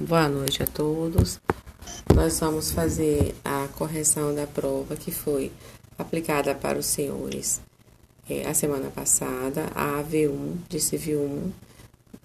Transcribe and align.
Boa 0.00 0.30
noite 0.30 0.62
a 0.62 0.66
todos. 0.66 1.38
Nós 2.14 2.40
vamos 2.40 2.70
fazer 2.70 3.34
a 3.44 3.68
correção 3.76 4.34
da 4.34 4.46
prova 4.46 4.96
que 4.96 5.10
foi 5.10 5.52
aplicada 5.98 6.54
para 6.54 6.78
os 6.78 6.86
senhores 6.86 7.60
é, 8.26 8.48
a 8.48 8.54
semana 8.54 8.88
passada, 8.88 9.66
a 9.74 10.02
AV1 10.02 10.54
de 10.70 10.80
Civil 10.80 11.20
1 11.20 11.52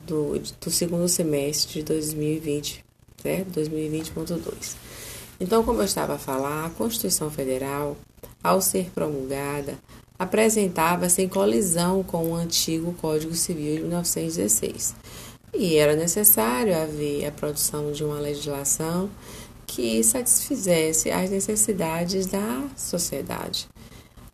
do, 0.07 0.39
do 0.61 0.71
segundo 0.71 1.09
semestre 1.09 1.81
de 1.81 1.83
2020, 1.83 2.85
certo? 3.21 3.59
2020.2. 3.59 4.77
Então, 5.37 5.61
como 5.61 5.81
eu 5.81 5.85
estava 5.85 6.13
a 6.15 6.17
falar, 6.17 6.67
a 6.67 6.69
Constituição 6.69 7.29
Federal, 7.29 7.97
ao 8.41 8.61
ser 8.61 8.89
promulgada, 8.91 9.77
apresentava-se 10.17 11.21
em 11.23 11.27
colisão 11.27 12.03
com 12.03 12.31
o 12.31 12.35
antigo 12.35 12.93
Código 12.93 13.35
Civil 13.35 13.75
de 13.75 13.81
1916 13.81 14.95
e 15.57 15.77
era 15.77 15.95
necessário 15.95 16.75
haver 16.75 17.25
a 17.25 17.31
produção 17.31 17.91
de 17.91 18.03
uma 18.03 18.19
legislação 18.19 19.09
que 19.65 20.03
satisfizesse 20.03 21.09
as 21.09 21.29
necessidades 21.29 22.27
da 22.27 22.67
sociedade. 22.75 23.67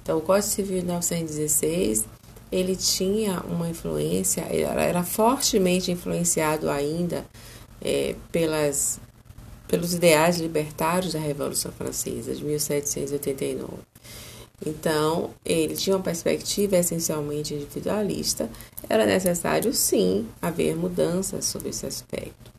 Então, 0.02 0.18
o 0.18 0.22
Código 0.22 0.48
Civil 0.48 0.80
de 0.80 0.86
1916 0.86 2.06
ele 2.52 2.76
tinha 2.76 3.40
uma 3.42 3.70
influência, 3.70 4.42
era, 4.42 5.04
fortemente 5.04 5.90
influenciado 5.90 6.70
ainda 6.70 7.26
é, 7.82 8.14
pelas, 8.30 9.00
pelos 9.68 9.94
ideais 9.94 10.38
libertários 10.38 11.14
da 11.14 11.20
Revolução 11.20 11.72
Francesa 11.72 12.36
de 12.36 12.44
1789. 12.44 13.91
Então, 14.66 15.32
ele 15.44 15.76
tinha 15.76 15.96
uma 15.96 16.04
perspectiva 16.04 16.78
essencialmente 16.78 17.54
individualista, 17.54 18.50
era 18.88 19.06
necessário 19.06 19.74
sim 19.74 20.28
haver 20.42 20.76
mudanças 20.76 21.46
sobre 21.46 21.70
esse 21.70 21.86
aspecto. 21.86 22.52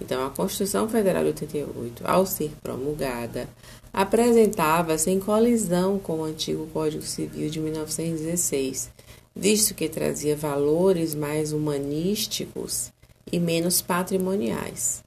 Então, 0.00 0.24
a 0.24 0.30
Constituição 0.30 0.88
Federal 0.88 1.22
de 1.22 1.28
88, 1.28 2.02
ao 2.06 2.24
ser 2.24 2.50
promulgada, 2.62 3.46
apresentava-se 3.92 5.10
em 5.10 5.20
colisão 5.20 5.98
com 5.98 6.20
o 6.20 6.24
antigo 6.24 6.66
Código 6.72 7.02
Civil 7.02 7.50
de 7.50 7.60
1916, 7.60 8.90
visto 9.36 9.74
que 9.74 9.88
trazia 9.88 10.34
valores 10.34 11.14
mais 11.14 11.52
humanísticos 11.52 12.90
e 13.30 13.38
menos 13.38 13.82
patrimoniais. 13.82 15.04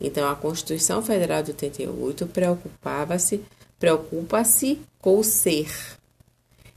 Então, 0.00 0.30
a 0.30 0.36
Constituição 0.36 1.02
Federal 1.02 1.42
de 1.42 1.50
88 1.50 2.26
preocupava-se 2.28 3.42
preocupa-se 3.80 4.78
com 5.00 5.18
o 5.18 5.24
ser, 5.24 5.74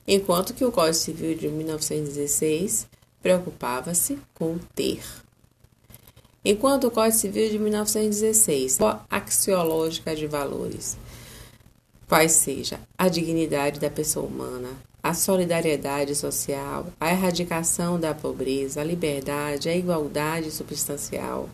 enquanto 0.08 0.54
que 0.54 0.64
o 0.64 0.72
Código 0.72 0.96
Civil 0.96 1.36
de 1.36 1.50
1916 1.50 2.88
preocupava-se 3.22 4.18
com 4.34 4.54
o 4.54 4.60
ter. 4.74 5.04
Enquanto 6.46 6.88
o 6.88 6.92
Código 6.92 7.18
Civil 7.18 7.50
de 7.50 7.60
1916, 7.60 8.80
a 8.82 9.02
axiológica 9.10 10.16
de 10.16 10.28
valores, 10.28 10.98
quais 12.08 12.34
seja 12.34 12.80
a 12.98 13.08
dignidade 13.08 13.80
da 13.80 13.90
pessoa 13.90 14.26
humana, 14.26 14.70
a 15.02 15.14
solidariedade 15.14 16.16
social, 16.16 16.88
a 17.00 17.12
erradicação 17.12 18.00
da 18.00 18.14
pobreza, 18.14 18.82
a 18.82 18.84
liberdade, 18.84 19.68
a 19.68 19.76
igualdade 19.76 20.52
substancial. 20.52 21.50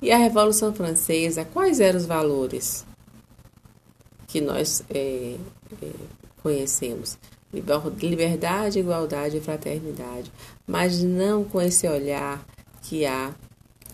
E 0.00 0.10
a 0.10 0.16
Revolução 0.16 0.72
Francesa, 0.72 1.44
quais 1.44 1.80
eram 1.80 1.98
os 1.98 2.06
valores? 2.06 2.85
Que 4.36 4.40
nós 4.42 4.84
é, 4.90 5.34
é, 5.82 5.88
conhecemos. 6.42 7.16
Liberdade, 8.02 8.78
igualdade 8.78 9.38
e 9.38 9.40
fraternidade, 9.40 10.30
mas 10.66 11.02
não 11.02 11.42
com 11.42 11.58
esse 11.58 11.88
olhar 11.88 12.44
que 12.82 13.06
a 13.06 13.34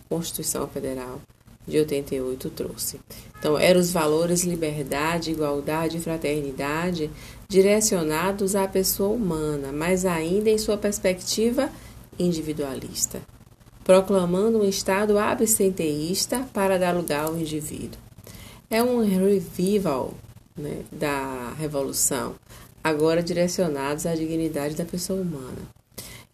Constituição 0.09 0.67
Federal 0.67 1.21
de 1.65 1.77
88 1.77 2.49
trouxe. 2.49 2.99
Então, 3.39 3.57
eram 3.57 3.79
os 3.79 3.93
valores 3.93 4.43
liberdade, 4.43 5.31
igualdade 5.31 5.95
e 5.95 6.01
fraternidade 6.01 7.09
direcionados 7.47 8.53
à 8.53 8.67
pessoa 8.67 9.15
humana, 9.15 9.71
mas 9.71 10.05
ainda 10.05 10.49
em 10.49 10.57
sua 10.57 10.75
perspectiva 10.77 11.69
individualista, 12.19 13.21
proclamando 13.85 14.59
um 14.59 14.67
Estado 14.67 15.17
absenteísta 15.17 16.45
para 16.51 16.77
dar 16.77 16.93
lugar 16.93 17.27
ao 17.27 17.37
indivíduo. 17.37 17.97
É 18.69 18.83
um 18.83 18.99
revival 18.99 20.13
né, 20.55 20.81
da 20.91 21.53
revolução, 21.57 22.35
agora 22.83 23.23
direcionados 23.23 24.05
à 24.05 24.13
dignidade 24.15 24.75
da 24.75 24.85
pessoa 24.85 25.21
humana. 25.21 25.57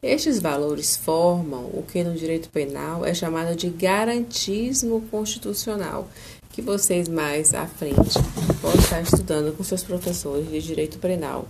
Estes 0.02 0.40
valores 0.40 0.96
formam 0.96 1.66
o 1.74 1.84
que 1.84 2.03
no 2.03 2.16
direito 2.16 2.50
penal 2.50 3.06
é 3.06 3.13
chamado 3.13 3.56
de 3.56 3.69
garantismo 3.69 5.02
constitucional, 5.12 6.07
que 6.52 6.62
vocês 6.62 7.07
mais 7.07 7.53
à 7.53 7.66
frente 7.68 8.18
vão 8.62 8.74
estar 8.75 9.02
estudando 9.02 9.56
com 9.56 9.63
seus 9.63 9.84
professores 9.84 10.50
de 10.50 10.62
direito 10.62 10.97
penal, 11.00 11.47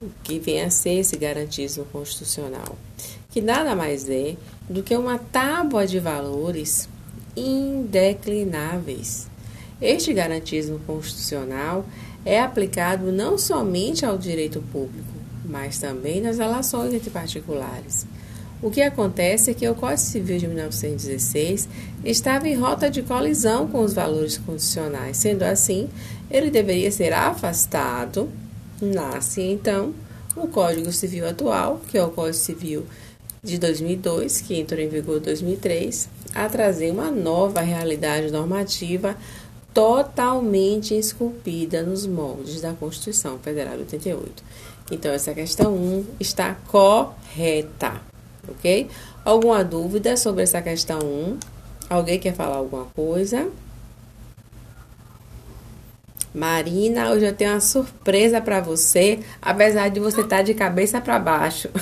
o 0.00 0.08
que 0.22 0.38
vem 0.38 0.62
a 0.62 0.70
ser 0.70 0.98
esse 1.00 1.16
garantismo 1.16 1.84
constitucional, 1.86 2.76
que 3.30 3.40
nada 3.40 3.74
mais 3.74 4.08
é 4.08 4.36
do 4.68 4.82
que 4.82 4.96
uma 4.96 5.18
tábua 5.18 5.86
de 5.86 6.00
valores 6.00 6.88
indeclináveis 7.36 9.28
este 9.80 10.12
garantismo 10.12 10.80
constitucional 10.86 11.84
é 12.24 12.40
aplicado 12.40 13.12
não 13.12 13.38
somente 13.38 14.04
ao 14.04 14.18
direito 14.18 14.60
público, 14.72 15.08
mas 15.44 15.78
também 15.78 16.20
nas 16.20 16.38
relações 16.38 16.92
entre 16.92 17.10
particulares. 17.10 18.06
O 18.60 18.70
que 18.70 18.82
acontece 18.82 19.52
é 19.52 19.54
que 19.54 19.68
o 19.68 19.74
Código 19.74 20.00
Civil 20.00 20.38
de 20.38 20.48
1916 20.48 21.68
estava 22.04 22.48
em 22.48 22.56
rota 22.56 22.90
de 22.90 23.02
colisão 23.02 23.68
com 23.68 23.82
os 23.82 23.94
valores 23.94 24.36
constitucionais. 24.36 25.16
Sendo 25.16 25.44
assim, 25.44 25.88
ele 26.28 26.50
deveria 26.50 26.90
ser 26.90 27.12
afastado. 27.12 28.28
Nasce 28.82 29.42
então 29.42 29.94
o 30.34 30.48
Código 30.48 30.92
Civil 30.92 31.28
atual, 31.28 31.80
que 31.88 31.96
é 31.96 32.02
o 32.02 32.10
Código 32.10 32.34
Civil 32.34 32.84
de 33.44 33.58
2002, 33.58 34.40
que 34.40 34.58
entrou 34.58 34.80
em 34.80 34.88
vigor 34.88 35.18
em 35.18 35.20
2003, 35.20 36.08
a 36.34 36.48
trazer 36.48 36.90
uma 36.90 37.12
nova 37.12 37.60
realidade 37.60 38.32
normativa 38.32 39.16
totalmente 39.78 40.98
esculpida 40.98 41.84
nos 41.84 42.04
moldes 42.04 42.60
da 42.60 42.72
Constituição 42.72 43.38
Federal 43.38 43.74
de 43.74 43.82
88. 43.82 44.42
Então, 44.90 45.12
essa 45.12 45.32
questão 45.32 45.72
1 45.72 46.04
está 46.18 46.56
correta, 46.66 47.92
ok? 48.48 48.90
Alguma 49.24 49.62
dúvida 49.62 50.16
sobre 50.16 50.42
essa 50.42 50.60
questão 50.60 50.98
1? 50.98 51.38
Alguém 51.88 52.18
quer 52.18 52.34
falar 52.34 52.56
alguma 52.56 52.86
coisa? 52.86 53.48
Marina, 56.34 57.12
hoje 57.12 57.26
eu 57.26 57.32
tenho 57.32 57.52
uma 57.52 57.60
surpresa 57.60 58.40
para 58.40 58.60
você, 58.60 59.20
apesar 59.40 59.90
de 59.90 60.00
você 60.00 60.22
estar 60.22 60.38
tá 60.38 60.42
de 60.42 60.54
cabeça 60.54 61.00
para 61.00 61.20
baixo. 61.20 61.68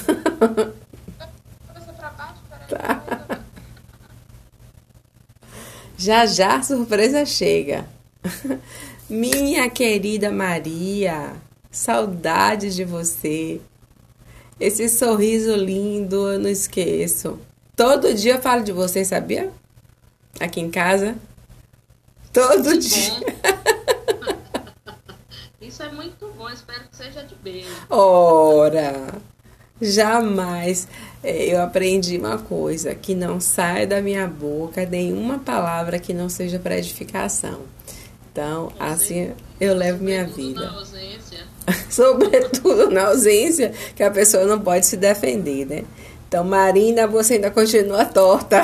Cabeça 1.66 1.92
para 1.96 2.10
baixo? 2.10 2.42
Tá. 2.68 3.16
Já 5.96 6.26
já 6.26 6.56
a 6.56 6.62
surpresa 6.62 7.24
chega. 7.24 7.86
Minha 9.08 9.70
querida 9.70 10.30
Maria, 10.30 11.36
saudades 11.70 12.74
de 12.74 12.84
você. 12.84 13.60
Esse 14.58 14.88
sorriso 14.88 15.54
lindo, 15.54 16.32
eu 16.32 16.38
não 16.38 16.50
esqueço. 16.50 17.38
Todo 17.74 18.14
dia 18.14 18.34
eu 18.34 18.42
falo 18.42 18.62
de 18.62 18.72
você, 18.72 19.04
sabia? 19.04 19.50
Aqui 20.40 20.60
em 20.60 20.70
casa. 20.70 21.16
Todo 22.32 22.64
muito 22.64 22.78
dia. 22.78 23.12
Isso 25.60 25.82
é 25.82 25.90
muito 25.90 26.26
bom, 26.36 26.48
espero 26.48 26.84
que 26.90 26.96
seja 26.96 27.22
de 27.22 27.34
bem. 27.36 27.64
Ora, 27.88 29.14
jamais. 29.80 30.88
É, 31.22 31.52
eu 31.52 31.62
aprendi 31.62 32.18
uma 32.18 32.38
coisa, 32.38 32.94
que 32.94 33.14
não 33.14 33.40
sai 33.40 33.86
da 33.86 34.00
minha 34.00 34.26
boca 34.26 34.86
nenhuma 34.86 35.38
palavra 35.38 35.98
que 35.98 36.14
não 36.14 36.28
seja 36.28 36.58
para 36.58 36.78
edificação. 36.78 37.60
Então, 38.30 38.70
assim 38.78 39.32
eu 39.60 39.74
levo 39.74 40.04
minha 40.04 40.26
vida. 40.26 40.60
Na 40.60 40.72
ausência. 40.72 41.38
Sobretudo 41.88 42.90
na 42.90 43.06
ausência, 43.08 43.72
que 43.94 44.02
a 44.02 44.10
pessoa 44.10 44.44
não 44.44 44.60
pode 44.60 44.86
se 44.86 44.96
defender, 44.96 45.66
né? 45.66 45.84
Então, 46.28 46.44
Marina, 46.44 47.06
você 47.06 47.34
ainda 47.34 47.50
continua 47.50 48.04
torta. 48.04 48.62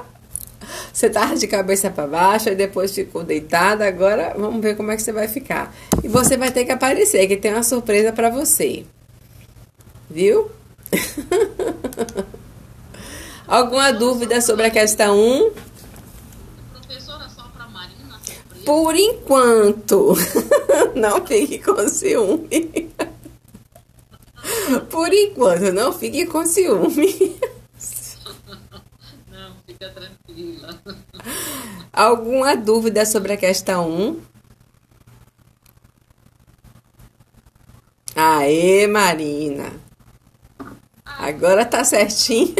você 0.92 1.06
estava 1.06 1.36
de 1.36 1.46
cabeça 1.46 1.90
para 1.90 2.06
baixo 2.06 2.48
e 2.48 2.54
depois 2.54 2.94
ficou 2.94 3.22
deitada. 3.22 3.86
Agora 3.86 4.34
vamos 4.36 4.62
ver 4.62 4.76
como 4.76 4.90
é 4.90 4.96
que 4.96 5.02
você 5.02 5.12
vai 5.12 5.28
ficar. 5.28 5.74
E 6.02 6.08
você 6.08 6.36
vai 6.36 6.50
ter 6.50 6.64
que 6.64 6.72
aparecer, 6.72 7.26
que 7.26 7.36
tem 7.36 7.52
uma 7.52 7.62
surpresa 7.62 8.12
para 8.12 8.30
você. 8.30 8.84
Viu? 10.10 10.50
Alguma 13.46 13.92
dúvida 13.92 14.40
sobre 14.40 14.66
a 14.66 14.70
questão 14.70 15.16
1? 15.16 15.52
Professora, 16.72 17.28
só 17.28 17.44
para 17.48 17.68
Marina. 17.68 18.18
Por 18.64 18.96
enquanto. 18.96 20.16
Não 20.96 21.24
fique 21.24 21.60
com 21.60 21.88
ciúme. 21.88 22.90
Por 24.90 25.12
enquanto, 25.12 25.72
não 25.72 25.92
fique 25.92 26.26
com 26.26 26.46
ciúme. 26.46 27.06
Não, 29.30 29.56
fica 29.66 29.90
tranquila. 29.90 30.80
Alguma 31.92 32.56
dúvida 32.56 33.04
sobre 33.04 33.32
a 33.32 33.36
questão 33.36 33.90
1? 33.90 34.20
Aê, 38.14 38.86
Marina! 38.86 39.89
Agora 41.20 41.66
tá 41.66 41.84
certinho. 41.84 42.54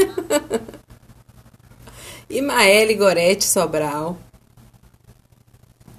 e 2.28 2.42
Maele 2.42 2.94
Gorete 2.94 3.42
Sobral? 3.42 4.18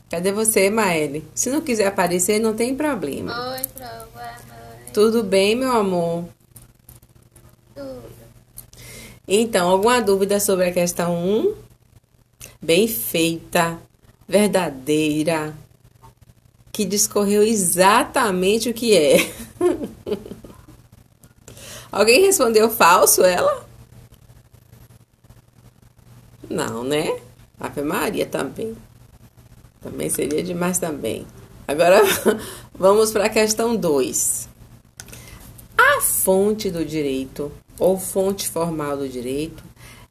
Cadê 0.08 0.32
você, 0.32 0.70
Maele? 0.70 1.28
Se 1.34 1.50
não 1.50 1.62
quiser 1.62 1.88
aparecer, 1.88 2.40
não 2.40 2.54
tem 2.54 2.76
problema. 2.76 3.32
Oi, 3.54 3.62
boa 3.80 4.28
noite. 4.28 4.92
Tudo 4.94 5.24
bem, 5.24 5.56
meu 5.56 5.72
amor? 5.72 6.26
Tudo. 7.74 8.04
Então, 9.28 9.68
alguma 9.68 10.00
dúvida 10.00 10.40
sobre 10.40 10.68
a 10.68 10.72
questão 10.72 11.16
1? 11.18 11.56
Bem 12.62 12.88
feita, 12.88 13.80
verdadeira, 14.28 15.56
que 16.72 16.86
discorreu 16.86 17.42
exatamente 17.42 18.70
o 18.70 18.74
que 18.74 18.96
é. 18.96 19.18
Alguém 21.92 22.22
respondeu 22.22 22.70
falso 22.70 23.24
ela? 23.24 23.66
Não, 26.50 26.84
né? 26.84 27.20
Ave 27.60 27.82
Maria 27.82 28.26
também. 28.26 28.76
Também 29.82 30.10
seria 30.10 30.42
demais 30.42 30.80
também. 30.80 31.26
Agora 31.68 32.02
vamos 32.74 33.12
para 33.12 33.26
a 33.26 33.30
questão 33.30 33.76
2. 33.76 34.50
A 35.78 36.02
fonte 36.02 36.70
do 36.70 36.86
direito, 36.86 37.52
ou 37.80 37.98
fonte 38.00 38.48
formal 38.48 38.96
do 38.96 39.10
direito, 39.10 39.64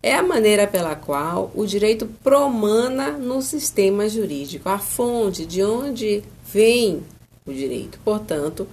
é 0.02 0.14
a 0.14 0.22
maneira 0.22 0.66
pela 0.66 0.94
qual 0.94 1.50
o 1.54 1.66
direito 1.66 2.06
promana 2.22 3.12
no 3.12 3.42
sistema 3.42 4.08
jurídico, 4.08 4.68
a 4.68 4.78
fonte 4.78 5.44
de 5.44 5.62
onde 5.62 6.22
vem 6.46 7.02
o 7.46 7.52
direito. 7.52 7.98
Portanto, 8.04 8.66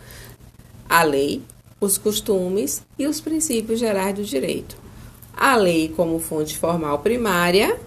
a 0.87 1.03
lei, 1.03 1.41
os 1.79 1.97
costumes 1.97 2.83
e 2.97 3.05
os 3.05 3.21
princípios 3.21 3.79
gerais 3.79 4.15
do 4.15 4.23
direito. 4.23 4.77
A 5.35 5.55
lei, 5.55 5.89
como 5.95 6.19
fonte 6.19 6.57
formal 6.57 6.99
primária, 6.99 7.79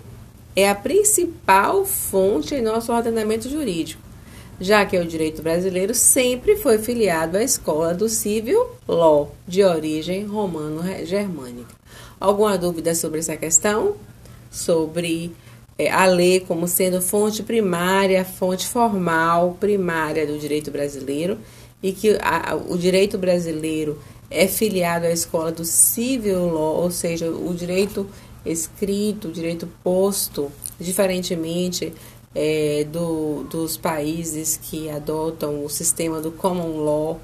é 0.55 0.69
a 0.69 0.75
principal 0.75 1.85
fonte 1.85 2.55
em 2.55 2.63
nosso 2.63 2.93
ordenamento 2.93 3.49
jurídico, 3.49 4.03
já 4.61 4.85
que 4.85 4.99
o 4.99 5.05
direito 5.05 5.43
brasileiro 5.43 5.95
sempre 5.95 6.57
foi 6.57 6.79
filiado 6.79 7.37
à 7.37 7.43
escola 7.43 7.93
do 7.95 8.09
civil 8.09 8.67
law, 8.87 9.35
de 9.47 9.65
origem 9.65 10.25
romano-germânica. 10.25 11.75
Alguma 12.21 12.57
dúvida 12.59 12.95
sobre 12.95 13.19
essa 13.19 13.37
questão? 13.37 13.97
Sobre 14.51 15.33
é, 15.79 15.91
a 15.91 16.05
lei 16.05 16.41
como 16.41 16.69
sendo 16.69 17.01
fonte 17.01 17.43
primária, 17.43 18.25
fonte 18.25 18.67
formal 18.67 19.57
primária 19.59 20.27
do 20.27 20.39
direito 20.39 20.71
brasileiro 20.71 21.39
e 21.83 21.93
que 21.93 22.19
a, 22.21 22.55
o 22.55 22.77
direito 22.77 23.17
brasileiro 23.19 23.99
é 24.31 24.47
filiado 24.47 25.07
à 25.07 25.11
escola 25.11 25.51
do 25.51 25.65
civil 25.65 26.47
law, 26.47 26.83
ou 26.83 26.91
seja, 26.91 27.31
o 27.31 27.55
direito 27.55 28.07
escrito, 28.45 29.29
o 29.29 29.33
direito 29.33 29.69
posto, 29.83 30.51
diferentemente 30.79 31.93
é, 32.35 32.85
do, 32.85 33.45
dos 33.45 33.77
países 33.77 34.57
que 34.57 34.89
adotam 34.89 35.65
o 35.65 35.69
sistema 35.69 36.21
do 36.21 36.31
common 36.31 36.85
law, 36.85 37.21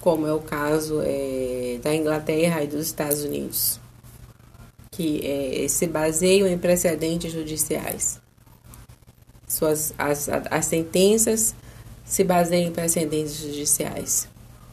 como 0.00 0.26
é 0.26 0.32
o 0.32 0.40
caso 0.40 1.00
é, 1.02 1.78
da 1.82 1.94
Inglaterra 1.94 2.62
e 2.62 2.66
dos 2.66 2.86
Estados 2.86 3.22
Unidos 3.24 3.82
que 4.92 5.26
é, 5.26 5.66
se 5.68 5.86
baseiam 5.86 6.46
em 6.46 6.58
precedentes 6.58 7.32
judiciais. 7.32 8.20
Suas, 9.48 9.92
as, 9.98 10.28
as 10.28 10.66
sentenças 10.66 11.54
se 12.12 12.22
baseiam 12.22 12.68
em 12.68 12.72
precedentes 12.72 13.38
judiciais, 13.38 14.28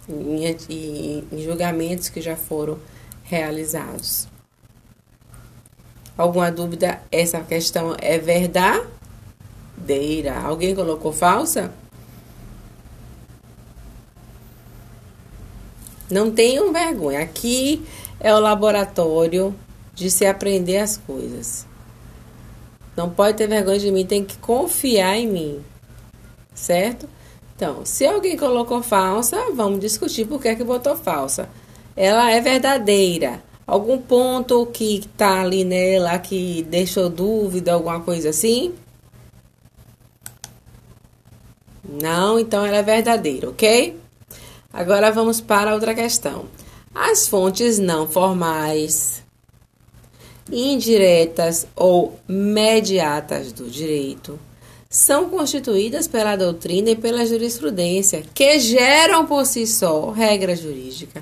em, 0.09 1.23
em 1.31 1.41
julgamentos 1.41 2.09
que 2.09 2.19
já 2.19 2.35
foram 2.35 2.77
realizados. 3.23 4.27
Alguma 6.17 6.51
dúvida? 6.51 7.01
Essa 7.09 7.39
questão 7.39 7.95
é 8.01 8.17
verdadeira? 8.17 8.81
Alguém 10.43 10.75
colocou 10.75 11.13
falsa? 11.13 11.71
Não 16.11 16.29
tenham 16.29 16.73
vergonha. 16.73 17.21
Aqui 17.21 17.85
é 18.19 18.35
o 18.35 18.39
laboratório 18.39 19.55
de 19.95 20.11
se 20.11 20.25
aprender 20.25 20.79
as 20.79 20.97
coisas. 20.97 21.65
Não 22.97 23.09
pode 23.09 23.37
ter 23.37 23.47
vergonha 23.47 23.79
de 23.79 23.89
mim, 23.89 24.05
tem 24.05 24.25
que 24.25 24.37
confiar 24.39 25.15
em 25.15 25.27
mim. 25.27 25.63
Certo? 26.53 27.07
Então, 27.59 27.85
se 27.85 28.05
alguém 28.05 28.37
colocou 28.37 28.81
falsa, 28.81 29.51
vamos 29.53 29.81
discutir 29.81 30.25
por 30.25 30.41
que, 30.41 30.47
é 30.47 30.55
que 30.55 30.63
botou 30.63 30.95
falsa. 30.95 31.49
Ela 31.93 32.31
é 32.31 32.39
verdadeira. 32.39 33.43
Algum 33.67 33.97
ponto 33.97 34.65
que 34.67 35.05
tá 35.17 35.41
ali 35.41 35.65
nela 35.65 36.17
que 36.19 36.63
deixou 36.63 37.09
dúvida, 37.09 37.73
alguma 37.73 37.99
coisa 37.99 38.29
assim? 38.29 38.73
Não, 42.01 42.39
então 42.39 42.65
ela 42.65 42.77
é 42.77 42.81
verdadeira, 42.81 43.49
ok? 43.49 43.99
Agora 44.71 45.11
vamos 45.11 45.41
para 45.41 45.73
outra 45.73 45.93
questão. 45.93 46.45
As 46.95 47.27
fontes 47.27 47.77
não 47.77 48.07
formais 48.07 49.21
indiretas 50.49 51.67
ou 51.75 52.17
mediatas 52.25 53.51
do 53.51 53.69
direito 53.69 54.39
são 54.89 55.29
constituídas 55.29 56.07
pela 56.07 56.35
doutrina 56.35 56.89
e 56.89 56.95
pela 56.95 57.25
jurisprudência, 57.25 58.23
que 58.33 58.59
geram 58.59 59.27
por 59.27 59.45
si 59.45 59.67
só 59.67 60.09
regra 60.09 60.55
jurídica 60.55 61.21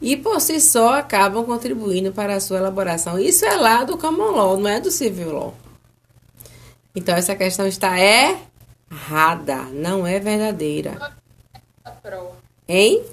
e 0.00 0.16
por 0.16 0.40
si 0.40 0.60
só 0.60 0.94
acabam 0.94 1.44
contribuindo 1.44 2.12
para 2.12 2.34
a 2.34 2.40
sua 2.40 2.56
elaboração. 2.56 3.18
Isso 3.18 3.44
é 3.44 3.54
lá 3.54 3.84
do 3.84 3.98
common 3.98 4.32
law, 4.32 4.56
não 4.56 4.68
é 4.68 4.80
do 4.80 4.90
civil 4.90 5.32
law. 5.32 5.54
Então 6.94 7.14
essa 7.14 7.36
questão 7.36 7.66
está 7.66 7.94
errada, 7.98 9.64
não 9.72 10.06
é 10.06 10.18
verdadeira. 10.18 11.14
Hein? 12.66 13.04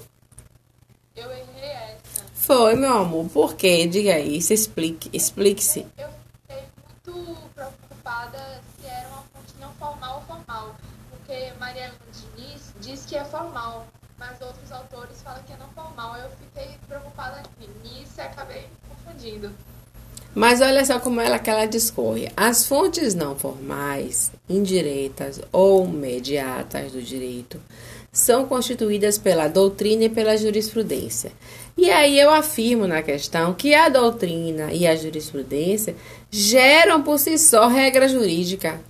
Foi, 2.34 2.74
meu 2.74 2.94
amor. 2.94 3.28
Por 3.28 3.54
quê? 3.54 3.86
Diga 3.86 4.14
aí, 4.14 4.42
se 4.42 4.54
explique, 4.54 5.08
explique-se. 5.12 5.86
Eu 5.96 6.08
fiquei 6.48 6.64
muito 7.12 7.36
preocupada 7.54 8.60
formal 9.80 10.22
formal, 10.28 10.76
porque 11.08 11.52
Maria 11.58 11.90
Diniz 12.12 12.72
diz 12.80 13.06
que 13.06 13.16
é 13.16 13.24
formal, 13.24 13.86
mas 14.18 14.38
outros 14.42 14.70
autores 14.70 15.22
falam 15.22 15.42
que 15.44 15.52
é 15.52 15.56
não 15.56 15.68
formal. 15.68 16.16
Eu 16.18 16.30
fiquei 16.30 16.76
preocupada 16.86 17.42
nisso 17.82 18.12
e 18.18 18.20
acabei 18.20 18.68
confundindo. 18.86 19.50
Mas 20.34 20.60
olha 20.60 20.84
só 20.84 21.00
como 21.00 21.20
ela 21.20 21.38
que 21.38 21.50
ela 21.50 21.66
discorre. 21.66 22.30
As 22.36 22.66
fontes 22.66 23.14
não 23.14 23.34
formais, 23.34 24.30
indiretas 24.48 25.40
ou 25.50 25.88
mediatas 25.88 26.92
do 26.92 27.02
direito 27.02 27.60
são 28.12 28.44
constituídas 28.44 29.18
pela 29.18 29.48
doutrina 29.48 30.04
e 30.04 30.08
pela 30.08 30.36
jurisprudência. 30.36 31.32
E 31.76 31.90
aí 31.90 32.18
eu 32.18 32.30
afirmo 32.30 32.86
na 32.86 33.02
questão 33.02 33.54
que 33.54 33.74
a 33.74 33.88
doutrina 33.88 34.72
e 34.72 34.86
a 34.86 34.94
jurisprudência 34.94 35.96
geram 36.30 37.02
por 37.02 37.18
si 37.18 37.38
só 37.38 37.68
regra 37.68 38.08
jurídica. 38.08 38.80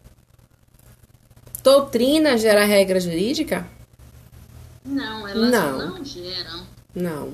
Doutrina 1.63 2.39
gera 2.39 2.65
regra 2.65 2.99
jurídica? 2.99 3.67
Não, 4.85 5.29
elas 5.29 5.51
Não. 5.51 5.79
não, 5.91 6.05
geram. 6.05 6.67
Não. 6.95 7.33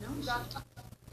Não 0.00 0.22
geram. 0.22 0.44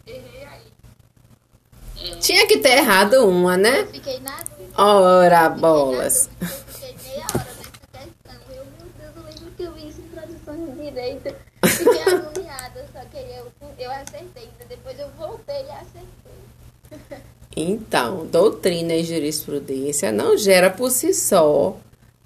errei 0.08 0.46
aí. 0.46 2.12
É, 2.12 2.16
Tinha 2.18 2.48
que 2.48 2.58
ter 2.60 2.78
errado 2.78 3.28
uma, 3.28 3.58
né? 3.58 3.82
Eu 3.82 3.88
fiquei 3.88 4.20
na 4.22 4.38
dúvida. 4.38 4.82
Ora, 4.82 5.50
bolas. 5.50 6.30
Eu 6.42 6.48
fiquei 6.48 6.96
meia 7.04 7.26
hora 7.34 7.46
nessa 7.46 7.72
questão. 7.92 8.56
Eu, 8.56 8.66
meu 8.66 8.88
Deus, 8.98 9.16
eu 9.16 9.24
lembro 9.24 9.52
que 9.58 9.64
eu 9.64 9.74
vi 9.74 9.90
isso 9.90 10.00
em 10.02 10.10
tradução 10.10 10.66
de 10.66 10.72
direito. 10.84 11.36
Fiquei 11.66 12.02
agoniada, 12.14 12.86
só 12.94 13.00
que 13.12 13.18
eu, 13.18 13.52
eu 13.78 13.92
acertei. 13.92 14.50
Depois 14.70 14.98
eu 15.00 15.10
voltei 15.18 15.64
e 15.66 15.72
acertei. 15.72 17.26
Então, 17.58 18.26
doutrina 18.28 18.94
e 18.94 19.04
jurisprudência 19.04 20.12
não 20.12 20.38
gera 20.38 20.70
por 20.70 20.92
si 20.92 21.14
só 21.14 21.78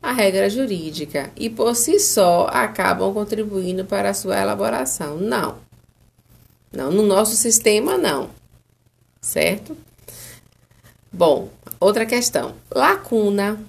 a 0.01 0.11
regra 0.11 0.49
jurídica 0.49 1.31
e 1.35 1.49
por 1.49 1.75
si 1.75 1.99
só 1.99 2.47
acabam 2.51 3.13
contribuindo 3.13 3.85
para 3.85 4.09
a 4.09 4.13
sua 4.13 4.39
elaboração. 4.39 5.17
Não. 5.17 5.57
Não, 6.71 6.91
no 6.91 7.03
nosso 7.03 7.35
sistema 7.35 7.97
não. 7.97 8.29
Certo? 9.21 9.75
Bom, 11.11 11.49
outra 11.79 12.05
questão. 12.05 12.55
Lacuna 12.73 13.59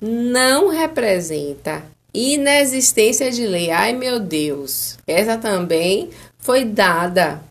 não 0.00 0.68
representa 0.68 1.84
inexistência 2.12 3.30
de 3.30 3.46
lei. 3.46 3.70
Ai, 3.70 3.92
meu 3.92 4.18
Deus. 4.18 4.98
Essa 5.06 5.36
também 5.36 6.10
foi 6.38 6.64
dada 6.64 7.42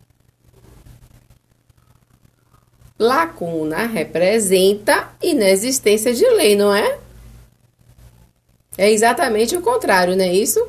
Lacuna 3.00 3.86
representa 3.86 5.12
inexistência 5.22 6.14
de 6.14 6.28
lei, 6.30 6.56
não 6.56 6.74
é? 6.74 6.98
É 8.78 8.92
exatamente 8.92 9.56
o 9.56 9.62
contrário, 9.62 10.16
não 10.16 10.24
é 10.24 10.34
isso? 10.34 10.66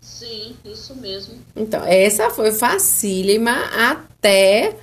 Sim, 0.00 0.56
isso 0.64 0.94
mesmo. 0.96 1.34
Então, 1.54 1.84
essa 1.84 2.30
foi 2.30 2.52
facílima 2.52 3.52
até. 3.90 4.76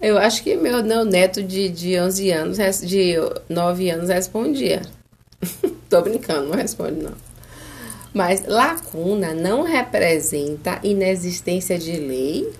Eu 0.00 0.18
acho 0.18 0.42
que 0.42 0.56
meu, 0.56 0.82
meu 0.82 1.04
neto 1.04 1.42
de, 1.42 1.68
de 1.68 1.98
11 1.98 2.30
anos, 2.30 2.80
de 2.80 3.14
9 3.48 3.90
anos, 3.90 4.08
respondia. 4.08 4.82
Tô 5.88 6.02
brincando, 6.02 6.48
não 6.48 6.56
responde 6.56 7.02
não. 7.02 7.14
Mas 8.12 8.46
lacuna 8.46 9.34
não 9.34 9.62
representa 9.62 10.80
inexistência 10.82 11.78
de 11.78 11.92
lei 11.92 12.52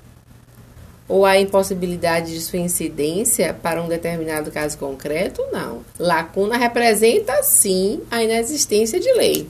ou 1.09 1.25
a 1.25 1.38
impossibilidade 1.38 2.35
de 2.35 2.41
sua 2.41 2.59
incidência 2.59 3.55
para 3.55 3.83
um 3.83 3.88
determinado 3.88 4.50
caso 4.50 4.77
concreto? 4.77 5.43
Não. 5.50 5.83
Lacuna 5.99 6.59
representa 6.59 7.43
sim 7.43 8.03
a 8.11 8.23
inexistência 8.23 9.00
de 9.00 9.11
lei. 9.15 9.49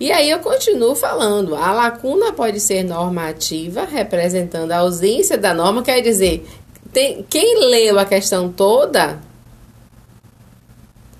E 0.00 0.10
aí 0.12 0.30
eu 0.30 0.38
continuo 0.38 0.94
falando, 0.94 1.54
a 1.56 1.72
lacuna 1.72 2.32
pode 2.32 2.60
ser 2.60 2.84
normativa, 2.84 3.84
representando 3.84 4.70
a 4.70 4.78
ausência 4.78 5.36
da 5.36 5.52
norma, 5.52 5.82
quer 5.82 6.00
dizer, 6.00 6.46
tem, 6.92 7.24
quem 7.28 7.68
leu 7.68 7.98
a 7.98 8.04
questão 8.04 8.50
toda 8.50 9.18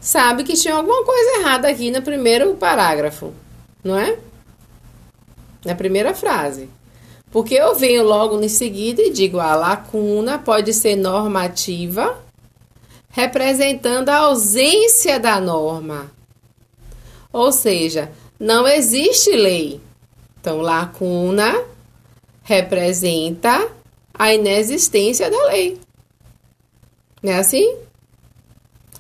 sabe 0.01 0.45
que 0.45 0.55
tinha 0.55 0.75
alguma 0.75 1.05
coisa 1.05 1.41
errada 1.41 1.69
aqui 1.69 1.91
no 1.91 2.01
primeiro 2.01 2.55
parágrafo, 2.55 3.35
não 3.83 3.99
é? 3.99 4.17
Na 5.65 5.75
primeira 5.75 6.15
frase. 6.15 6.71
Porque 7.31 7.55
eu 7.55 7.75
venho 7.75 8.05
logo 8.05 8.41
em 8.43 8.49
seguida 8.49 9.03
e 9.03 9.13
digo: 9.13 9.39
a 9.39 9.55
lacuna 9.55 10.39
pode 10.39 10.73
ser 10.73 10.97
normativa, 10.97 12.23
representando 13.11 14.09
a 14.09 14.17
ausência 14.19 15.19
da 15.21 15.41
norma. 15.41 16.11
Ou 17.33 17.53
seja, 17.53 18.11
não 18.39 18.67
existe 18.67 19.31
lei. 19.33 19.81
Então, 20.41 20.61
lacuna 20.61 21.65
representa 22.43 23.69
a 24.15 24.33
inexistência 24.33 25.31
da 25.31 25.47
lei. 25.49 25.79
Não 27.23 27.33
é 27.33 27.39
assim? 27.39 27.77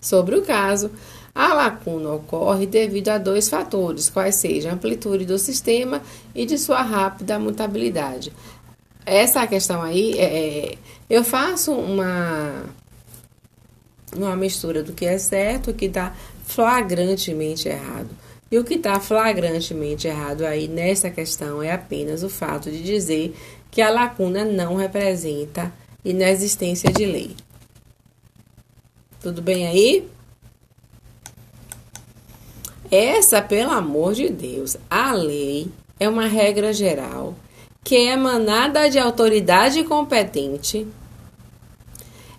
Sobre 0.00 0.36
o 0.36 0.42
caso, 0.42 0.90
a 1.34 1.54
lacuna 1.54 2.12
ocorre 2.12 2.66
devido 2.66 3.08
a 3.10 3.18
dois 3.18 3.48
fatores, 3.48 4.10
quais 4.10 4.34
sejam 4.34 4.70
a 4.70 4.74
amplitude 4.74 5.24
do 5.24 5.38
sistema 5.38 6.02
e 6.34 6.44
de 6.44 6.58
sua 6.58 6.82
rápida 6.82 7.38
mutabilidade. 7.38 8.32
Essa 9.06 9.46
questão 9.46 9.80
aí, 9.80 10.18
é, 10.18 10.72
é, 10.72 10.78
eu 11.08 11.24
faço 11.24 11.72
uma, 11.72 12.64
uma 14.14 14.36
mistura 14.36 14.82
do 14.82 14.92
que 14.92 15.06
é 15.06 15.16
certo 15.16 15.70
e 15.70 15.72
o 15.72 15.74
que 15.74 15.86
está 15.86 16.14
flagrantemente 16.44 17.68
errado. 17.68 18.10
E 18.50 18.58
o 18.58 18.64
que 18.64 18.74
está 18.74 18.98
flagrantemente 18.98 20.08
errado 20.08 20.44
aí 20.44 20.68
nessa 20.68 21.10
questão 21.10 21.62
é 21.62 21.70
apenas 21.70 22.22
o 22.22 22.30
fato 22.30 22.70
de 22.70 22.82
dizer 22.82 23.34
que 23.70 23.82
a 23.82 23.90
lacuna 23.90 24.44
não 24.44 24.76
representa 24.76 25.72
inexistência 26.04 26.90
de 26.90 27.04
lei. 27.04 27.36
Tudo 29.20 29.42
bem 29.42 29.66
aí? 29.66 30.08
Essa, 32.90 33.42
pelo 33.42 33.70
amor 33.70 34.14
de 34.14 34.28
Deus, 34.28 34.76
a 34.88 35.12
lei 35.12 35.68
é 36.00 36.08
uma 36.08 36.26
regra 36.26 36.72
geral 36.72 37.34
que 37.84 37.96
é 37.96 38.12
emanada 38.12 38.90
de 38.90 38.98
autoridade 38.98 39.82
competente, 39.84 40.86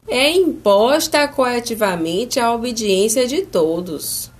é 0.07 0.31
imposta 0.31 1.27
coletivamente 1.27 2.39
à 2.39 2.51
obediência 2.51 3.27
de 3.27 3.43
todos. 3.43 4.31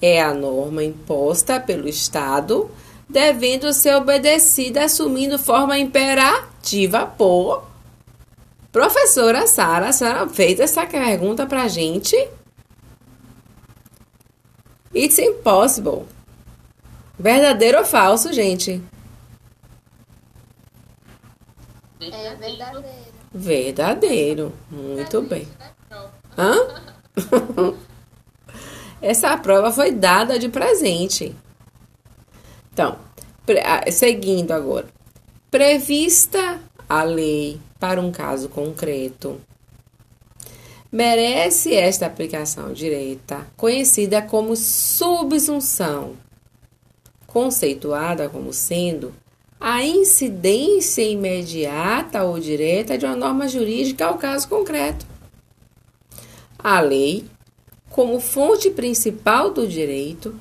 É 0.00 0.22
a 0.22 0.34
norma 0.34 0.84
imposta 0.84 1.58
pelo 1.58 1.88
Estado, 1.88 2.70
devendo 3.08 3.72
ser 3.72 3.94
obedecida 3.96 4.84
assumindo 4.84 5.38
forma 5.38 5.78
imperativa 5.78 7.06
por. 7.06 7.64
Professora 8.70 9.46
Sara, 9.46 9.88
a 9.88 9.92
senhora 9.92 10.28
fez 10.28 10.60
essa 10.60 10.84
pergunta 10.84 11.46
pra 11.46 11.68
gente? 11.68 12.16
It's 14.96 15.18
impossible. 15.18 16.06
Verdadeiro 17.18 17.78
ou 17.78 17.84
falso, 17.84 18.32
gente? 18.32 18.82
É 22.00 22.34
verdadeiro. 22.34 22.84
Verdadeiro. 23.30 24.52
Muito 24.70 25.20
bem. 25.20 25.46
Hã? 26.38 26.56
Essa 29.02 29.36
prova 29.36 29.70
foi 29.70 29.92
dada 29.92 30.38
de 30.38 30.48
presente. 30.48 31.36
Então, 32.72 32.98
ah, 33.64 33.90
seguindo 33.92 34.52
agora. 34.52 34.86
Prevista 35.50 36.58
a 36.88 37.02
lei 37.02 37.60
para 37.78 38.00
um 38.00 38.10
caso 38.10 38.48
concreto. 38.48 39.38
Merece 40.90 41.74
esta 41.74 42.06
aplicação 42.06 42.72
direta, 42.72 43.46
conhecida 43.56 44.22
como 44.22 44.54
subsunção, 44.54 46.14
conceituada 47.26 48.28
como 48.28 48.52
sendo 48.52 49.12
a 49.60 49.82
incidência 49.82 51.02
imediata 51.02 52.22
ou 52.24 52.38
direta 52.38 52.96
de 52.96 53.04
uma 53.04 53.16
norma 53.16 53.48
jurídica 53.48 54.06
ao 54.06 54.18
caso 54.18 54.48
concreto. 54.48 55.06
A 56.58 56.80
lei, 56.80 57.24
como 57.90 58.20
fonte 58.20 58.70
principal 58.70 59.50
do 59.50 59.66
direito, 59.66 60.38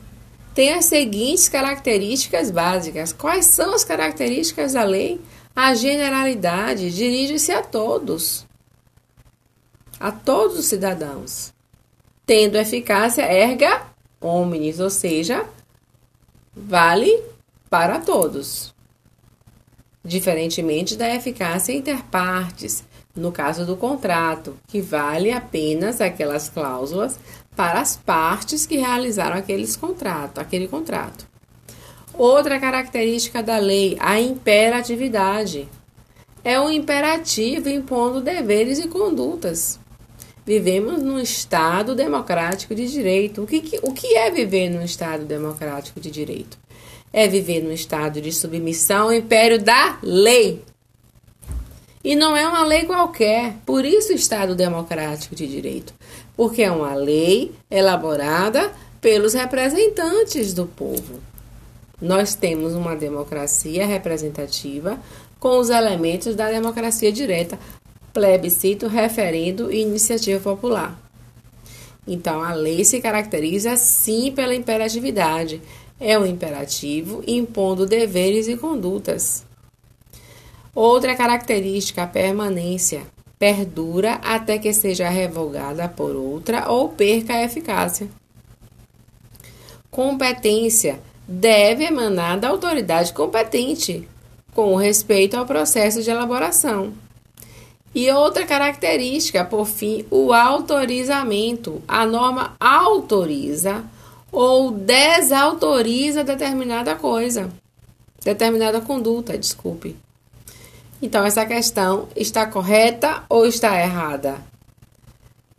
tem 0.53 0.73
as 0.73 0.85
seguintes 0.85 1.49
características 1.49 2.51
básicas. 2.51 3.11
Quais 3.11 3.45
são 3.45 3.73
as 3.73 3.83
características 3.83 4.73
da 4.73 4.83
lei? 4.83 5.19
A 5.55 5.73
generalidade 5.73 6.91
dirige-se 6.91 7.51
a 7.51 7.61
todos, 7.61 8.44
a 10.05 10.12
todos 10.12 10.59
os 10.59 10.65
cidadãos, 10.65 11.51
tendo 12.27 12.59
eficácia 12.59 13.24
erga 13.24 13.88
omnes, 14.21 14.79
ou 14.79 14.91
seja, 14.91 15.43
vale 16.55 17.24
para 17.71 17.97
todos. 18.00 18.71
Diferentemente 20.03 20.95
da 20.95 21.09
eficácia 21.09 21.74
interpartes, 21.74 22.83
no 23.15 23.31
caso 23.31 23.65
do 23.65 23.75
contrato, 23.75 24.55
que 24.67 24.79
vale 24.79 25.31
apenas 25.31 26.00
aquelas 26.00 26.50
cláusulas 26.50 27.17
para 27.55 27.81
as 27.81 27.97
partes 27.97 28.67
que 28.67 28.77
realizaram 28.77 29.35
aqueles 29.35 29.75
contrato, 29.75 30.38
aquele 30.38 30.67
contrato. 30.67 31.27
Outra 32.13 32.59
característica 32.59 33.41
da 33.41 33.57
lei, 33.57 33.97
a 34.00 34.19
imperatividade. 34.19 35.67
É 36.43 36.59
um 36.59 36.69
imperativo 36.69 37.69
impondo 37.69 38.21
deveres 38.21 38.77
e 38.77 38.88
condutas. 38.88 39.83
Vivemos 40.45 41.01
num 41.01 41.19
Estado 41.19 41.95
democrático 41.95 42.75
de 42.75 42.87
direito. 42.87 43.41
O 43.41 43.47
que, 43.47 43.61
que- 43.61 43.79
o 43.81 43.91
que 43.91 44.15
é 44.15 44.29
viver 44.29 44.69
num 44.69 44.83
Estado 44.83 45.25
democrático 45.25 45.99
de 45.99 46.11
direito? 46.11 46.57
É 47.11 47.27
viver 47.27 47.61
num 47.63 47.71
estado 47.71 48.19
de 48.19 48.29
submissão 48.31 49.03
ao 49.03 49.13
império 49.13 49.57
da 49.61 49.97
lei. 50.03 50.61
E 52.03 52.13
não 52.13 52.35
é 52.35 52.45
uma 52.47 52.63
lei 52.65 52.83
qualquer, 52.83 53.55
por 53.65 53.85
isso 53.85 54.11
Estado 54.11 54.53
democrático 54.53 55.33
de 55.33 55.47
direito, 55.47 55.93
porque 56.35 56.61
é 56.61 56.69
uma 56.69 56.93
lei 56.93 57.53
elaborada 57.71 58.71
pelos 58.99 59.33
representantes 59.33 60.53
do 60.53 60.67
povo. 60.67 61.21
Nós 62.01 62.35
temos 62.35 62.73
uma 62.75 62.95
democracia 62.95 63.85
representativa 63.87 64.99
com 65.39 65.57
os 65.57 65.69
elementos 65.69 66.35
da 66.35 66.49
democracia 66.51 67.11
direta, 67.11 67.57
plebiscito, 68.15 68.88
referendo 68.88 69.69
e 69.69 69.81
iniciativa 69.81 70.39
popular. 70.39 70.98
Então, 72.07 72.41
a 72.41 72.53
lei 72.53 72.86
se 72.86 73.01
caracteriza 73.01 73.75
sim 73.75 74.31
pela 74.31 74.55
imperatividade. 74.55 75.62
É 76.00 76.17
um 76.17 76.25
imperativo 76.25 77.22
impondo 77.27 77.86
deveres 77.86 78.48
e 78.48 78.55
condutas. 78.55 79.43
Outra 80.74 81.13
característica, 81.13 82.03
a 82.03 82.07
permanência. 82.07 83.01
Perdura 83.38 84.13
até 84.24 84.57
que 84.57 84.72
seja 84.72 85.10
revogada 85.10 85.89
por 85.89 86.15
outra 86.15 86.72
ou 86.72 86.88
perca 86.88 87.34
a 87.34 87.43
eficácia. 87.43 88.07
Competência 89.91 91.01
deve 91.27 91.84
emanar 91.84 92.39
da 92.39 92.48
autoridade 92.48 93.12
competente, 93.12 94.07
com 94.53 94.75
respeito 94.75 95.36
ao 95.36 95.45
processo 95.45 96.01
de 96.01 96.10
elaboração. 96.10 96.93
E 97.95 98.11
outra 98.11 98.45
característica, 98.45 99.45
por 99.45 99.65
fim, 99.65 100.05
o 100.11 100.33
autorizamento. 100.33 101.81
A 101.87 102.05
norma 102.05 102.53
autoriza 102.59 103.85
ou 104.29 104.69
desautoriza 104.69 106.21
determinada 106.21 106.95
coisa, 106.95 107.49
determinada 108.21 108.81
conduta, 108.81 109.37
desculpe. 109.37 109.95
Então, 111.01 111.25
essa 111.25 111.45
questão 111.45 112.09
está 112.17 112.45
correta 112.45 113.23
ou 113.29 113.45
está 113.45 113.79
errada? 113.79 114.39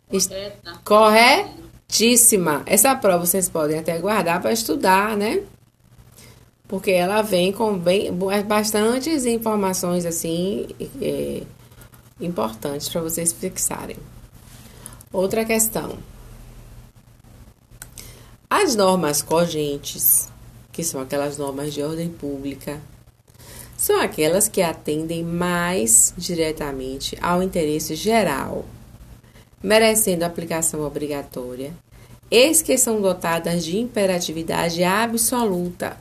Correta. 0.07 0.79
Corretíssima. 0.85 2.61
Essa 2.67 2.95
prova 2.95 3.25
vocês 3.25 3.49
podem 3.49 3.79
até 3.79 3.97
guardar 3.97 4.39
para 4.39 4.51
estudar, 4.51 5.17
né? 5.17 5.41
Porque 6.67 6.91
ela 6.91 7.23
vem 7.23 7.51
com 7.51 7.75
bem, 7.75 8.11
bastantes 8.45 9.25
informações 9.25 10.05
assim 10.05 10.67
é, 11.01 11.41
importantes 12.19 12.89
para 12.89 13.01
vocês 13.01 13.31
fixarem. 13.31 13.97
Outra 15.11 15.45
questão. 15.45 15.97
As 18.49 18.75
normas 18.75 19.21
cogentes, 19.21 20.29
que 20.71 20.83
são 20.83 21.01
aquelas 21.01 21.37
normas 21.37 21.73
de 21.73 21.81
ordem 21.81 22.09
pública, 22.09 22.81
são 23.77 23.99
aquelas 23.99 24.47
que 24.47 24.61
atendem 24.61 25.23
mais 25.23 26.13
diretamente 26.17 27.17
ao 27.21 27.43
interesse 27.43 27.93
geral, 27.93 28.65
merecendo 29.61 30.25
aplicação 30.25 30.81
obrigatória, 30.81 31.73
eis 32.31 32.61
que 32.61 32.77
são 32.77 33.01
dotadas 33.01 33.63
de 33.63 33.77
imperatividade 33.77 34.83
absoluta. 34.83 35.97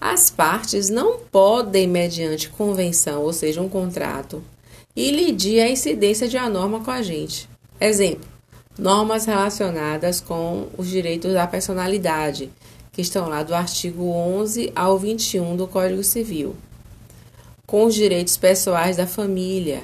As 0.00 0.30
partes 0.30 0.88
não 0.88 1.18
podem, 1.18 1.86
mediante 1.86 2.48
convenção, 2.50 3.22
ou 3.22 3.32
seja, 3.32 3.60
um 3.60 3.68
contrato, 3.68 4.42
ilidir 4.96 5.60
a 5.60 5.68
incidência 5.68 6.28
de 6.28 6.36
uma 6.36 6.48
norma 6.48 6.80
cogente. 6.80 7.48
Exemplo: 7.80 8.28
normas 8.78 9.24
relacionadas 9.24 10.20
com 10.20 10.68
os 10.78 10.88
direitos 10.88 11.32
da 11.32 11.46
personalidade, 11.46 12.50
que 12.92 13.02
estão 13.02 13.28
lá 13.28 13.42
do 13.42 13.54
artigo 13.54 14.04
11 14.04 14.72
ao 14.74 14.98
21 14.98 15.56
do 15.56 15.66
Código 15.66 16.04
Civil, 16.04 16.54
com 17.66 17.84
os 17.84 17.94
direitos 17.94 18.36
pessoais 18.36 18.96
da 18.96 19.06
família, 19.06 19.82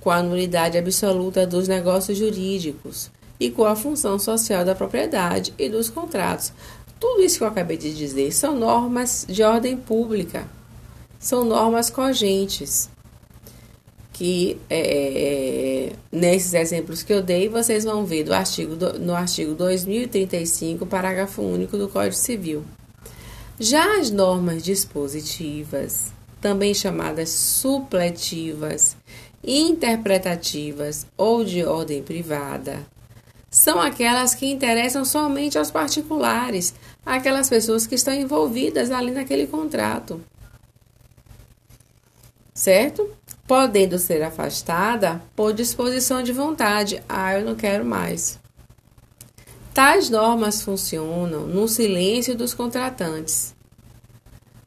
com 0.00 0.10
a 0.10 0.22
nulidade 0.22 0.76
absoluta 0.76 1.46
dos 1.46 1.68
negócios 1.68 2.18
jurídicos 2.18 3.10
e 3.38 3.50
com 3.50 3.64
a 3.64 3.76
função 3.76 4.18
social 4.18 4.64
da 4.64 4.74
propriedade 4.74 5.54
e 5.56 5.68
dos 5.68 5.88
contratos. 5.88 6.52
Tudo 6.98 7.22
isso 7.22 7.38
que 7.38 7.44
eu 7.44 7.48
acabei 7.48 7.76
de 7.76 7.94
dizer 7.94 8.32
são 8.32 8.56
normas 8.56 9.24
de 9.28 9.44
ordem 9.44 9.76
pública, 9.76 10.48
são 11.20 11.44
normas 11.44 11.90
cogentes 11.90 12.90
que 14.18 14.60
é, 14.68 15.92
nesses 16.10 16.52
exemplos 16.52 17.04
que 17.04 17.12
eu 17.12 17.22
dei, 17.22 17.48
vocês 17.48 17.84
vão 17.84 18.04
ver 18.04 18.24
do 18.24 18.34
artigo, 18.34 18.74
do, 18.74 18.98
no 18.98 19.14
artigo 19.14 19.54
2035, 19.54 20.84
parágrafo 20.86 21.40
único 21.40 21.78
do 21.78 21.88
Código 21.88 22.16
Civil. 22.16 22.64
Já 23.60 24.00
as 24.00 24.10
normas 24.10 24.64
dispositivas, 24.64 26.12
também 26.40 26.74
chamadas 26.74 27.28
supletivas, 27.28 28.96
interpretativas 29.44 31.06
ou 31.16 31.44
de 31.44 31.64
ordem 31.64 32.02
privada, 32.02 32.84
são 33.48 33.80
aquelas 33.80 34.34
que 34.34 34.46
interessam 34.46 35.04
somente 35.04 35.56
aos 35.56 35.70
particulares, 35.70 36.74
aquelas 37.06 37.48
pessoas 37.48 37.86
que 37.86 37.94
estão 37.94 38.12
envolvidas 38.12 38.90
ali 38.90 39.12
naquele 39.12 39.46
contrato. 39.46 40.20
Certo? 42.52 43.17
Podendo 43.48 43.98
ser 43.98 44.22
afastada 44.22 45.22
por 45.34 45.54
disposição 45.54 46.22
de 46.22 46.32
vontade. 46.32 47.02
Ah, 47.08 47.38
eu 47.38 47.46
não 47.46 47.54
quero 47.54 47.82
mais. 47.82 48.38
Tais 49.72 50.10
normas 50.10 50.60
funcionam 50.60 51.46
no 51.46 51.66
silêncio 51.66 52.36
dos 52.36 52.52
contratantes, 52.52 53.54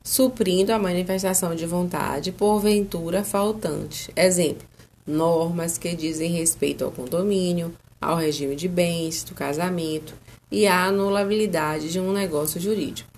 suprindo 0.04 0.74
a 0.74 0.80
manifestação 0.80 1.54
de 1.54 1.68
vontade 1.68 2.32
porventura 2.32 3.24
faltante. 3.24 4.12
Exemplo: 4.16 4.68
normas 5.06 5.78
que 5.78 5.96
dizem 5.96 6.32
respeito 6.32 6.84
ao 6.84 6.92
condomínio, 6.92 7.76
ao 8.02 8.16
regime 8.16 8.56
de 8.56 8.68
bens, 8.68 9.24
do 9.24 9.36
casamento 9.36 10.16
e 10.52 10.66
à 10.66 10.86
anulabilidade 10.86 11.92
de 11.92 12.00
um 12.00 12.12
negócio 12.12 12.60
jurídico. 12.60 13.12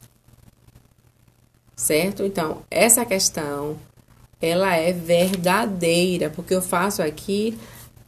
Certo? 1.74 2.24
Então, 2.24 2.64
essa 2.70 3.06
questão 3.06 3.78
ela 4.46 4.76
é 4.76 4.92
verdadeira, 4.92 6.30
porque 6.30 6.54
eu 6.54 6.62
faço 6.62 7.02
aqui 7.02 7.58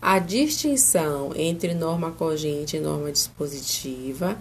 a 0.02 0.19
distinção 0.19 1.32
entre 1.34 1.74
norma 1.74 2.12
cogente 2.12 2.76
e 2.76 2.80
norma 2.82 3.10
dispositiva. 3.10 4.38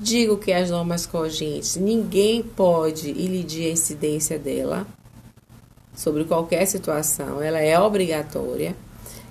Digo 0.00 0.38
que 0.38 0.50
as 0.50 0.70
normas 0.70 1.04
cogentes 1.04 1.76
ninguém 1.76 2.42
pode 2.42 3.10
ilidir 3.10 3.66
a 3.66 3.72
incidência 3.72 4.38
dela 4.38 4.86
sobre 5.94 6.24
qualquer 6.24 6.66
situação, 6.66 7.42
ela 7.42 7.60
é 7.60 7.78
obrigatória. 7.78 8.74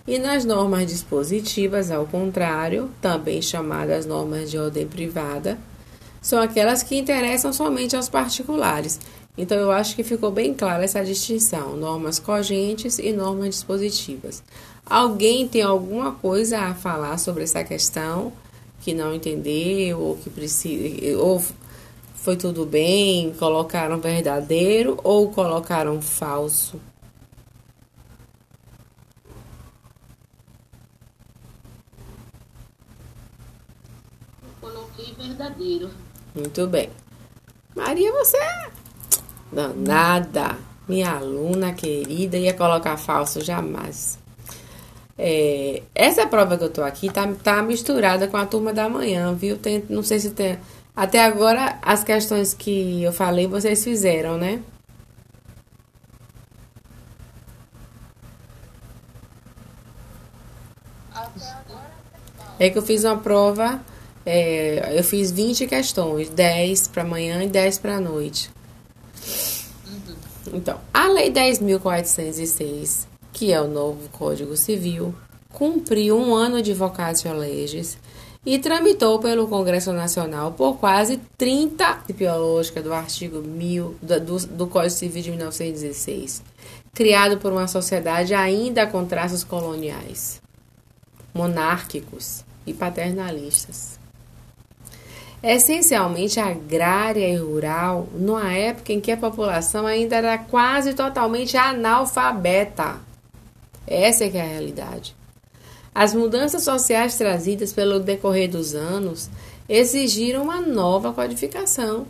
E 0.06 0.19
nas 0.19 0.45
normas 0.45 0.86
dispositivas, 0.86 1.89
ao 1.89 2.06
contrário, 2.06 2.91
também 3.02 3.41
chamadas 3.41 4.06
normas 4.06 4.52
de 4.52 4.58
ordem 4.60 4.86
privada, 4.86 5.58
são 6.21 6.39
aquelas 6.39 6.84
que 6.84 6.95
interessam 6.95 7.52
somente 7.52 7.95
aos 7.95 8.08
particulares. 8.08 8.99
Então, 9.38 9.58
eu 9.58 9.72
acho 9.72 9.96
que 9.96 10.04
ficou 10.04 10.32
bem 10.32 10.54
clara 10.54 10.84
essa 10.84 11.04
distinção: 11.04 11.76
normas 11.76 12.19
cogentes 12.19 13.00
e 13.00 13.12
normas 13.12 13.50
dispositivas. 13.50 14.43
Alguém 14.86 15.48
tem 15.48 15.62
alguma 15.62 16.12
coisa 16.12 16.60
a 16.60 16.76
falar 16.76 17.17
sobre 17.17 17.43
essa 17.43 17.63
questão 17.63 18.32
que 18.82 18.93
não 18.93 19.15
entendeu 19.15 20.00
ou 20.00 20.17
que 20.17 20.30
precisa 20.30 21.17
ou 21.17 21.41
foi 22.15 22.38
tudo 22.38 22.65
bem, 22.65 23.34
colocaram 23.34 24.00
verdadeiro 24.00 24.98
ou 25.04 25.30
colocaram 25.30 26.02
falso? 26.02 26.80
Eu 34.41 34.50
coloquei 34.62 35.13
verdadeiro. 35.15 35.89
Muito 36.34 36.65
bem. 36.67 36.89
Maria, 37.76 38.12
você 38.13 38.38
danada. 39.53 40.57
Minha 40.87 41.11
aluna 41.11 41.73
querida 41.73 42.37
ia 42.37 42.53
colocar 42.53 42.97
falso 42.97 43.41
jamais. 43.41 44.19
É, 45.17 45.83
essa 45.93 46.25
prova 46.27 46.57
que 46.57 46.63
eu 46.63 46.69
tô 46.69 46.83
aqui 46.83 47.09
tá, 47.11 47.27
tá 47.43 47.61
misturada 47.61 48.27
com 48.27 48.37
a 48.37 48.45
turma 48.45 48.73
da 48.73 48.89
manhã, 48.89 49.33
viu? 49.33 49.57
Tem, 49.57 49.83
não 49.89 50.03
sei 50.03 50.19
se 50.19 50.31
tem. 50.31 50.57
Até 50.95 51.23
agora, 51.23 51.77
as 51.81 52.03
questões 52.03 52.53
que 52.53 53.01
eu 53.03 53.13
falei, 53.13 53.47
vocês 53.47 53.83
fizeram, 53.83 54.37
né? 54.37 54.61
É 62.59 62.69
que 62.69 62.77
eu 62.77 62.83
fiz 62.83 63.03
uma 63.03 63.17
prova, 63.17 63.81
é, 64.25 64.97
eu 64.97 65.03
fiz 65.03 65.31
20 65.31 65.67
questões, 65.67 66.29
10 66.29 66.87
para 66.89 67.03
manhã 67.03 67.43
e 67.43 67.47
10 67.47 67.79
para 67.79 67.99
noite. 67.99 68.49
Então, 70.53 70.79
a 70.93 71.07
Lei 71.07 71.31
10.406, 71.31 73.07
que 73.31 73.51
é 73.51 73.62
o 73.62 73.67
novo 73.67 74.09
Código 74.09 74.55
Civil, 74.55 75.15
cumpriu 75.51 76.17
um 76.17 76.33
ano 76.33 76.62
de 76.62 76.73
vocatio 76.73 77.33
legis 77.33 77.97
e 78.45 78.59
tramitou 78.59 79.19
pelo 79.19 79.47
Congresso 79.47 79.93
Nacional 79.93 80.51
por 80.51 80.77
quase 80.77 81.17
30 81.38 82.03
biológica 82.15 82.81
do 82.81 82.93
artigo 82.93 83.41
1000 83.41 83.95
do, 84.01 84.19
do, 84.19 84.47
do 84.47 84.67
Código 84.67 84.91
Civil 84.93 85.23
de 85.23 85.29
1916, 85.31 86.43
criado 86.93 87.38
por 87.38 87.51
uma 87.51 87.67
sociedade 87.67 88.33
ainda 88.33 88.86
com 88.86 89.05
traços 89.05 89.43
coloniais, 89.43 90.41
monárquicos 91.33 92.43
e 92.67 92.73
paternalistas 92.73 94.02
essencialmente 95.43 96.39
agrária 96.39 97.27
e 97.27 97.36
rural, 97.36 98.08
numa 98.13 98.53
época 98.53 98.93
em 98.93 99.01
que 99.01 99.12
a 99.12 99.17
população 99.17 99.86
ainda 99.86 100.15
era 100.15 100.38
quase 100.38 100.93
totalmente 100.93 101.58
analfabeta. 101.58 102.95
Essa 103.86 104.23
é 104.23 104.29
que 104.29 104.38
é 104.38 104.41
a 104.41 104.47
realidade. 104.47 105.13
As 105.93 106.13
mudanças 106.13 106.63
sociais 106.63 107.17
trazidas 107.17 107.73
pelo 107.73 107.99
decorrer 107.99 108.49
dos 108.49 108.73
anos 108.73 109.29
exigiram 109.67 110.43
uma 110.43 110.62
nova 110.62 111.12
codificação, 111.12 112.08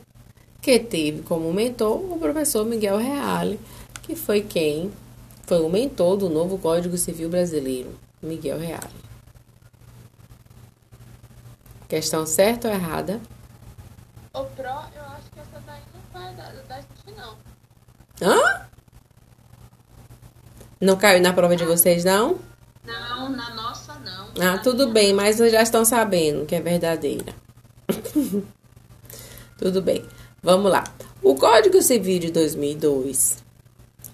que 0.62 0.78
teve 0.80 1.24
como 1.24 1.52
mentor 1.52 2.00
o 2.13 2.17
professor 2.17 2.65
Miguel 2.65 2.98
Reale, 2.98 3.60
que 4.04 4.15
foi 4.15 4.41
quem 4.41 4.91
foi 5.46 5.60
o 5.60 5.69
mentor 5.69 6.15
do 6.17 6.30
novo 6.30 6.58
Código 6.58 6.98
Civil 6.98 7.30
Brasileiro, 7.30 7.89
Miguel 8.22 8.60
Reale. 8.60 9.03
Questão 11.93 12.25
certa 12.25 12.69
ou 12.69 12.73
errada? 12.73 13.21
o 14.34 14.43
Pro, 14.45 14.65
eu 14.65 14.71
acho 14.71 15.29
que 15.32 15.39
essa 15.39 15.62
daí 15.63 15.79
não 15.93 16.01
vai 16.12 16.34
da, 16.34 16.49
da 16.67 16.77
gente, 16.77 17.12
não. 17.15 17.38
Hã? 18.19 18.65
Não 20.82 20.97
caiu 20.97 21.21
na 21.21 21.32
prova 21.34 21.56
de 21.56 21.63
vocês, 21.63 22.03
não? 22.03 22.39
Não, 22.84 23.29
na 23.29 23.53
nossa 23.53 23.93
não. 23.99 24.29
Ah, 24.41 24.58
tudo 24.58 24.88
bem, 24.88 25.13
mas 25.13 25.36
vocês 25.36 25.51
já 25.51 25.62
estão 25.62 25.86
sabendo 25.86 26.47
que 26.47 26.56
é 26.56 26.62
verdadeira. 26.62 27.32
tudo 29.60 29.79
bem. 29.79 30.03
Vamos 30.41 30.71
lá. 30.71 30.84
O 31.21 31.36
Código 31.36 31.79
Civil 31.79 32.17
de 32.17 32.32
2002 32.32 33.43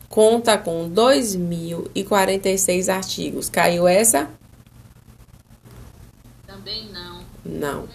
conta 0.09 0.57
com 0.57 0.91
2.046 0.91 2.93
artigos. 2.93 3.49
Caiu 3.49 3.87
essa? 3.87 4.29
Também 6.45 6.91
não. 6.91 7.08
Não. 7.49 7.87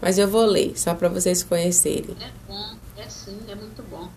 Mas 0.00 0.18
eu 0.18 0.28
vou 0.28 0.44
ler, 0.44 0.78
só 0.78 0.94
para 0.94 1.08
vocês 1.08 1.42
conhecerem. 1.42 2.16
É 2.20 2.30
bom, 2.46 2.76
é 2.96 3.08
sim, 3.08 3.38
é 3.48 3.54
muito 3.54 3.82
bom. 3.90 4.08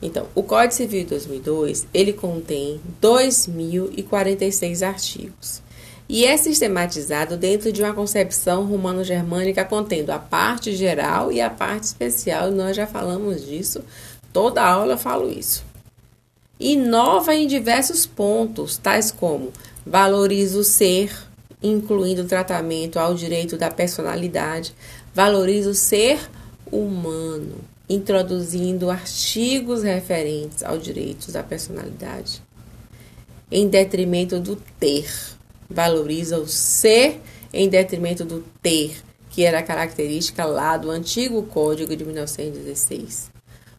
Então, 0.00 0.26
o 0.34 0.42
Código 0.42 0.74
Civil 0.74 1.02
de 1.02 1.10
2002, 1.10 1.86
ele 1.92 2.12
contém 2.12 2.80
2.046 3.02 4.86
artigos. 4.86 5.62
E 6.08 6.24
é 6.24 6.36
sistematizado 6.36 7.36
dentro 7.36 7.70
de 7.70 7.82
uma 7.82 7.92
concepção 7.92 8.64
romano-germânica 8.64 9.64
contendo 9.64 10.10
a 10.10 10.18
parte 10.18 10.74
geral 10.74 11.30
e 11.30 11.40
a 11.40 11.50
parte 11.50 11.84
especial. 11.84 12.50
Nós 12.50 12.76
já 12.76 12.86
falamos 12.86 13.44
disso, 13.44 13.84
toda 14.32 14.64
aula 14.64 14.94
eu 14.94 14.98
falo 14.98 15.30
isso. 15.30 15.64
Inova 16.58 17.34
em 17.34 17.46
diversos 17.46 18.06
pontos, 18.06 18.78
tais 18.78 19.12
como 19.12 19.52
valoriza 19.84 20.58
o 20.58 20.64
ser, 20.64 21.27
incluindo 21.62 22.22
o 22.22 22.26
tratamento 22.26 22.98
ao 22.98 23.14
direito 23.14 23.56
da 23.56 23.70
personalidade, 23.70 24.74
valoriza 25.14 25.70
o 25.70 25.74
ser 25.74 26.18
humano, 26.70 27.56
introduzindo 27.88 28.90
artigos 28.90 29.82
referentes 29.82 30.62
ao 30.62 30.78
direito 30.78 31.32
da 31.32 31.42
personalidade, 31.42 32.42
em 33.50 33.66
detrimento 33.66 34.38
do 34.38 34.56
ter, 34.78 35.10
valoriza 35.68 36.38
o 36.38 36.46
ser 36.46 37.20
em 37.52 37.68
detrimento 37.68 38.24
do 38.24 38.44
ter, 38.62 38.96
que 39.30 39.42
era 39.42 39.60
a 39.60 39.62
característica 39.62 40.44
lá 40.44 40.76
do 40.76 40.90
antigo 40.90 41.42
Código 41.44 41.96
de 41.96 42.04
1916, 42.04 43.30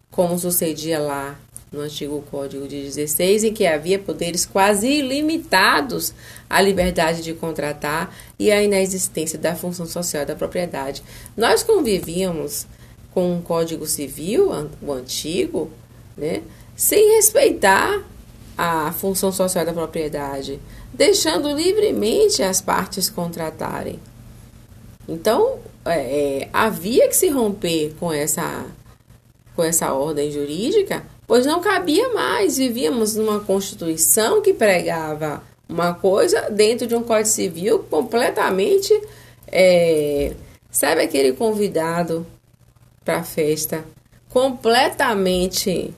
como 0.10 0.39
sucedia 0.39 1.00
lá 1.00 1.39
no 1.72 1.82
antigo 1.82 2.24
Código 2.32 2.68
de 2.68 2.82
16, 2.82 3.44
em 3.44 3.54
que 3.54 3.68
havia 3.68 4.00
poderes 4.00 4.46
quase 4.46 4.88
ilimitados 4.88 6.14
à 6.50 6.62
liberdade 6.62 7.22
de 7.22 7.34
contratar 7.34 8.16
e 8.40 8.52
à 8.52 8.62
inexistência 8.62 9.38
da 9.38 9.56
função 9.56 9.86
social 9.86 10.26
da 10.26 10.36
propriedade. 10.36 11.04
Nós 11.38 11.62
convivíamos 11.62 12.66
com 13.14 13.34
um 13.34 13.42
Código 13.42 13.86
Civil, 13.86 14.50
o 14.82 14.92
antigo, 14.92 15.70
né, 16.18 16.42
sem 16.76 17.16
respeitar 17.16 18.04
a 18.58 18.92
função 18.92 19.32
social 19.32 19.64
da 19.64 19.74
propriedade, 19.74 20.60
deixando 20.94 21.56
livremente 21.56 22.42
as 22.42 22.60
partes 22.60 23.10
contratarem. 23.10 24.00
Então, 25.08 25.60
é, 25.86 26.42
é, 26.42 26.50
havia 26.52 27.08
que 27.08 27.16
se 27.16 27.30
romper 27.30 27.96
com 28.00 28.12
essa, 28.12 28.66
com 29.56 29.64
essa 29.64 29.94
ordem 29.94 30.32
jurídica 30.32 31.04
pois 31.30 31.46
não 31.46 31.62
cabia 31.62 32.10
mais. 32.10 32.58
Vivíamos 32.58 33.15
numa 33.15 33.39
Constituição 33.39 34.42
que 34.42 34.52
pregava 34.52 35.44
uma 35.70 35.94
coisa 35.94 36.50
dentro 36.50 36.88
de 36.88 36.96
um 36.96 37.04
Código 37.04 37.30
Civil 37.30 37.80
completamente. 37.84 38.92
É, 39.48 40.34
sabe 40.72 41.04
aquele 41.04 41.34
convidado 41.34 42.26
para 43.06 43.20
a 43.20 43.24
festa 43.24 43.86
completamente 44.28 45.94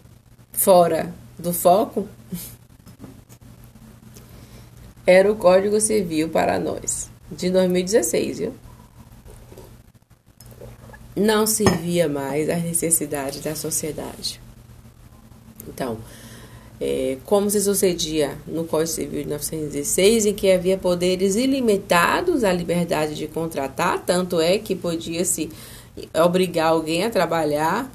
fora 0.52 1.14
do 1.40 1.54
foco? 1.54 2.06
Era 5.08 5.32
o 5.32 5.38
Código 5.38 5.80
Civil 5.80 6.28
para 6.28 6.60
nós, 6.60 7.10
de 7.32 7.50
2016, 7.50 8.40
viu? 8.40 8.54
Não 11.16 11.48
servia 11.48 12.10
mais 12.10 12.50
às 12.50 12.62
necessidades 12.62 13.42
da 13.42 13.56
sociedade. 13.56 14.42
Então, 15.68 15.98
é, 16.80 17.18
como 17.26 17.50
se 17.50 17.62
sucedia 17.62 18.38
no 18.48 18.64
Código 18.64 18.88
Civil 18.88 19.20
de 19.20 19.28
1916, 19.28 20.26
em 20.26 20.34
que 20.34 20.52
havia 20.52 20.78
poderes 20.78 21.36
ilimitados 21.36 22.44
à 22.44 22.52
liberdade 22.52 23.14
de 23.14 23.28
contratar, 23.28 24.04
tanto 24.04 24.42
é 24.42 24.58
que 24.58 24.76
podia-se 24.76 25.50
obrigar 26.14 26.70
alguém 26.70 27.04
a 27.04 27.10
trabalhar 27.10 27.92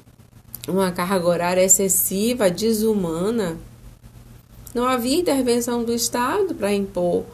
uma 0.67 0.91
carga 0.91 1.27
horária 1.27 1.63
excessiva, 1.63 2.49
desumana. 2.49 3.57
Não 4.73 4.85
havia 4.85 5.17
intervenção 5.17 5.83
do 5.83 5.93
Estado 5.93 6.53
para 6.53 6.73
impor 6.73 7.25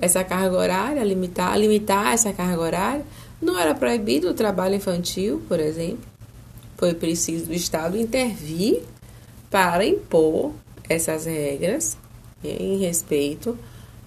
essa 0.00 0.22
carga 0.22 0.56
horária, 0.56 1.02
limitar, 1.02 1.58
limitar 1.58 2.12
essa 2.12 2.32
carga 2.32 2.60
horária. 2.60 3.04
Não 3.40 3.58
era 3.58 3.74
proibido 3.74 4.28
o 4.28 4.34
trabalho 4.34 4.74
infantil, 4.74 5.42
por 5.48 5.58
exemplo. 5.58 6.04
Foi 6.76 6.94
preciso 6.94 7.50
o 7.50 7.54
Estado 7.54 7.96
intervir 7.96 8.82
para 9.54 9.86
impor 9.86 10.50
essas 10.88 11.26
regras 11.26 11.96
em 12.42 12.76
respeito 12.78 13.56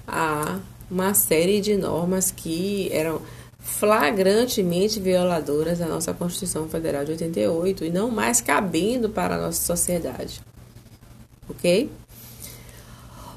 a 0.05 0.59
uma 0.91 1.13
série 1.13 1.61
de 1.61 1.77
normas 1.77 2.31
que 2.31 2.89
eram 2.91 3.21
flagrantemente 3.57 4.99
violadoras 4.99 5.79
da 5.79 5.85
nossa 5.85 6.13
Constituição 6.13 6.67
Federal 6.67 7.05
de 7.05 7.11
88 7.11 7.85
e 7.85 7.89
não 7.89 8.11
mais 8.11 8.41
cabendo 8.41 9.07
para 9.07 9.35
a 9.35 9.41
nossa 9.41 9.61
sociedade. 9.61 10.41
Ok? 11.49 11.89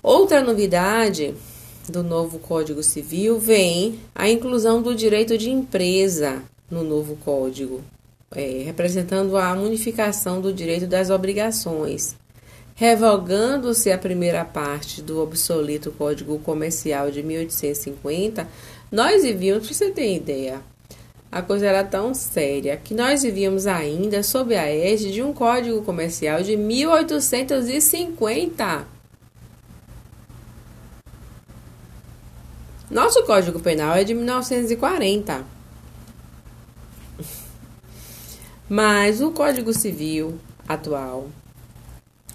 Outra 0.03 0.43
novidade 0.43 1.33
do 1.89 2.03
novo 2.03 2.41
Código 2.41 2.83
Civil 2.83 3.39
vem 3.39 4.01
a 4.17 4.29
inclusão 4.29 4.83
do 4.83 4.97
direito 4.97 5.39
de 5.39 5.49
empresa 5.49 6.43
no 6.69 6.83
novo 6.83 7.15
Código 7.25 7.81
é, 8.35 8.63
representando 8.65 9.37
a 9.37 9.53
unificação 9.55 10.41
do 10.41 10.53
direito 10.53 10.87
das 10.87 11.11
obrigações. 11.11 12.15
Revogando-se 12.77 13.91
a 13.91 13.99
primeira 13.99 14.45
parte 14.45 15.03
do 15.03 15.21
obsoleto 15.21 15.91
Código 15.91 16.39
Comercial 16.39 17.11
de 17.11 17.21
1850, 17.23 18.47
nós 18.91 19.23
vivíamos, 19.23 19.67
para 19.67 19.75
você 19.75 19.91
ter 19.91 20.15
ideia, 20.15 20.63
a 21.31 21.43
coisa 21.43 21.67
era 21.67 21.85
tão 21.85 22.15
séria 22.15 22.77
que 22.77 22.95
nós 22.95 23.23
vivíamos 23.23 23.67
ainda 23.67 24.23
sob 24.23 24.57
a 24.57 24.69
égide 24.69 25.15
de 25.15 25.23
um 25.23 25.33
Código 25.33 25.83
Comercial 25.83 26.43
de 26.43 26.57
1850. 26.57 28.87
Nosso 32.91 33.25
Código 33.25 33.61
Penal 33.61 33.95
é 33.95 34.05
de 34.05 34.15
1940. 34.15 35.60
Mas 38.73 39.21
o 39.21 39.33
Código 39.33 39.75
Civil 39.75 40.39
atual 40.69 41.27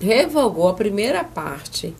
revogou 0.02 0.67
a 0.67 0.74
primeira 0.74 1.24
parte 1.24 1.95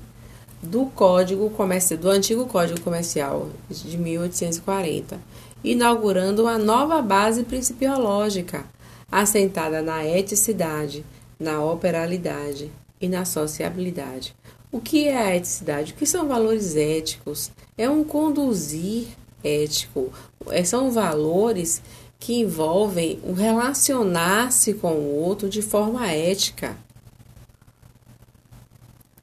do 0.62 0.88
Código 0.88 1.50
Comercial, 1.52 1.98
do 1.98 2.10
antigo 2.10 2.46
Código 2.46 2.82
Comercial 2.82 3.50
de 3.70 3.98
1840, 3.98 5.22
inaugurando 5.64 6.42
uma 6.42 6.58
nova 6.58 7.02
base 7.02 7.46
principiológica 7.46 8.66
assentada 9.10 9.82
na 9.82 10.06
eticidade, 10.06 11.06
na 11.40 11.64
operalidade 11.64 12.70
e 13.00 13.08
na 13.08 13.24
sociabilidade. 13.24 14.36
O 14.70 14.82
que 14.82 15.08
é 15.08 15.18
a 15.18 15.34
eticidade? 15.34 15.94
O 15.94 15.96
que 15.96 16.06
são 16.06 16.28
valores 16.28 16.76
éticos? 16.76 17.52
É 17.78 17.90
um 17.90 18.04
conduzir 18.04 19.08
ético, 19.42 20.12
é, 20.50 20.64
são 20.64 20.92
valores 20.92 21.82
que 22.26 22.40
envolvem 22.40 23.20
o 23.22 23.34
relacionar-se 23.34 24.74
com 24.74 24.94
o 24.94 25.16
outro 25.16 25.48
de 25.48 25.62
forma 25.62 26.12
ética. 26.12 26.76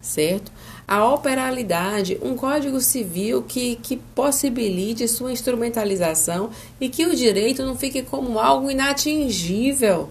Certo? 0.01 0.53
A 0.87 1.13
operalidade, 1.13 2.17
um 2.23 2.37
código 2.37 2.81
civil 2.81 3.43
que, 3.43 3.75
que 3.75 3.97
possibilite 3.97 5.09
sua 5.09 5.33
instrumentalização 5.33 6.51
e 6.81 6.89
que 6.89 7.05
o 7.05 7.17
direito 7.17 7.65
não 7.65 7.75
fique 7.75 8.03
como 8.03 8.39
algo 8.39 8.71
inatingível. 8.71 10.11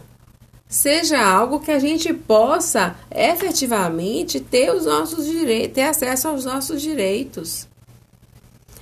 Seja 0.67 1.17
algo 1.17 1.61
que 1.61 1.71
a 1.71 1.79
gente 1.79 2.13
possa 2.13 2.97
efetivamente 3.09 4.41
ter 4.41 4.69
os 4.69 4.85
nossos 4.85 5.25
direitos, 5.25 5.75
ter 5.75 5.83
acesso 5.83 6.27
aos 6.27 6.43
nossos 6.43 6.81
direitos. 6.81 7.70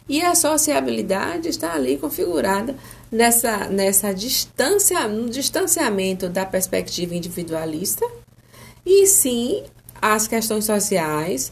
E 0.10 0.24
a 0.24 0.34
sociabilidade 0.34 1.50
está 1.50 1.76
ali 1.76 1.96
configurada 1.96 2.76
nessa, 3.12 3.70
nessa 3.70 4.12
distância, 4.12 5.08
no 5.08 5.30
distanciamento 5.30 6.28
da 6.28 6.48
perspectiva 6.48 7.14
individualista, 7.14 8.04
e 8.84 9.06
sim 9.06 9.64
as 10.02 10.28
questões 10.28 10.66
sociais 10.66 11.52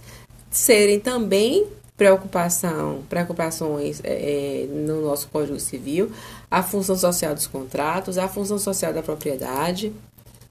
serem 0.49 0.99
também 0.99 1.67
preocupação, 1.95 3.03
preocupações 3.07 4.01
é, 4.03 4.63
é, 4.63 4.67
no 4.67 5.01
nosso 5.01 5.27
Código 5.27 5.59
Civil, 5.59 6.11
a 6.49 6.63
função 6.63 6.97
social 6.97 7.35
dos 7.35 7.45
contratos, 7.45 8.17
a 8.17 8.27
função 8.27 8.57
social 8.57 8.91
da 8.91 9.03
propriedade. 9.03 9.93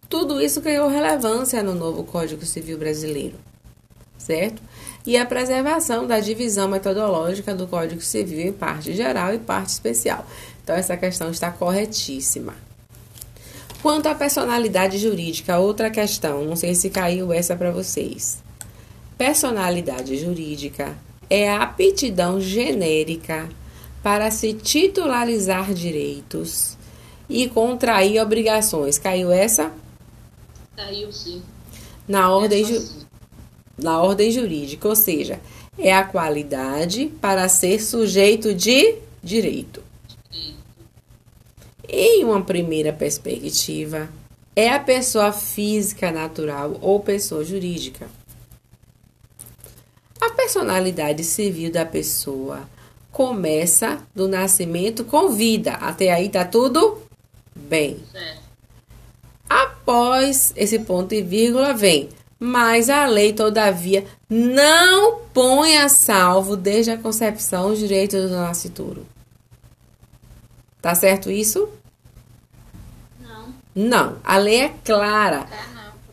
Tudo 0.08 0.40
isso 0.40 0.60
ganhou 0.60 0.88
relevância 0.88 1.60
no 1.62 1.74
novo 1.74 2.04
Código 2.04 2.44
Civil 2.44 2.78
brasileiro, 2.78 3.36
certo? 4.16 4.62
E 5.06 5.16
a 5.16 5.24
preservação 5.24 6.06
da 6.06 6.18
divisão 6.18 6.68
metodológica 6.68 7.54
do 7.54 7.66
Código 7.68 8.00
Civil 8.00 8.40
em 8.48 8.52
parte 8.52 8.92
geral 8.92 9.32
e 9.32 9.38
parte 9.38 9.68
especial. 9.68 10.26
Então, 10.64 10.74
essa 10.74 10.96
questão 10.96 11.30
está 11.30 11.50
corretíssima. 11.50 12.54
Quanto 13.80 14.08
à 14.08 14.14
personalidade 14.16 14.98
jurídica, 14.98 15.58
outra 15.58 15.90
questão, 15.90 16.44
não 16.44 16.56
sei 16.56 16.74
se 16.74 16.90
caiu 16.90 17.32
essa 17.32 17.54
para 17.54 17.70
vocês. 17.70 18.42
Personalidade 19.16 20.16
jurídica 20.18 20.98
é 21.30 21.48
a 21.48 21.62
aptidão 21.62 22.40
genérica 22.40 23.48
para 24.02 24.30
se 24.32 24.54
titularizar 24.54 25.72
direitos 25.72 26.76
e 27.28 27.48
contrair 27.48 28.20
obrigações. 28.20 28.98
Caiu 28.98 29.30
essa? 29.30 29.70
Caiu 30.76 31.12
sim. 31.12 31.42
Na 32.08 32.30
ordem, 32.30 32.64
ju- 32.64 32.80
sim. 32.80 33.05
Na 33.76 34.00
ordem 34.00 34.30
jurídica, 34.30 34.88
ou 34.88 34.96
seja, 34.96 35.40
é 35.78 35.92
a 35.92 36.04
qualidade 36.04 37.06
para 37.20 37.48
ser 37.48 37.80
sujeito 37.80 38.54
de 38.54 38.96
direito. 39.22 39.82
Em 41.88 42.24
uma 42.24 42.42
primeira 42.42 42.92
perspectiva, 42.92 44.08
é 44.54 44.70
a 44.70 44.80
pessoa 44.80 45.32
física 45.32 46.10
natural 46.10 46.76
ou 46.80 47.00
pessoa 47.00 47.44
jurídica. 47.44 48.08
A 50.20 50.30
personalidade 50.30 51.22
civil 51.22 51.70
da 51.70 51.84
pessoa 51.84 52.68
começa 53.12 54.02
do 54.14 54.26
nascimento 54.26 55.04
com 55.04 55.30
vida. 55.30 55.72
Até 55.72 56.12
aí 56.12 56.28
tá 56.28 56.44
tudo 56.44 57.02
bem. 57.54 57.98
Após 59.48 60.52
esse 60.56 60.78
ponto 60.80 61.14
e 61.14 61.22
vírgula 61.22 61.72
vem, 61.72 62.08
mas 62.38 62.90
a 62.90 63.06
lei, 63.06 63.32
todavia, 63.32 64.04
não 64.28 65.20
põe 65.32 65.78
a 65.78 65.88
salvo 65.88 66.56
desde 66.56 66.90
a 66.90 66.98
concepção 66.98 67.68
os 67.68 67.78
direitos 67.78 68.30
do 68.30 68.36
nascituro. 68.36 69.06
Tá 70.80 70.94
certo 70.94 71.30
isso? 71.30 71.68
Não. 73.20 73.54
Não. 73.74 74.16
A 74.22 74.36
lei 74.36 74.60
é 74.60 74.74
clara. 74.84 75.44
Tá. 75.44 75.66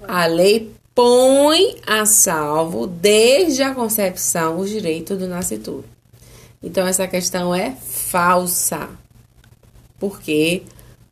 A 0.07 0.25
lei 0.25 0.73
põe 0.95 1.75
a 1.85 2.05
salvo 2.05 2.87
desde 2.87 3.61
a 3.61 3.73
concepção 3.73 4.59
os 4.59 4.69
direitos 4.69 5.17
do 5.17 5.27
nascituro. 5.27 5.85
Então 6.61 6.87
essa 6.87 7.07
questão 7.07 7.53
é 7.53 7.71
falsa. 7.71 8.89
Por 9.99 10.21
quê? 10.21 10.63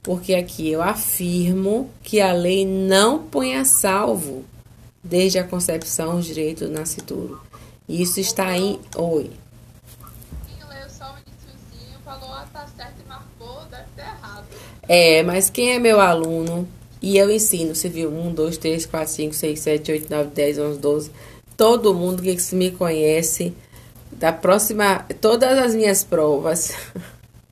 Porque 0.01 0.33
aqui 0.33 0.71
eu 0.71 0.81
afirmo 0.81 1.89
que 2.01 2.21
a 2.21 2.31
lei 2.31 2.65
não 2.65 3.19
põe 3.19 3.55
a 3.55 3.65
salvo 3.65 4.45
desde 5.03 5.39
a 5.39 5.43
concepção 5.43 6.17
os 6.17 6.25
direitos 6.25 6.67
do 6.67 6.73
nascituro. 6.73 7.41
Isso 7.87 8.19
está 8.19 8.57
em 8.57 8.79
oi. 8.95 9.31
Quem 10.47 10.67
leu 10.69 10.89
só 10.89 11.13
o 11.13 11.17
iniciozinho 11.17 11.99
falou, 12.05 12.31
ah, 12.31 12.47
tá 12.53 12.67
certo 12.75 12.95
e 13.03 13.09
marcou, 13.09 13.65
deve 13.69 13.85
ter 13.95 14.01
errado. 14.01 14.45
É, 14.87 15.23
mas 15.23 15.49
quem 15.49 15.73
é 15.73 15.79
meu 15.79 15.99
aluno 15.99 16.67
e 17.01 17.17
eu 17.17 17.31
ensino 17.31 17.73
civil 17.73 18.11
1, 18.11 18.33
2, 18.33 18.57
3, 18.57 18.85
4, 18.85 19.11
5, 19.11 19.33
6, 19.33 19.59
7, 19.59 19.91
8, 19.91 20.09
9, 20.09 20.29
10, 20.29 20.59
11, 20.59 20.79
12. 20.79 21.11
Todo 21.57 21.93
mundo 21.93 22.21
que 22.21 22.55
me 22.55 22.71
conhece, 22.71 23.55
da 24.11 24.31
próxima, 24.31 25.05
todas 25.19 25.57
as 25.57 25.73
minhas 25.73 26.03
provas, 26.03 26.73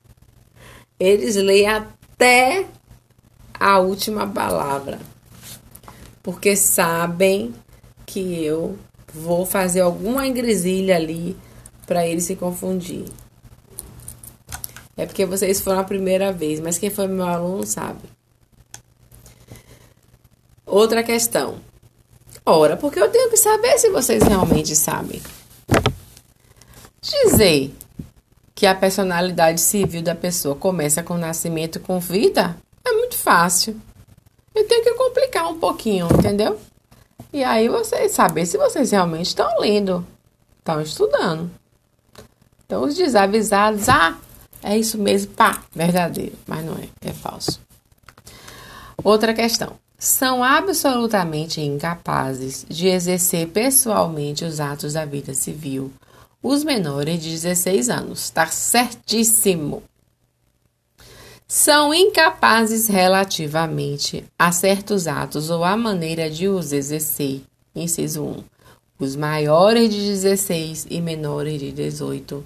eles 0.99 1.35
leem 1.35 1.67
até 1.67 2.65
a 3.59 3.79
última 3.79 4.27
palavra. 4.27 4.99
Porque 6.21 6.55
sabem 6.55 7.53
que 8.05 8.43
eu 8.43 8.77
vou 9.13 9.45
fazer 9.45 9.81
alguma 9.81 10.27
engresilha 10.27 10.95
ali 10.95 11.35
para 11.85 12.05
eles 12.05 12.25
se 12.25 12.35
confundir. 12.35 13.05
É 14.95 15.05
porque 15.05 15.25
vocês 15.25 15.61
foram 15.61 15.79
a 15.79 15.83
primeira 15.83 16.31
vez, 16.31 16.59
mas 16.59 16.77
quem 16.77 16.89
foi 16.89 17.07
meu 17.07 17.25
aluno 17.25 17.65
sabe. 17.65 18.01
Outra 20.65 21.01
questão. 21.03 21.59
Ora, 22.45 22.75
porque 22.75 22.99
eu 22.99 23.09
tenho 23.09 23.29
que 23.29 23.37
saber 23.37 23.77
se 23.77 23.89
vocês 23.89 24.23
realmente 24.23 24.75
sabem. 24.75 25.21
Dizer 27.01 27.73
que 28.53 28.65
a 28.65 28.75
personalidade 28.75 29.61
civil 29.61 30.01
da 30.01 30.13
pessoa 30.13 30.53
começa 30.53 31.01
com 31.01 31.13
o 31.13 31.17
nascimento 31.17 31.79
com 31.79 31.99
vida 31.99 32.57
é 32.85 32.91
muito 32.91 33.15
fácil. 33.15 33.79
Eu 34.59 34.67
tenho 34.67 34.83
que 34.83 34.93
complicar 34.93 35.49
um 35.49 35.57
pouquinho, 35.57 36.07
entendeu? 36.11 36.59
E 37.31 37.43
aí 37.45 37.69
vocês 37.69 38.11
saber 38.11 38.45
se 38.45 38.57
vocês 38.57 38.91
realmente 38.91 39.27
estão 39.27 39.57
lendo, 39.57 40.05
estão 40.57 40.81
estudando. 40.81 41.49
Então 42.65 42.83
os 42.83 42.93
desavisados, 42.93 43.87
ah, 43.87 44.17
é 44.61 44.77
isso 44.77 44.97
mesmo, 44.97 45.31
pá, 45.31 45.63
verdadeiro, 45.73 46.37
mas 46.45 46.65
não 46.65 46.73
é, 46.73 46.89
é 47.01 47.13
falso. 47.13 47.61
Outra 49.01 49.33
questão. 49.33 49.77
São 49.97 50.43
absolutamente 50.43 51.61
incapazes 51.61 52.65
de 52.67 52.87
exercer 52.87 53.47
pessoalmente 53.47 54.43
os 54.43 54.59
atos 54.59 54.93
da 54.93 55.05
vida 55.05 55.33
civil 55.33 55.91
os 56.41 56.63
menores 56.63 57.21
de 57.21 57.31
16 57.31 57.89
anos. 57.89 58.29
Tá 58.29 58.47
certíssimo. 58.47 59.83
São 61.51 61.93
incapazes 61.93 62.87
relativamente 62.87 64.23
a 64.37 64.51
certos 64.51 65.07
atos 65.07 65.49
ou 65.49 65.63
a 65.63 65.75
maneira 65.75 66.29
de 66.29 66.47
os 66.47 66.71
exercer. 66.71 67.41
Inciso 67.75 68.23
1. 68.23 68.43
Os 68.99 69.15
maiores 69.15 69.89
de 69.89 69.99
16 69.99 70.85
e 70.89 71.01
menores 71.01 71.59
de 71.59 71.71
18 71.71 72.45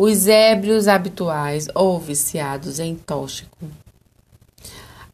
os 0.00 0.28
ébrios 0.28 0.86
habituais 0.86 1.66
ou 1.74 1.98
viciados 1.98 2.78
em 2.78 2.94
tóxico. 2.94 3.58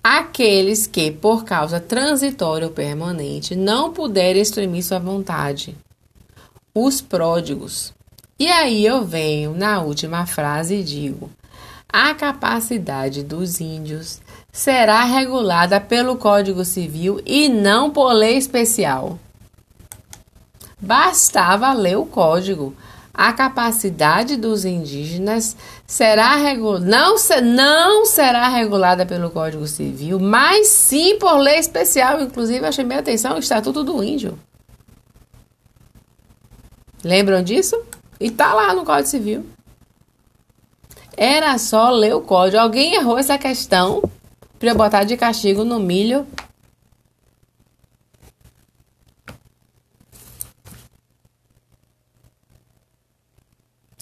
Aqueles 0.02 0.86
que, 0.86 1.10
por 1.10 1.42
causa 1.42 1.80
transitória 1.80 2.66
ou 2.66 2.72
permanente, 2.74 3.56
não 3.56 3.94
puderem 3.94 4.42
exprimir 4.42 4.84
sua 4.84 4.98
vontade. 4.98 5.74
Os 6.74 7.00
pródigos. 7.00 7.94
E 8.38 8.46
aí 8.46 8.84
eu 8.84 9.02
venho 9.02 9.54
na 9.54 9.80
última 9.80 10.26
frase 10.26 10.74
e 10.74 10.84
digo: 10.84 11.30
a 11.96 12.12
capacidade 12.12 13.22
dos 13.22 13.60
índios 13.60 14.20
será 14.50 15.04
regulada 15.04 15.80
pelo 15.80 16.16
Código 16.16 16.64
Civil 16.64 17.20
e 17.24 17.48
não 17.48 17.88
por 17.88 18.12
lei 18.12 18.36
especial. 18.36 19.16
Bastava 20.80 21.72
ler 21.72 21.96
o 21.96 22.04
código 22.04 22.74
a 23.14 23.32
capacidade 23.32 24.36
dos 24.36 24.64
indígenas 24.64 25.56
será 25.86 26.34
regu 26.34 26.80
não, 26.80 27.16
se 27.16 27.40
não 27.40 28.04
será 28.04 28.48
regulada 28.48 29.06
pelo 29.06 29.30
Código 29.30 29.68
Civil, 29.68 30.18
mas 30.18 30.66
sim 30.66 31.16
por 31.20 31.36
lei 31.36 31.60
especial. 31.60 32.20
Inclusive, 32.20 32.66
eu 32.66 32.72
chamei 32.72 32.98
atenção 32.98 33.36
o 33.36 33.38
Estatuto 33.38 33.84
do 33.84 34.02
Índio. 34.02 34.36
Lembram 37.04 37.40
disso? 37.40 37.80
E 38.18 38.32
tá 38.32 38.52
lá 38.52 38.74
no 38.74 38.84
Código 38.84 39.06
Civil. 39.06 39.53
Era 41.16 41.56
só 41.58 41.90
ler 41.90 42.14
o 42.14 42.20
código. 42.20 42.58
Alguém 42.58 42.94
errou 42.94 43.18
essa 43.18 43.38
questão 43.38 44.02
para 44.58 44.70
eu 44.70 44.74
botar 44.74 45.04
de 45.04 45.16
castigo 45.16 45.64
no 45.64 45.78
milho 45.78 46.26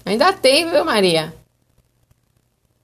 Ainda 0.05 0.33
tem, 0.33 0.69
viu, 0.69 0.85
Maria? 0.85 1.35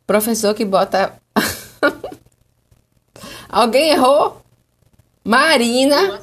Professor 0.07 0.55
que 0.55 0.65
bota. 0.65 1.21
Alguém 3.51 3.91
errou? 3.91 4.41
Marina. 5.25 6.23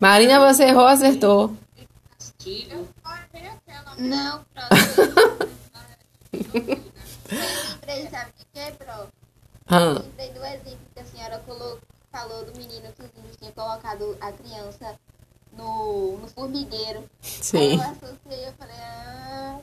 Marina, 0.00 0.40
você 0.40 0.64
errou, 0.64 0.86
acertou. 0.86 1.56
Não, 3.98 4.44
lembrei, 6.42 8.08
sabe 8.10 8.32
de 8.38 8.44
quê, 8.52 8.72
prof? 8.78 9.08
Ah, 9.66 9.98
Lembrei 10.02 10.30
do 10.32 10.44
exemplo 10.44 10.78
que 10.94 11.00
a 11.00 11.04
senhora 11.04 11.38
colo- 11.46 11.78
falou 12.12 12.44
do 12.44 12.52
menino 12.58 12.88
que 12.92 13.36
tinham 13.38 13.52
colocado 13.52 14.16
a 14.20 14.30
criança 14.32 14.94
no, 15.56 16.18
no 16.18 16.28
formigueiro. 16.28 16.98
Aí 17.00 17.04
sim. 17.22 17.74
eu 17.76 17.80
associei, 17.80 18.48
eu 18.48 18.52
falei, 18.58 18.74
ah, 18.78 19.58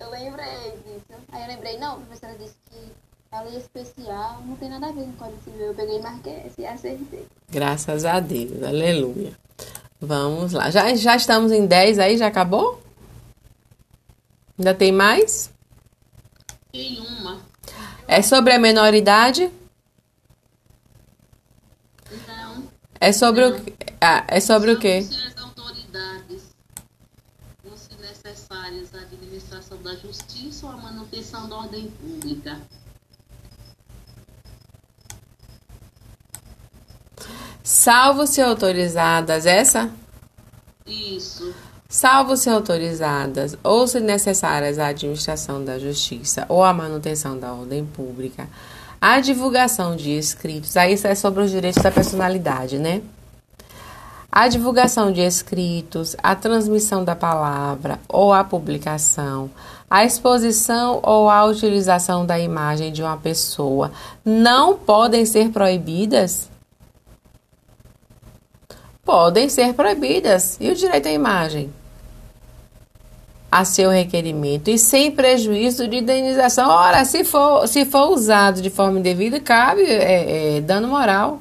eu 0.00 0.10
lembrei 0.10 0.70
disso. 0.84 1.20
Aí 1.32 1.42
eu 1.42 1.48
lembrei, 1.48 1.78
não, 1.78 1.94
a 1.94 1.96
professora 1.98 2.34
disse 2.38 2.54
que 2.70 2.92
a 3.32 3.40
lei 3.42 3.56
especial 3.58 4.40
não 4.46 4.56
tem 4.56 4.68
nada 4.70 4.86
a 4.86 4.92
ver 4.92 5.02
com 5.04 5.10
o 5.10 5.14
Código 5.14 5.42
Civil. 5.44 5.66
Eu 5.66 5.74
peguei 5.74 5.98
e 5.98 6.02
marquei 6.02 6.42
esse 6.46 6.60
e 6.60 6.66
acertei. 6.66 7.26
Graças 7.50 8.04
a 8.04 8.20
Deus. 8.20 8.62
Aleluia. 8.62 9.32
Vamos 10.00 10.52
lá. 10.52 10.70
Já, 10.70 10.94
já 10.94 11.16
estamos 11.16 11.50
em 11.50 11.66
10 11.66 11.98
aí? 11.98 12.16
Já 12.16 12.28
acabou? 12.28 12.80
Ainda 14.58 14.72
tem 14.74 14.92
mais? 14.92 15.50
Tem 16.74 16.98
uma. 16.98 17.40
É 18.08 18.20
sobre 18.20 18.52
a 18.52 18.58
menoridade? 18.58 19.48
Não. 22.26 22.68
É 23.00 23.12
sobre 23.12 23.44
o, 23.44 23.54
ah, 24.00 24.24
é 24.26 24.40
sobre 24.40 24.72
o 24.72 24.78
quê? 24.80 25.06
As 25.08 25.40
autoridades 25.40 26.42
fossem 27.62 27.96
necessárias 27.98 28.92
à 28.92 29.02
administração 29.02 29.80
da 29.82 29.94
justiça 29.94 30.66
ou 30.66 30.72
à 30.72 30.76
manutenção 30.76 31.48
da 31.48 31.58
ordem 31.58 31.88
pública. 31.92 32.60
Salvo 37.62 38.26
se 38.26 38.42
autorizadas 38.42 39.46
essa? 39.46 39.92
Salvo 41.94 42.36
se 42.36 42.50
autorizadas 42.50 43.56
ou 43.62 43.86
se 43.86 44.00
necessárias 44.00 44.80
à 44.80 44.88
administração 44.88 45.64
da 45.64 45.78
justiça 45.78 46.44
ou 46.48 46.64
à 46.64 46.72
manutenção 46.72 47.38
da 47.38 47.52
ordem 47.52 47.86
pública, 47.86 48.48
a 49.00 49.20
divulgação 49.20 49.94
de 49.94 50.10
escritos, 50.10 50.76
aí 50.76 50.94
isso 50.94 51.06
é 51.06 51.14
sobre 51.14 51.44
os 51.44 51.52
direitos 51.52 51.80
da 51.80 51.92
personalidade, 51.92 52.80
né? 52.80 53.00
A 54.30 54.48
divulgação 54.48 55.12
de 55.12 55.20
escritos, 55.20 56.16
a 56.20 56.34
transmissão 56.34 57.04
da 57.04 57.14
palavra 57.14 58.00
ou 58.08 58.32
a 58.32 58.42
publicação, 58.42 59.48
a 59.88 60.04
exposição 60.04 60.98
ou 61.00 61.30
a 61.30 61.44
utilização 61.44 62.26
da 62.26 62.40
imagem 62.40 62.92
de 62.92 63.04
uma 63.04 63.16
pessoa 63.16 63.92
não 64.24 64.76
podem 64.76 65.24
ser 65.24 65.50
proibidas? 65.50 66.50
Podem 69.04 69.48
ser 69.48 69.74
proibidas. 69.74 70.56
E 70.60 70.68
o 70.68 70.74
direito 70.74 71.06
à 71.06 71.12
imagem? 71.12 71.72
A 73.56 73.64
seu 73.64 73.88
requerimento 73.88 74.68
e 74.68 74.76
sem 74.76 75.12
prejuízo 75.12 75.86
de 75.86 75.98
indenização. 75.98 76.68
Ora, 76.68 77.04
se 77.04 77.22
for, 77.22 77.68
se 77.68 77.84
for 77.84 78.10
usado 78.10 78.60
de 78.60 78.68
forma 78.68 78.98
indevida, 78.98 79.38
cabe 79.38 79.82
é, 79.82 80.56
é, 80.56 80.60
dano 80.60 80.88
moral. 80.88 81.40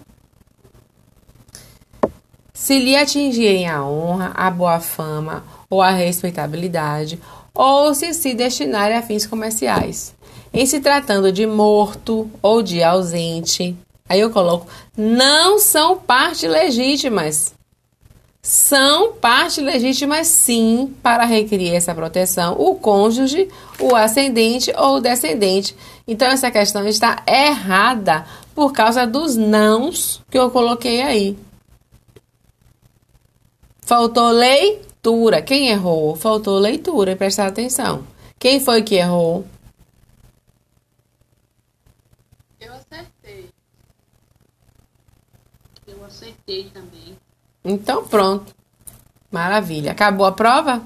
Se 2.54 2.78
lhe 2.78 2.96
atingirem 2.96 3.68
a 3.68 3.84
honra, 3.84 4.32
a 4.36 4.52
boa 4.52 4.80
fama 4.80 5.44
ou 5.68 5.82
a 5.82 5.90
respeitabilidade, 5.90 7.20
ou 7.52 7.96
se 7.96 8.14
se 8.14 8.36
destinarem 8.36 8.96
a 8.96 9.02
fins 9.02 9.26
comerciais. 9.26 10.14
Em 10.54 10.68
se 10.68 10.80
tratando 10.82 11.32
de 11.32 11.48
morto 11.48 12.30
ou 12.44 12.62
de 12.62 12.84
ausente, 12.84 13.76
aí 14.08 14.20
eu 14.20 14.30
coloco, 14.30 14.68
não 14.96 15.58
são 15.58 15.98
partes 15.98 16.48
legítimas. 16.48 17.56
São 18.46 19.14
partes 19.14 19.64
legítimas, 19.64 20.28
sim, 20.28 20.94
para 21.02 21.24
requerer 21.24 21.76
essa 21.76 21.96
proteção 21.96 22.60
o 22.60 22.76
cônjuge, 22.76 23.48
o 23.80 23.96
ascendente 23.96 24.70
ou 24.78 24.98
o 24.98 25.00
descendente. 25.00 25.74
Então, 26.06 26.28
essa 26.28 26.52
questão 26.52 26.86
está 26.86 27.24
errada 27.26 28.28
por 28.54 28.74
causa 28.74 29.08
dos 29.08 29.38
nãos 29.38 30.22
que 30.30 30.38
eu 30.38 30.52
coloquei 30.52 31.02
aí. 31.02 31.38
Faltou 33.80 34.30
leitura. 34.32 35.42
Quem 35.42 35.70
errou? 35.70 36.14
Faltou 36.18 36.60
leitura 36.60 37.16
prestar 37.16 37.48
atenção. 37.48 38.06
Quem 38.38 38.60
foi 38.60 38.82
que 38.84 38.96
errou? 38.96 39.46
Eu 42.60 42.74
acertei. 42.74 43.50
Eu 45.88 46.04
acertei 46.04 46.70
também. 46.74 47.03
Então 47.64 48.06
pronto. 48.06 48.54
Maravilha. 49.32 49.92
Acabou 49.92 50.26
a 50.26 50.32
prova? 50.32 50.82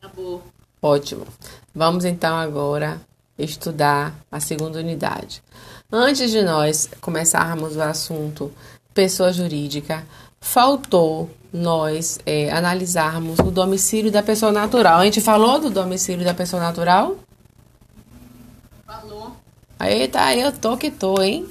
Acabou. 0.00 0.42
Ótimo. 0.82 1.26
Vamos 1.74 2.04
então 2.04 2.36
agora 2.36 3.00
estudar 3.38 4.14
a 4.30 4.40
segunda 4.40 4.78
unidade. 4.78 5.42
Antes 5.92 6.30
de 6.30 6.42
nós 6.42 6.88
começarmos 7.00 7.76
o 7.76 7.82
assunto 7.82 8.52
pessoa 8.94 9.32
jurídica, 9.32 10.04
faltou 10.40 11.30
nós 11.52 12.18
é, 12.24 12.50
analisarmos 12.50 13.38
o 13.40 13.50
domicílio 13.50 14.10
da 14.10 14.22
pessoa 14.22 14.52
natural. 14.52 15.00
A 15.00 15.04
gente 15.04 15.20
falou 15.20 15.58
do 15.58 15.70
domicílio 15.70 16.24
da 16.24 16.34
pessoa 16.34 16.62
natural? 16.62 17.16
Falou. 18.86 19.36
Eita, 19.80 20.34
eu 20.34 20.52
tô 20.52 20.76
que 20.76 20.90
tô, 20.90 21.20
hein? 21.20 21.46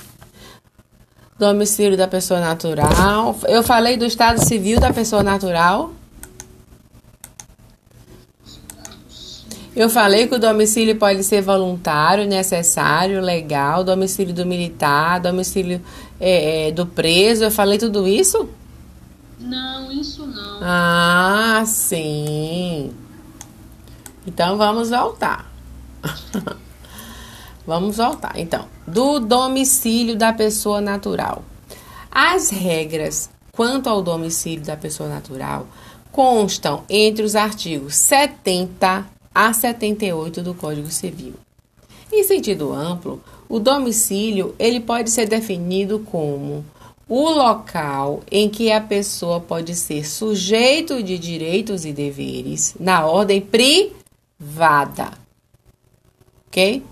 Domicílio 1.40 1.98
da 1.98 2.08
pessoa 2.08 2.42
natural. 2.42 3.36
Eu 3.48 3.64
falei 3.64 3.96
do 3.96 4.06
estado 4.06 4.44
civil 4.44 4.80
da 4.80 4.92
pessoa 4.92 5.24
natural. 5.24 5.92
Eu 9.74 9.90
falei 9.90 10.28
que 10.28 10.36
o 10.36 10.40
domicílio 10.40 10.98
pode 10.98 11.24
ser 11.24 11.42
voluntário, 11.42 12.28
necessário, 12.28 13.22
legal, 13.22 13.86
domicílio 13.86 14.34
do 14.34 14.46
militar, 14.46 15.22
domicílio 15.22 15.82
é, 16.20 16.68
é, 16.68 16.72
do 16.74 16.86
preso. 16.86 17.46
Eu 17.46 17.52
falei 17.52 17.78
tudo 17.78 18.06
isso? 18.06 18.50
Não, 19.40 19.90
isso 19.90 20.28
não. 20.28 20.60
Ah, 20.62 21.64
sim. 21.66 22.92
Então 24.28 24.58
vamos 24.58 24.90
voltar. 24.90 25.50
vamos 27.66 27.96
voltar. 27.96 28.34
Então, 28.36 28.66
do 28.92 29.20
domicílio 29.20 30.16
da 30.16 30.34
pessoa 30.34 30.82
natural. 30.82 31.44
As 32.12 32.50
regras 32.50 33.30
quanto 33.52 33.88
ao 33.88 34.02
domicílio 34.02 34.66
da 34.66 34.76
pessoa 34.76 35.08
natural 35.08 35.68
constam 36.12 36.84
entre 36.90 37.24
os 37.24 37.36
artigos 37.36 37.96
70 37.96 39.06
a 39.34 39.54
78 39.54 40.42
do 40.42 40.54
Código 40.54 40.90
Civil. 40.90 41.34
Em 42.12 42.24
sentido 42.24 42.74
amplo, 42.74 43.22
o 43.48 43.60
domicílio 43.60 44.56
ele 44.58 44.80
pode 44.80 45.12
ser 45.12 45.28
definido 45.28 46.00
como 46.00 46.66
o 47.08 47.30
local 47.30 48.22
em 48.32 48.50
que 48.50 48.72
a 48.72 48.82
pessoa 48.82 49.40
pode 49.40 49.76
ser 49.76 50.08
sujeito 50.08 51.02
de 51.04 51.18
direitos 51.18 51.86
e 51.86 51.94
deveres 51.94 52.76
na 52.80 53.06
ordem 53.06 53.42
privada. 53.42 55.12
Ok? 56.48 56.84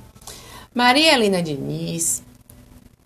Maria 0.77 1.11
Helena 1.11 1.41
Diniz 1.41 2.21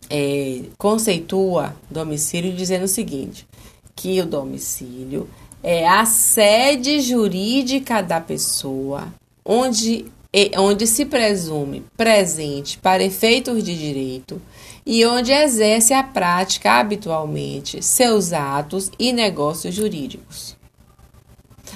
é, 0.09 0.63
conceitua 0.77 1.73
domicílio 1.89 2.51
dizendo 2.51 2.83
o 2.83 2.87
seguinte: 2.89 3.47
que 3.95 4.19
o 4.19 4.25
domicílio 4.25 5.29
é 5.63 5.87
a 5.87 6.03
sede 6.03 6.99
jurídica 6.99 8.03
da 8.03 8.19
pessoa, 8.19 9.07
onde, 9.45 10.05
onde 10.57 10.85
se 10.85 11.05
presume 11.05 11.85
presente 11.95 12.77
para 12.77 13.05
efeitos 13.05 13.63
de 13.63 13.73
direito 13.73 14.41
e 14.85 15.05
onde 15.05 15.31
exerce 15.31 15.93
a 15.93 16.03
prática 16.03 16.73
habitualmente 16.73 17.81
seus 17.81 18.33
atos 18.33 18.91
e 18.99 19.13
negócios 19.13 19.73
jurídicos. 19.73 20.59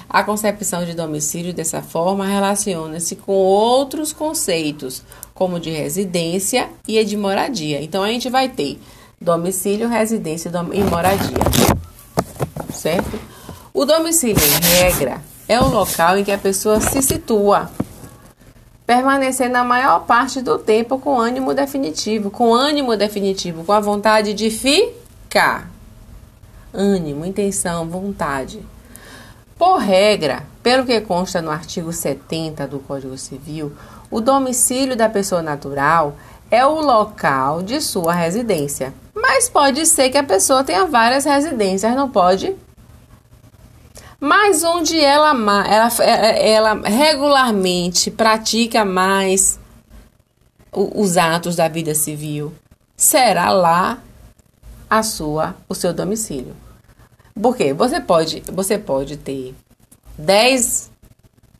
A 0.08 0.22
concepção 0.22 0.84
de 0.84 0.94
domicílio 0.94 1.52
dessa 1.52 1.82
forma 1.82 2.26
relaciona-se 2.26 3.16
com 3.16 3.32
outros 3.32 4.12
conceitos, 4.12 5.02
como 5.36 5.60
de 5.60 5.70
residência 5.70 6.68
e 6.88 7.02
de 7.04 7.16
moradia. 7.16 7.80
Então 7.80 8.02
a 8.02 8.08
gente 8.08 8.28
vai 8.28 8.48
ter 8.48 8.80
domicílio, 9.20 9.88
residência 9.88 10.50
e 10.72 10.82
moradia. 10.82 11.36
Certo? 12.72 13.20
O 13.72 13.84
domicílio, 13.84 14.42
em 14.42 14.80
regra, 14.80 15.20
é 15.46 15.60
o 15.60 15.68
local 15.68 16.18
em 16.18 16.24
que 16.24 16.32
a 16.32 16.38
pessoa 16.38 16.80
se 16.80 17.00
situa 17.02 17.70
permanecer 18.86 19.50
na 19.50 19.62
maior 19.62 20.06
parte 20.06 20.40
do 20.40 20.58
tempo 20.58 20.98
com 20.98 21.18
ânimo 21.18 21.52
definitivo, 21.52 22.30
com 22.30 22.54
ânimo 22.54 22.96
definitivo, 22.96 23.64
com 23.64 23.72
a 23.72 23.80
vontade 23.80 24.32
de 24.32 24.48
ficar. 24.48 25.70
Ânimo, 26.72 27.24
intenção, 27.26 27.88
vontade. 27.88 28.60
Por 29.58 29.78
regra, 29.78 30.44
pelo 30.62 30.86
que 30.86 31.00
consta 31.00 31.42
no 31.42 31.50
artigo 31.50 31.92
70 31.92 32.66
do 32.66 32.78
Código 32.78 33.16
Civil, 33.18 33.72
o 34.10 34.20
domicílio 34.20 34.96
da 34.96 35.08
pessoa 35.08 35.42
natural 35.42 36.16
é 36.50 36.64
o 36.64 36.80
local 36.80 37.62
de 37.62 37.80
sua 37.80 38.12
residência. 38.12 38.92
Mas 39.14 39.48
pode 39.48 39.86
ser 39.86 40.10
que 40.10 40.18
a 40.18 40.24
pessoa 40.24 40.62
tenha 40.62 40.84
várias 40.86 41.24
residências, 41.24 41.94
não 41.94 42.08
pode? 42.08 42.54
mas 44.20 44.64
onde 44.64 44.98
ela, 44.98 45.30
ela, 45.66 46.02
ela 46.02 46.74
regularmente 46.88 48.10
pratica 48.10 48.84
mais 48.84 49.58
os 50.72 51.16
atos 51.16 51.56
da 51.56 51.68
vida 51.68 51.94
civil, 51.94 52.52
será 52.96 53.50
lá 53.50 54.02
a 54.88 55.02
sua, 55.02 55.54
o 55.68 55.74
seu 55.74 55.92
domicílio. 55.92 56.54
Porque 57.40 57.72
você 57.72 58.00
pode, 58.00 58.42
você 58.52 58.78
pode 58.78 59.16
ter 59.16 59.54
10 60.18 60.90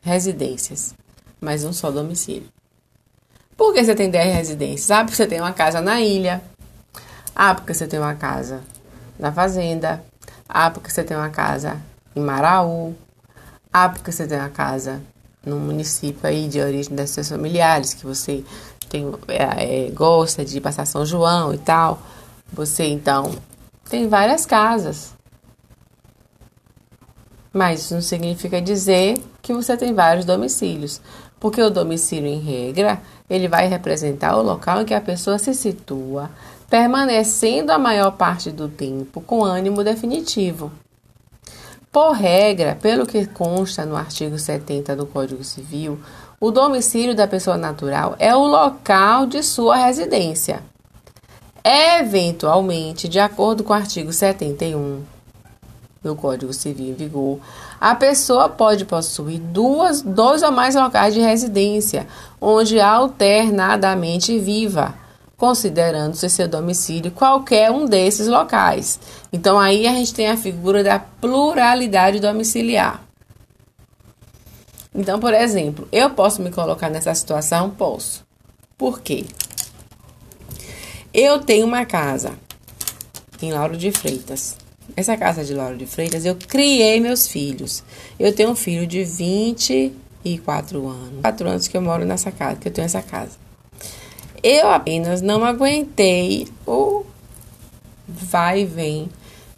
residências, 0.01 0.93
mas 1.39 1.63
um 1.63 1.73
só 1.73 1.91
domicílio. 1.91 2.47
Por 3.55 3.73
que 3.73 3.83
você 3.83 3.95
tem 3.95 4.09
10 4.09 4.35
residências? 4.35 4.91
Ah, 4.91 5.03
porque 5.03 5.15
você 5.15 5.25
tem 5.25 5.41
uma 5.41 5.53
casa 5.53 5.81
na 5.81 5.99
ilha. 5.99 6.41
Ah, 7.35 7.55
porque 7.55 7.73
você 7.73 7.87
tem 7.87 7.99
uma 7.99 8.15
casa 8.15 8.61
na 9.17 9.31
fazenda. 9.31 10.03
Ah, 10.47 10.69
porque 10.69 10.91
você 10.91 11.03
tem 11.03 11.17
uma 11.17 11.29
casa 11.29 11.81
em 12.15 12.21
Maraú. 12.21 12.95
Ah, 13.73 13.89
porque 13.89 14.11
você 14.11 14.27
tem 14.27 14.37
uma 14.37 14.49
casa 14.49 15.01
no 15.45 15.57
município 15.57 16.27
aí 16.27 16.47
de 16.47 16.59
origem 16.59 16.95
das 16.95 17.09
seus 17.09 17.29
familiares, 17.29 17.93
que 17.93 18.05
você 18.05 18.43
tem, 18.89 19.05
é, 19.27 19.87
é, 19.87 19.91
gosta 19.91 20.43
de 20.43 20.59
passar 20.61 20.85
São 20.85 21.05
João 21.05 21.53
e 21.53 21.57
tal. 21.57 21.99
Você 22.51 22.85
então 22.85 23.31
tem 23.89 24.07
várias 24.07 24.45
casas. 24.45 25.13
Mas 27.51 27.81
isso 27.81 27.93
não 27.93 28.01
significa 28.01 28.61
dizer 28.61 29.17
que 29.41 29.53
você 29.53 29.75
tem 29.75 29.93
vários 29.93 30.25
domicílios, 30.25 31.01
porque 31.39 31.61
o 31.61 31.69
domicílio, 31.69 32.27
em 32.27 32.39
regra, 32.39 33.01
ele 33.29 33.47
vai 33.47 33.67
representar 33.67 34.35
o 34.37 34.41
local 34.41 34.81
em 34.81 34.85
que 34.85 34.93
a 34.93 35.01
pessoa 35.01 35.37
se 35.37 35.53
situa, 35.53 36.29
permanecendo 36.69 37.71
a 37.71 37.77
maior 37.77 38.11
parte 38.11 38.51
do 38.51 38.67
tempo 38.67 39.21
com 39.21 39.43
ânimo 39.43 39.83
definitivo. 39.83 40.71
Por 41.91 42.11
regra, 42.11 42.77
pelo 42.79 43.05
que 43.05 43.25
consta 43.25 43.85
no 43.85 43.95
artigo 43.95 44.37
70 44.37 44.95
do 44.95 45.05
Código 45.05 45.43
Civil, 45.43 45.99
o 46.39 46.51
domicílio 46.51 47.15
da 47.15 47.27
pessoa 47.27 47.57
natural 47.57 48.15
é 48.19 48.35
o 48.35 48.45
local 48.45 49.25
de 49.25 49.41
sua 49.41 49.77
residência. 49.77 50.61
Eventualmente, 51.63 53.09
de 53.09 53.19
acordo 53.19 53.63
com 53.63 53.73
o 53.73 53.75
artigo 53.75 54.13
71 54.13 55.03
do 56.03 56.15
Código 56.15 56.53
Civil 56.53 56.89
em 56.89 56.93
vigor, 56.93 57.39
a 57.79 57.93
pessoa 57.95 58.49
pode 58.49 58.85
possuir 58.85 59.39
duas, 59.39 60.01
dois 60.01 60.41
ou 60.41 60.51
mais 60.51 60.75
locais 60.75 61.13
de 61.13 61.19
residência, 61.19 62.07
onde 62.41 62.79
alternadamente 62.79 64.37
viva, 64.39 64.95
considerando-se 65.37 66.29
seu 66.29 66.47
domicílio 66.47 67.11
qualquer 67.11 67.69
um 67.71 67.85
desses 67.85 68.27
locais. 68.27 68.99
Então 69.31 69.59
aí 69.59 69.85
a 69.87 69.91
gente 69.91 70.13
tem 70.13 70.27
a 70.27 70.37
figura 70.37 70.83
da 70.83 70.99
pluralidade 70.99 72.19
domiciliar. 72.19 73.01
Então, 74.93 75.19
por 75.19 75.33
exemplo, 75.33 75.87
eu 75.91 76.09
posso 76.09 76.41
me 76.41 76.49
colocar 76.49 76.89
nessa 76.89 77.13
situação? 77.13 77.69
Posso. 77.69 78.25
Por 78.75 78.99
quê? 78.99 79.25
Eu 81.13 81.39
tenho 81.39 81.67
uma 81.67 81.85
casa 81.85 82.33
em 83.41 83.51
Lauro 83.51 83.77
de 83.77 83.91
Freitas. 83.91 84.57
Essa 84.97 85.15
casa 85.15 85.45
de 85.45 85.53
Lauro 85.53 85.77
de 85.77 85.85
Freitas, 85.85 86.25
eu 86.25 86.35
criei 86.35 86.99
meus 86.99 87.27
filhos. 87.27 87.83
Eu 88.19 88.33
tenho 88.33 88.49
um 88.49 88.55
filho 88.55 88.87
de 88.87 89.03
24 89.03 90.87
anos. 90.87 91.21
4 91.21 91.47
anos 91.47 91.67
que 91.67 91.77
eu 91.77 91.81
moro 91.83 92.03
nessa 92.03 92.31
casa, 92.31 92.55
que 92.55 92.67
eu 92.67 92.71
tenho 92.71 92.85
essa 92.85 93.03
casa. 93.03 93.33
Eu 94.41 94.71
apenas 94.71 95.21
não 95.21 95.45
aguentei 95.45 96.47
o 96.65 97.05
vai 98.07 98.61
e 98.61 98.65
vem 98.65 99.09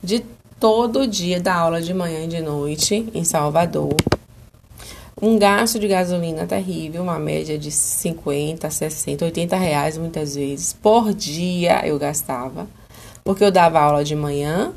de 0.04 0.26
todo 0.60 1.08
dia 1.08 1.40
da 1.40 1.56
aula 1.56 1.82
de 1.82 1.94
manhã 1.94 2.26
e 2.26 2.28
de 2.28 2.42
noite 2.42 3.08
em 3.14 3.24
Salvador. 3.24 3.96
Um 5.22 5.40
gasto 5.40 5.80
de 5.80 5.88
gasolina 5.88 6.46
terrível, 6.46 7.02
uma 7.02 7.18
média 7.18 7.58
de 7.58 7.72
50, 7.72 8.70
60, 8.70 9.24
80 9.24 9.56
reais 9.56 9.98
muitas 9.98 10.36
vezes 10.36 10.74
por 10.74 11.14
dia 11.14 11.88
eu 11.88 11.98
gastava, 11.98 12.68
porque 13.24 13.44
eu 13.44 13.52
dava 13.52 13.80
aula 13.80 14.04
de 14.04 14.16
manhã, 14.16 14.74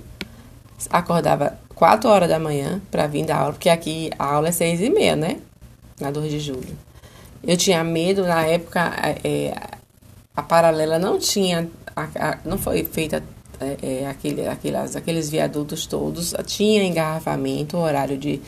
acordava 0.91 1.59
4 1.75 2.09
horas 2.09 2.29
da 2.29 2.39
manhã 2.39 2.81
para 2.91 3.07
vir 3.07 3.25
da 3.25 3.37
aula, 3.37 3.53
porque 3.53 3.69
aqui 3.69 4.11
a 4.19 4.35
aula 4.35 4.49
é 4.49 4.53
6 4.53 4.81
e 4.81 4.91
meia, 4.91 5.17
né? 5.17 5.39
Na 6.01 6.11
2 6.11 6.31
de 6.31 6.41
julho. 6.41 6.77
Eu 7.43 7.57
tinha 7.57 7.83
medo, 7.83 8.23
na 8.23 8.47
época, 8.47 8.93
é, 9.25 9.55
a 10.35 10.43
paralela 10.43 10.99
não 10.99 11.19
tinha, 11.19 11.69
a, 11.95 12.03
a, 12.03 12.39
não 12.45 12.57
foi 12.57 12.85
feita 12.85 13.23
é, 13.61 13.77
é, 14.03 14.07
aquele, 14.09 14.43
aqueles 14.49 15.31
viadutos 15.31 15.87
todos, 15.87 16.35
tinha 16.47 16.83
engarrafamento, 16.83 17.77
horário 17.77 18.19
de 18.19 18.41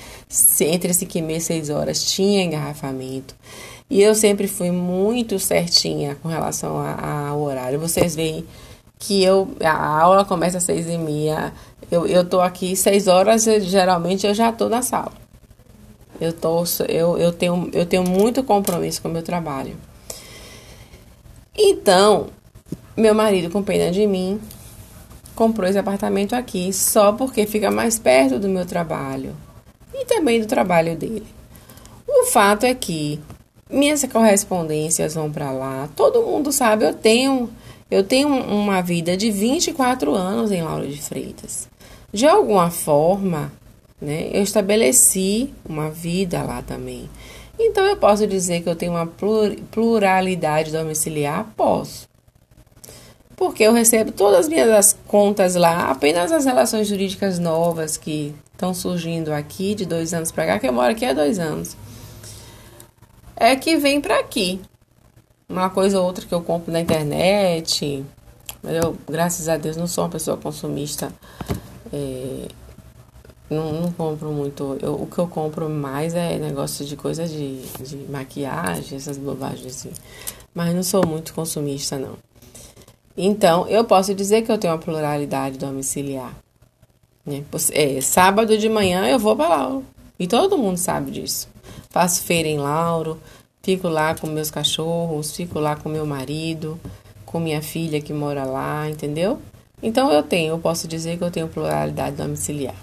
entre 0.60 0.92
5 0.92 1.18
e 1.18 1.22
meia 1.22 1.38
e 1.38 1.40
6 1.40 1.70
horas 1.70 2.02
tinha 2.04 2.42
engarrafamento. 2.42 3.34
E 3.88 4.02
eu 4.02 4.14
sempre 4.14 4.48
fui 4.48 4.70
muito 4.70 5.38
certinha 5.38 6.16
com 6.22 6.28
relação 6.28 6.76
ao 6.76 7.40
horário. 7.42 7.78
Vocês 7.78 8.16
veem 8.16 8.44
que 9.06 9.22
eu, 9.22 9.48
a 9.62 10.00
aula 10.00 10.24
começa 10.24 10.58
às 10.58 10.64
6 10.64 10.88
e 10.88 10.98
meia, 10.98 11.52
eu, 11.90 12.06
eu 12.06 12.24
tô 12.24 12.40
aqui 12.40 12.74
6 12.74 13.06
horas, 13.06 13.44
geralmente 13.44 14.26
eu 14.26 14.32
já 14.34 14.50
tô 14.50 14.68
na 14.68 14.80
sala. 14.80 15.12
Eu, 16.20 16.32
tô, 16.32 16.64
eu, 16.88 17.18
eu, 17.18 17.32
tenho, 17.32 17.68
eu 17.72 17.84
tenho 17.84 18.04
muito 18.04 18.42
compromisso 18.42 19.02
com 19.02 19.08
o 19.08 19.12
meu 19.12 19.22
trabalho. 19.22 19.76
Então, 21.56 22.28
meu 22.96 23.14
marido, 23.14 23.50
com 23.50 23.62
pena 23.62 23.90
de 23.90 24.06
mim, 24.06 24.40
comprou 25.34 25.68
esse 25.68 25.78
apartamento 25.78 26.34
aqui 26.34 26.72
só 26.72 27.12
porque 27.12 27.46
fica 27.46 27.70
mais 27.70 27.98
perto 27.98 28.38
do 28.38 28.48
meu 28.48 28.64
trabalho 28.64 29.36
e 29.92 30.04
também 30.06 30.40
do 30.40 30.46
trabalho 30.46 30.96
dele. 30.96 31.26
O 32.08 32.24
fato 32.26 32.64
é 32.64 32.74
que 32.74 33.20
minhas 33.68 34.04
correspondências 34.04 35.14
vão 35.14 35.30
para 35.30 35.50
lá. 35.50 35.88
Todo 35.94 36.22
mundo 36.22 36.50
sabe, 36.52 36.84
eu 36.84 36.94
tenho 36.94 37.50
eu 37.90 38.02
tenho 38.02 38.28
uma 38.28 38.80
vida 38.80 39.16
de 39.16 39.30
24 39.30 40.14
anos 40.14 40.50
em 40.50 40.62
Lauro 40.62 40.86
de 40.86 41.00
Freitas. 41.00 41.68
De 42.12 42.26
alguma 42.26 42.70
forma, 42.70 43.52
né, 44.00 44.30
eu 44.32 44.42
estabeleci 44.42 45.52
uma 45.68 45.90
vida 45.90 46.42
lá 46.42 46.62
também. 46.62 47.08
Então 47.58 47.84
eu 47.84 47.96
posso 47.96 48.26
dizer 48.26 48.62
que 48.62 48.68
eu 48.68 48.76
tenho 48.76 48.92
uma 48.92 49.06
pluralidade 49.70 50.72
domiciliar? 50.72 51.46
Posso. 51.56 52.08
Porque 53.36 53.62
eu 53.64 53.72
recebo 53.72 54.12
todas 54.12 54.40
as 54.40 54.48
minhas 54.48 54.96
contas 55.06 55.54
lá, 55.54 55.90
apenas 55.90 56.30
as 56.30 56.44
relações 56.44 56.86
jurídicas 56.86 57.38
novas 57.38 57.96
que 57.96 58.34
estão 58.52 58.72
surgindo 58.72 59.32
aqui 59.32 59.74
de 59.74 59.84
dois 59.84 60.14
anos 60.14 60.30
para 60.30 60.46
cá, 60.46 60.58
que 60.58 60.68
eu 60.68 60.72
moro 60.72 60.90
aqui 60.90 61.04
há 61.04 61.12
dois 61.12 61.38
anos. 61.38 61.76
É 63.36 63.56
que 63.56 63.76
vem 63.76 64.00
para 64.00 64.20
aqui. 64.20 64.60
Uma 65.48 65.70
coisa 65.70 66.00
ou 66.00 66.06
outra 66.06 66.24
que 66.24 66.34
eu 66.34 66.40
compro 66.40 66.72
na 66.72 66.80
internet. 66.80 68.04
Eu, 68.62 68.96
graças 69.08 69.48
a 69.48 69.56
Deus, 69.56 69.76
não 69.76 69.86
sou 69.86 70.04
uma 70.04 70.10
pessoa 70.10 70.36
consumista. 70.36 71.12
É, 71.92 72.48
não, 73.50 73.72
não 73.72 73.92
compro 73.92 74.30
muito. 74.30 74.78
Eu, 74.80 74.94
o 74.94 75.06
que 75.06 75.18
eu 75.18 75.26
compro 75.26 75.68
mais 75.68 76.14
é 76.14 76.38
negócio 76.38 76.84
de 76.84 76.96
coisa 76.96 77.28
de, 77.28 77.60
de 77.62 77.96
maquiagem, 78.10 78.96
essas 78.96 79.18
bobagens 79.18 79.66
assim. 79.66 79.90
Mas 80.54 80.74
não 80.74 80.82
sou 80.82 81.06
muito 81.06 81.34
consumista, 81.34 81.98
não. 81.98 82.16
Então, 83.16 83.68
eu 83.68 83.84
posso 83.84 84.14
dizer 84.14 84.42
que 84.42 84.50
eu 84.50 84.58
tenho 84.58 84.72
uma 84.72 84.78
pluralidade 84.78 85.58
domiciliar. 85.58 86.34
Né? 87.24 87.44
É, 87.72 88.00
sábado 88.00 88.56
de 88.58 88.68
manhã 88.68 89.06
eu 89.06 89.18
vou 89.18 89.36
para 89.36 89.48
Lauro. 89.48 89.84
E 90.18 90.26
todo 90.26 90.58
mundo 90.58 90.76
sabe 90.76 91.10
disso. 91.10 91.48
Faço 91.90 92.22
feira 92.22 92.48
em 92.48 92.58
Lauro, 92.58 93.20
fico 93.64 93.88
lá 93.88 94.14
com 94.14 94.26
meus 94.26 94.50
cachorros, 94.50 95.34
fico 95.34 95.58
lá 95.58 95.74
com 95.74 95.88
meu 95.88 96.04
marido, 96.04 96.78
com 97.24 97.40
minha 97.40 97.62
filha 97.62 98.00
que 98.00 98.12
mora 98.12 98.44
lá, 98.44 98.88
entendeu? 98.88 99.40
Então 99.82 100.12
eu 100.12 100.22
tenho, 100.22 100.52
eu 100.52 100.58
posso 100.58 100.86
dizer 100.86 101.16
que 101.16 101.24
eu 101.24 101.30
tenho 101.30 101.48
pluralidade 101.48 102.16
domiciliar. 102.16 102.76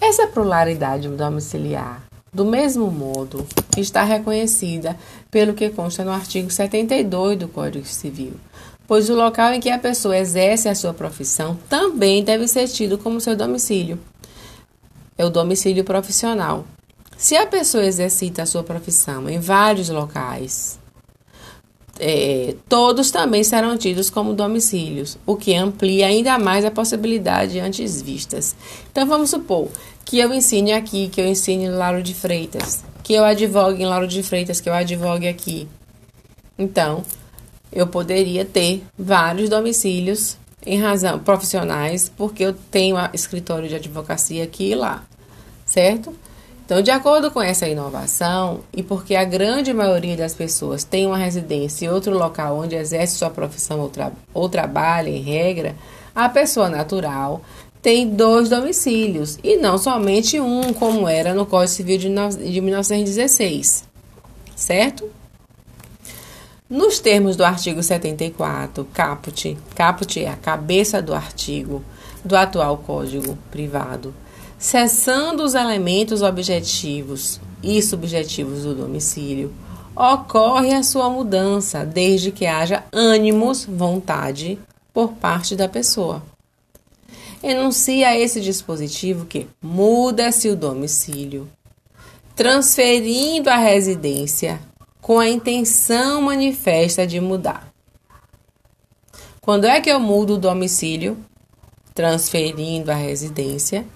Essa 0.00 0.26
pluralidade 0.26 1.08
domiciliar, 1.08 2.02
do 2.32 2.44
mesmo 2.44 2.90
modo, 2.90 3.46
está 3.76 4.02
reconhecida 4.02 4.96
pelo 5.30 5.52
que 5.52 5.68
consta 5.68 6.02
no 6.02 6.10
artigo 6.10 6.50
72 6.50 7.38
do 7.38 7.48
Código 7.48 7.86
Civil, 7.86 8.32
pois 8.86 9.10
o 9.10 9.14
local 9.14 9.52
em 9.52 9.60
que 9.60 9.70
a 9.70 9.78
pessoa 9.78 10.16
exerce 10.16 10.70
a 10.70 10.74
sua 10.74 10.94
profissão 10.94 11.58
também 11.68 12.24
deve 12.24 12.48
ser 12.48 12.66
tido 12.68 12.96
como 12.96 13.20
seu 13.20 13.36
domicílio. 13.36 13.98
É 15.18 15.24
o 15.24 15.30
domicílio 15.30 15.84
profissional. 15.84 16.64
Se 17.16 17.36
a 17.36 17.46
pessoa 17.46 17.84
exercita 17.84 18.42
a 18.42 18.46
sua 18.46 18.62
profissão 18.62 19.28
em 19.28 19.38
vários 19.38 19.88
locais, 19.88 20.78
é, 21.98 22.56
todos 22.68 23.10
também 23.10 23.44
serão 23.44 23.78
tidos 23.78 24.10
como 24.10 24.34
domicílios, 24.34 25.16
o 25.24 25.36
que 25.36 25.54
amplia 25.54 26.06
ainda 26.06 26.38
mais 26.38 26.64
a 26.64 26.70
possibilidade 26.70 27.60
antes 27.60 28.02
vistas. 28.02 28.54
Então 28.90 29.06
vamos 29.06 29.30
supor 29.30 29.68
que 30.04 30.18
eu 30.18 30.32
ensine 30.32 30.72
aqui, 30.72 31.08
que 31.08 31.20
eu 31.20 31.26
ensine 31.26 31.64
em 31.64 31.70
Lauro 31.70 32.02
de 32.02 32.14
Freitas, 32.14 32.84
que 33.02 33.14
eu 33.14 33.24
advogue 33.24 33.82
em 33.82 33.86
Lauro 33.86 34.08
de 34.08 34.22
Freitas, 34.22 34.60
que 34.60 34.68
eu 34.68 34.74
advogue 34.74 35.28
aqui. 35.28 35.68
Então, 36.58 37.04
eu 37.72 37.86
poderia 37.86 38.44
ter 38.44 38.84
vários 38.98 39.48
domicílios 39.48 40.36
em 40.66 40.80
razão 40.80 41.18
profissionais, 41.18 42.10
porque 42.16 42.44
eu 42.44 42.54
tenho 42.70 42.96
escritório 43.12 43.68
de 43.68 43.74
advocacia 43.74 44.44
aqui 44.44 44.70
e 44.70 44.74
lá, 44.74 45.04
certo? 45.66 46.14
Então, 46.64 46.80
de 46.80 46.90
acordo 46.90 47.30
com 47.30 47.42
essa 47.42 47.68
inovação, 47.68 48.60
e 48.72 48.82
porque 48.82 49.14
a 49.14 49.24
grande 49.24 49.74
maioria 49.74 50.16
das 50.16 50.32
pessoas 50.32 50.82
tem 50.82 51.06
uma 51.06 51.18
residência 51.18 51.84
em 51.84 51.90
outro 51.90 52.16
local 52.16 52.58
onde 52.58 52.74
exerce 52.74 53.16
sua 53.16 53.28
profissão 53.28 53.80
ou, 53.80 53.90
tra 53.90 54.10
ou 54.32 54.48
trabalha, 54.48 55.10
em 55.10 55.20
regra, 55.20 55.76
a 56.14 56.26
pessoa 56.28 56.70
natural 56.70 57.42
tem 57.82 58.08
dois 58.08 58.48
domicílios 58.48 59.38
e 59.44 59.58
não 59.58 59.76
somente 59.76 60.40
um, 60.40 60.72
como 60.72 61.06
era 61.06 61.34
no 61.34 61.44
Código 61.44 61.70
Civil 61.70 61.98
de, 61.98 62.08
de 62.08 62.60
1916, 62.62 63.84
certo? 64.56 65.10
Nos 66.70 66.98
termos 66.98 67.36
do 67.36 67.44
artigo 67.44 67.82
74, 67.82 68.86
caput, 68.86 69.58
caput 69.74 70.18
é 70.18 70.30
a 70.30 70.36
cabeça 70.36 71.02
do 71.02 71.14
artigo 71.14 71.84
do 72.24 72.34
atual 72.34 72.78
Código 72.78 73.36
Privado, 73.50 74.14
cessando 74.58 75.42
os 75.42 75.54
elementos 75.54 76.22
objetivos 76.22 77.40
e 77.62 77.80
subjetivos 77.82 78.62
do 78.62 78.74
domicílio, 78.74 79.52
ocorre 79.94 80.72
a 80.72 80.82
sua 80.82 81.08
mudança, 81.08 81.84
desde 81.84 82.30
que 82.30 82.46
haja 82.46 82.84
ânimos, 82.92 83.64
vontade 83.64 84.58
por 84.92 85.12
parte 85.12 85.54
da 85.54 85.68
pessoa 85.68 86.22
enuncia 87.44 88.18
esse 88.18 88.40
dispositivo 88.40 89.26
que 89.26 89.46
muda-se 89.60 90.48
o 90.48 90.56
domicílio, 90.56 91.46
transferindo 92.34 93.50
a 93.50 93.56
residência 93.56 94.58
com 95.00 95.18
a 95.18 95.28
intenção 95.28 96.22
manifesta 96.22 97.06
de 97.06 97.20
mudar. 97.20 97.70
Quando 99.42 99.66
é 99.66 99.78
que 99.78 99.90
eu 99.90 100.00
mudo 100.00 100.34
o 100.34 100.38
domicílio? 100.38 101.18
Transferindo 101.94 102.90
a 102.90 102.94
residência 102.94 103.86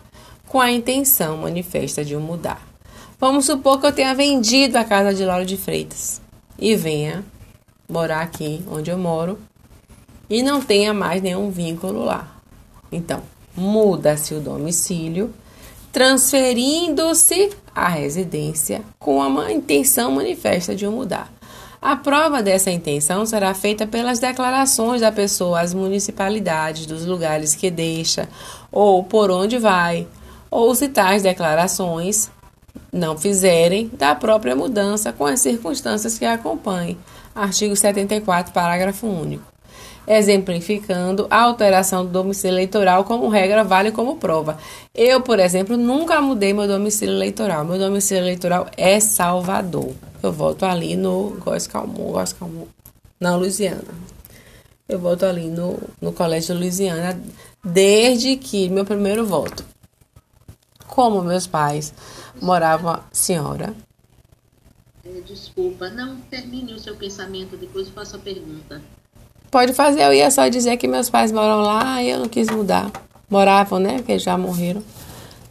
com 0.48 0.60
a 0.60 0.70
intenção 0.70 1.36
manifesta 1.36 2.04
de 2.04 2.16
o 2.16 2.20
mudar. 2.20 2.66
Vamos 3.20 3.46
supor 3.46 3.80
que 3.80 3.86
eu 3.86 3.92
tenha 3.92 4.14
vendido 4.14 4.78
a 4.78 4.84
casa 4.84 5.12
de 5.12 5.24
Lauro 5.24 5.44
de 5.44 5.56
Freitas 5.56 6.20
e 6.58 6.74
venha 6.74 7.24
morar 7.88 8.22
aqui 8.22 8.64
onde 8.70 8.90
eu 8.90 8.98
moro 8.98 9.38
e 10.30 10.42
não 10.42 10.60
tenha 10.60 10.94
mais 10.94 11.22
nenhum 11.22 11.50
vínculo 11.50 12.04
lá. 12.04 12.36
Então, 12.90 13.22
muda-se 13.56 14.34
o 14.34 14.40
domicílio, 14.40 15.32
transferindo-se 15.92 17.50
a 17.74 17.88
residência 17.88 18.82
com 18.98 19.20
a 19.20 19.52
intenção 19.52 20.12
manifesta 20.12 20.74
de 20.74 20.86
o 20.86 20.92
mudar. 20.92 21.32
A 21.80 21.94
prova 21.94 22.42
dessa 22.42 22.70
intenção 22.70 23.24
será 23.24 23.54
feita 23.54 23.86
pelas 23.86 24.18
declarações 24.18 25.00
da 25.00 25.12
pessoa 25.12 25.60
às 25.60 25.72
municipalidades 25.72 26.86
dos 26.86 27.06
lugares 27.06 27.54
que 27.54 27.70
deixa 27.70 28.28
ou 28.70 29.04
por 29.04 29.30
onde 29.30 29.58
vai, 29.58 30.06
ou 30.50 30.74
se 30.74 30.88
tais 30.88 31.22
declarações 31.22 32.30
não 32.92 33.16
fizerem 33.16 33.88
da 33.92 34.14
própria 34.14 34.56
mudança 34.56 35.12
com 35.12 35.26
as 35.26 35.40
circunstâncias 35.40 36.18
que 36.18 36.24
a 36.24 36.34
acompanhem. 36.34 36.98
Artigo 37.34 37.76
74, 37.76 38.52
parágrafo 38.52 39.06
único. 39.06 39.44
Exemplificando 40.06 41.26
a 41.28 41.42
alteração 41.42 42.04
do 42.04 42.10
domicílio 42.10 42.54
eleitoral 42.54 43.04
como 43.04 43.28
regra 43.28 43.62
vale 43.62 43.92
como 43.92 44.16
prova. 44.16 44.56
Eu, 44.94 45.20
por 45.20 45.38
exemplo, 45.38 45.76
nunca 45.76 46.20
mudei 46.20 46.54
meu 46.54 46.66
domicílio 46.66 47.14
eleitoral. 47.14 47.64
Meu 47.64 47.78
domicílio 47.78 48.22
eleitoral 48.22 48.66
é 48.76 48.98
Salvador. 49.00 49.92
Eu 50.22 50.32
voto 50.32 50.64
ali 50.64 50.96
no 50.96 51.36
Góis 51.44 51.66
Calmon, 51.66 52.12
Góis 52.12 52.32
Calmon, 52.32 52.66
na 53.20 53.36
Louisiana. 53.36 53.84
Eu 54.88 54.98
voto 54.98 55.26
ali 55.26 55.48
no, 55.48 55.78
no 56.00 56.12
Colégio 56.12 56.56
Louisiana 56.56 57.20
desde 57.62 58.36
que 58.36 58.70
meu 58.70 58.86
primeiro 58.86 59.26
voto. 59.26 59.62
Como 60.88 61.22
meus 61.22 61.46
pais 61.46 61.94
moravam, 62.40 63.00
senhora. 63.12 63.74
É, 65.04 65.20
desculpa, 65.20 65.88
não 65.88 66.16
termine 66.22 66.74
o 66.74 66.80
seu 66.80 66.96
pensamento, 66.96 67.56
depois 67.56 67.88
faço 67.88 68.16
a 68.16 68.18
pergunta. 68.18 68.82
Pode 69.50 69.72
fazer, 69.72 70.02
eu 70.02 70.12
ia 70.12 70.30
só 70.30 70.48
dizer 70.48 70.76
que 70.76 70.88
meus 70.88 71.08
pais 71.08 71.30
moram 71.30 71.60
lá 71.60 72.02
e 72.02 72.10
eu 72.10 72.18
não 72.18 72.28
quis 72.28 72.48
mudar. 72.48 72.90
Moravam, 73.30 73.78
né? 73.78 73.98
Porque 73.98 74.18
já 74.18 74.36
morreram. 74.36 74.82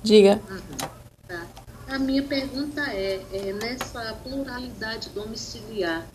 Diga. 0.04 0.42
Uhum. 0.50 0.68
A 1.88 1.98
minha 1.98 2.22
pergunta 2.22 2.82
é, 2.82 3.22
é 3.32 3.54
nessa 3.54 4.14
pluralidade 4.22 5.10
domiciliar, 5.10 6.06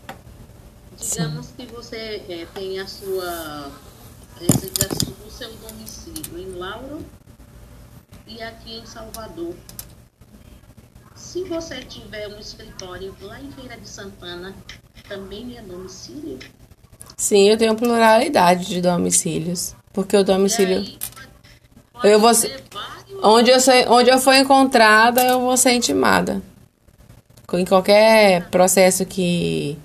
digamos 0.98 1.46
Sim. 1.46 1.52
que 1.56 1.66
você 1.66 2.22
é, 2.28 2.46
tem 2.52 2.78
a 2.78 2.86
sua 2.86 3.72
o 5.26 5.30
seu 5.30 5.50
domicílio 5.54 6.38
em 6.38 6.58
Lauro 6.58 7.04
e 8.26 8.42
aqui 8.42 8.78
em 8.78 8.86
Salvador. 8.86 9.54
Se 11.14 11.44
você 11.44 11.80
tiver 11.82 12.28
um 12.28 12.38
escritório 12.38 13.14
lá 13.20 13.40
em 13.40 13.50
Feira 13.52 13.76
de 13.76 13.88
Santana, 13.88 14.54
também 15.08 15.56
é 15.56 15.62
domicílio? 15.62 16.38
Sim, 17.16 17.48
eu 17.48 17.56
tenho 17.56 17.76
pluralidade 17.76 18.66
de 18.66 18.80
domicílios. 18.80 19.74
Porque 19.92 20.16
o 20.16 20.24
domicílio. 20.24 20.78
Aí, 21.94 22.10
eu 22.10 22.18
vou 22.18 22.32
Onde 23.22 23.52
eu, 23.52 23.60
sei, 23.60 23.86
onde 23.86 24.10
eu 24.10 24.18
for 24.18 24.34
encontrada, 24.34 25.22
eu 25.22 25.40
vou 25.40 25.56
ser 25.56 25.72
intimada. 25.72 26.42
Em 27.52 27.64
qualquer 27.64 28.48
processo 28.50 29.06
que 29.06 29.78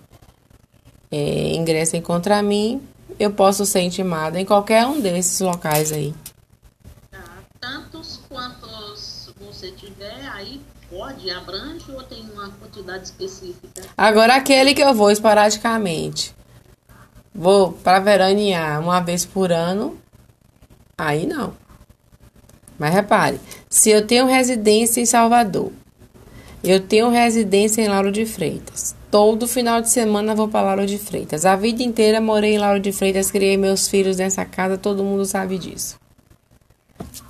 é, 1.12 1.54
ingressem 1.56 2.02
contra 2.02 2.42
mim, 2.42 2.82
eu 3.20 3.32
posso 3.32 3.66
ser 3.66 3.82
intimada 3.82 4.40
em 4.40 4.46
qualquer 4.46 4.88
um 4.88 5.00
desses 5.00 5.40
locais 5.42 5.92
aí. 5.92 6.16
Tá. 7.12 7.20
Tantos 7.60 8.22
quantos 8.28 9.30
você 9.40 9.72
tiver, 9.98 10.28
aí 10.32 10.62
pode, 10.90 11.30
abrange 11.32 11.92
ou 11.92 12.04
tem 12.04 12.24
uma 12.34 12.50
quantidade 12.50 13.06
específica? 13.06 13.82
Agora, 13.98 14.36
aquele 14.36 14.74
que 14.74 14.82
eu 14.82 14.94
vou 14.94 15.12
esporadicamente, 15.12 16.34
vou 17.34 17.74
para 17.74 18.00
veranear 18.00 18.80
uma 18.80 19.00
vez 19.00 19.26
por 19.26 19.52
ano, 19.52 19.98
aí 20.98 21.26
não. 21.26 21.54
Mas 22.78 22.94
repare, 22.94 23.42
se 23.68 23.90
eu 23.90 24.06
tenho 24.06 24.28
residência 24.28 25.02
em 25.02 25.06
Salvador, 25.06 25.72
eu 26.64 26.80
tenho 26.80 27.10
residência 27.10 27.82
em 27.82 27.88
Lauro 27.88 28.12
de 28.12 28.26
Freitas. 28.26 28.96
Todo 29.10 29.48
final 29.48 29.82
de 29.82 29.90
semana 29.90 30.36
vou 30.36 30.48
para 30.48 30.62
Lauro 30.68 30.86
de 30.86 30.98
Freitas. 30.98 31.46
A 31.46 31.56
vida 31.56 31.82
inteira 31.82 32.22
morei 32.22 32.56
em 32.56 32.60
Lauro 32.60 32.80
de 32.80 32.92
Freitas, 32.92 33.32
criei 33.32 33.58
meus 33.58 33.88
filhos 33.88 34.18
nessa 34.18 34.46
casa, 34.46 34.78
todo 34.78 35.04
mundo 35.04 35.26
sabe 35.26 35.58
disso. 35.58 35.98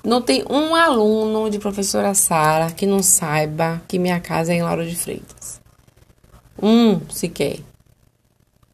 Não 0.03 0.21
tem 0.21 0.43
um 0.49 0.73
aluno 0.75 1.49
de 1.49 1.59
professora 1.59 2.13
Sara 2.13 2.71
que 2.71 2.85
não 2.85 3.03
saiba 3.03 3.81
que 3.87 3.99
minha 3.99 4.19
casa 4.19 4.53
é 4.53 4.55
em 4.55 4.63
Lauro 4.63 4.85
de 4.85 4.95
Freitas. 4.95 5.59
Um 6.61 6.99
sequer. 7.09 7.59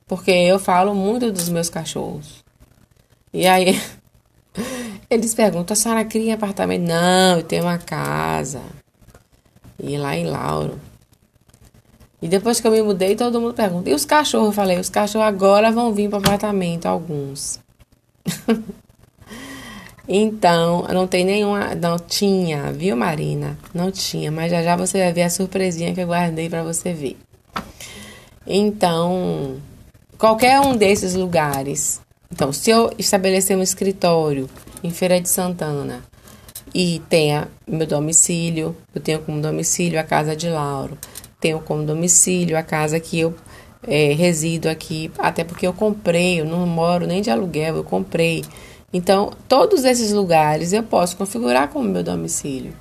Porque 0.07 0.31
eu 0.31 0.59
falo 0.59 0.93
muito 0.93 1.31
dos 1.31 1.49
meus 1.49 1.69
cachorros. 1.69 2.43
E 3.33 3.47
aí 3.47 3.81
Eles 5.09 5.33
perguntam, 5.33 5.73
a 5.73 5.77
senhora 5.77 6.05
cria 6.05 6.31
em 6.31 6.33
apartamento? 6.33 6.87
Não, 6.87 7.37
eu 7.37 7.43
tenho 7.43 7.63
uma 7.63 7.77
casa. 7.77 8.61
E 9.79 9.97
lá 9.97 10.15
em 10.15 10.25
Lauro. 10.25 10.79
E 12.21 12.27
depois 12.27 12.59
que 12.59 12.67
eu 12.67 12.71
me 12.71 12.81
mudei, 12.81 13.15
todo 13.15 13.41
mundo 13.41 13.53
pergunta. 13.53 13.89
E 13.89 13.93
os 13.93 14.05
cachorros? 14.05 14.47
Eu 14.47 14.53
falei, 14.53 14.79
os 14.79 14.89
cachorros 14.89 15.27
agora 15.27 15.71
vão 15.71 15.93
vir 15.93 16.09
para 16.09 16.17
o 16.17 16.19
apartamento, 16.21 16.85
alguns. 16.85 17.59
então, 20.15 20.85
não 20.93 21.07
tem 21.07 21.25
nenhuma. 21.25 21.73
Não 21.75 21.97
tinha, 21.97 22.71
viu, 22.71 22.95
Marina? 22.95 23.57
Não 23.73 23.91
tinha, 23.91 24.31
mas 24.31 24.51
já 24.51 24.61
já 24.61 24.75
você 24.75 24.99
vai 24.99 25.13
ver 25.13 25.23
a 25.23 25.29
surpresinha 25.29 25.93
que 25.93 26.01
eu 26.01 26.07
guardei 26.07 26.49
para 26.49 26.63
você 26.63 26.93
ver. 26.93 27.17
Então, 28.45 29.57
qualquer 30.17 30.59
um 30.59 30.75
desses 30.75 31.15
lugares 31.15 32.03
então, 32.33 32.51
se 32.51 32.71
eu 32.71 32.91
estabelecer 32.97 33.55
um 33.55 33.61
escritório 33.61 34.49
em 34.83 34.89
Feira 34.89 35.21
de 35.21 35.29
Santana 35.29 36.01
e 36.73 36.99
tenha 37.07 37.47
meu 37.67 37.85
domicílio, 37.85 38.75
eu 38.95 38.99
tenho 38.99 39.19
como 39.19 39.39
domicílio 39.39 39.99
a 39.99 40.03
casa 40.03 40.35
de 40.35 40.49
Lauro, 40.49 40.97
tenho 41.39 41.59
como 41.59 41.85
domicílio 41.85 42.57
a 42.57 42.63
casa 42.63 42.99
que 42.99 43.19
eu 43.19 43.35
é, 43.85 44.13
resido 44.13 44.67
aqui, 44.67 45.11
até 45.19 45.43
porque 45.43 45.67
eu 45.67 45.73
comprei, 45.73 46.41
eu 46.41 46.45
não 46.45 46.65
moro 46.65 47.05
nem 47.05 47.21
de 47.21 47.29
aluguel, 47.29 47.75
eu 47.75 47.83
comprei. 47.83 48.43
Então, 48.93 49.31
todos 49.49 49.83
esses 49.83 50.13
lugares 50.13 50.71
eu 50.71 50.83
posso 50.83 51.17
configurar 51.17 51.69
como 51.69 51.89
meu 51.89 52.03
domicílio. 52.03 52.73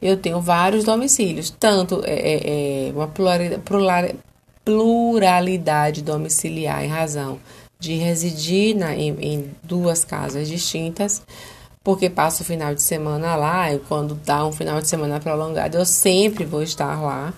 Eu 0.00 0.16
tenho 0.16 0.40
vários 0.40 0.84
domicílios, 0.84 1.50
tanto 1.50 2.02
é, 2.04 2.14
é, 2.14 2.88
é 2.88 2.92
uma 2.92 3.08
pluralidade, 4.64 6.02
domiciliar 6.02 6.82
em 6.82 6.88
razão 6.88 7.38
de 7.78 7.94
residir 7.94 8.74
na, 8.76 8.94
em, 8.94 9.14
em 9.20 9.50
duas 9.62 10.04
casas 10.04 10.48
distintas, 10.48 11.22
porque 11.82 12.10
passo 12.10 12.42
o 12.42 12.46
final 12.46 12.74
de 12.74 12.82
semana 12.82 13.36
lá, 13.36 13.72
e 13.72 13.78
quando 13.78 14.14
dá 14.14 14.44
um 14.46 14.52
final 14.52 14.80
de 14.80 14.88
semana 14.88 15.20
prolongado, 15.20 15.76
eu 15.76 15.84
sempre 15.84 16.44
vou 16.44 16.62
estar 16.62 17.00
lá. 17.00 17.32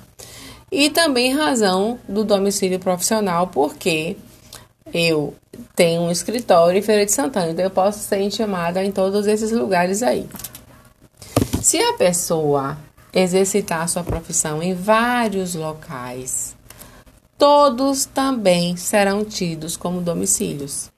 E 0.73 0.89
também 0.89 1.35
razão 1.35 1.99
do 2.09 2.25
domicílio 2.25 2.79
profissional, 2.79 3.49
porque 3.49 4.17
eu 4.93 5.35
tenho 5.75 6.03
um 6.03 6.11
escritório 6.11 6.79
em 6.79 6.83
Feira 6.83 7.05
de 7.05 7.13
Santana, 7.13 7.51
então 7.51 7.65
eu 7.65 7.71
posso 7.71 8.01
ser 8.01 8.21
intimada 8.21 8.83
em 8.85 8.93
todos 8.93 9.27
esses 9.27 9.53
lugares 9.53 10.03
aí. 10.03 10.29
Se 11.63 11.79
a 11.79 11.93
pessoa 11.95 12.79
exercitar 13.13 13.89
sua 13.89 14.03
profissão 14.03 14.63
em 14.63 14.75
vários 14.75 15.55
locais, 15.55 16.57
todos 17.37 18.05
também 18.05 18.77
serão 18.77 19.25
tidos 19.25 19.77
como 19.77 20.01
domicílios. 20.01 20.91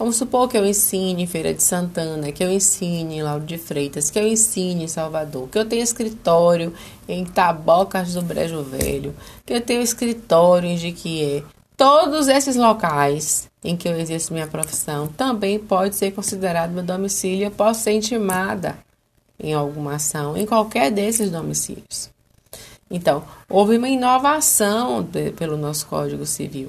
Vamos 0.00 0.16
supor 0.16 0.48
que 0.48 0.56
eu 0.56 0.64
ensine 0.64 1.24
em 1.24 1.26
Feira 1.26 1.52
de 1.52 1.62
Santana, 1.62 2.32
que 2.32 2.42
eu 2.42 2.50
ensine 2.50 3.16
em 3.16 3.22
Lauro 3.22 3.44
de 3.44 3.58
Freitas, 3.58 4.10
que 4.10 4.18
eu 4.18 4.26
ensine 4.26 4.84
em 4.84 4.88
Salvador, 4.88 5.46
que 5.48 5.58
eu 5.58 5.64
tenho 5.66 5.82
escritório 5.82 6.72
em 7.06 7.22
Tabocas 7.22 8.14
do 8.14 8.22
Brejo 8.22 8.62
Velho, 8.62 9.14
que 9.44 9.52
eu 9.52 9.60
tenho 9.60 9.82
escritório 9.82 10.70
em 10.70 10.78
Jiquié. 10.78 11.42
Todos 11.80 12.28
esses 12.28 12.56
locais 12.56 13.48
em 13.64 13.74
que 13.74 13.88
eu 13.88 13.98
exerço 13.98 14.34
minha 14.34 14.46
profissão 14.46 15.08
também 15.08 15.58
pode 15.58 15.96
ser 15.96 16.10
considerado 16.10 16.72
meu 16.72 16.82
domicílio. 16.82 17.46
Eu 17.46 17.50
posso 17.50 17.84
ser 17.84 17.92
intimada 17.92 18.76
em 19.42 19.54
alguma 19.54 19.94
ação 19.94 20.36
em 20.36 20.44
qualquer 20.44 20.90
desses 20.90 21.30
domicílios. 21.30 22.10
Então, 22.90 23.24
houve 23.48 23.78
uma 23.78 23.88
inovação 23.88 25.08
pelo 25.38 25.56
nosso 25.56 25.86
Código 25.86 26.26
Civil, 26.26 26.68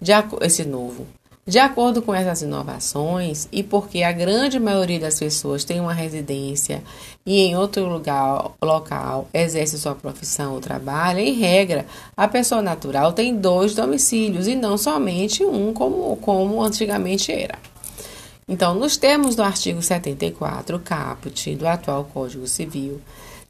de, 0.00 0.12
esse 0.40 0.64
novo. 0.64 1.06
De 1.44 1.58
acordo 1.58 2.00
com 2.00 2.14
essas 2.14 2.42
inovações, 2.42 3.48
e 3.50 3.64
porque 3.64 4.04
a 4.04 4.12
grande 4.12 4.60
maioria 4.60 5.00
das 5.00 5.18
pessoas 5.18 5.64
tem 5.64 5.80
uma 5.80 5.92
residência 5.92 6.84
e 7.26 7.40
em 7.40 7.56
outro 7.56 7.88
lugar, 7.88 8.52
local 8.62 9.26
exerce 9.34 9.76
sua 9.76 9.96
profissão 9.96 10.54
ou 10.54 10.60
trabalho, 10.60 11.18
em 11.18 11.32
regra, 11.32 11.84
a 12.16 12.28
pessoa 12.28 12.62
natural 12.62 13.12
tem 13.12 13.34
dois 13.34 13.74
domicílios 13.74 14.46
e 14.46 14.54
não 14.54 14.78
somente 14.78 15.44
um, 15.44 15.72
como, 15.72 16.16
como 16.18 16.62
antigamente 16.62 17.32
era. 17.32 17.58
Então, 18.48 18.74
nos 18.74 18.96
termos 18.96 19.34
do 19.34 19.42
artigo 19.42 19.82
74, 19.82 20.78
caput 20.78 21.56
do 21.56 21.66
atual 21.66 22.04
Código 22.04 22.46
Civil, 22.46 23.00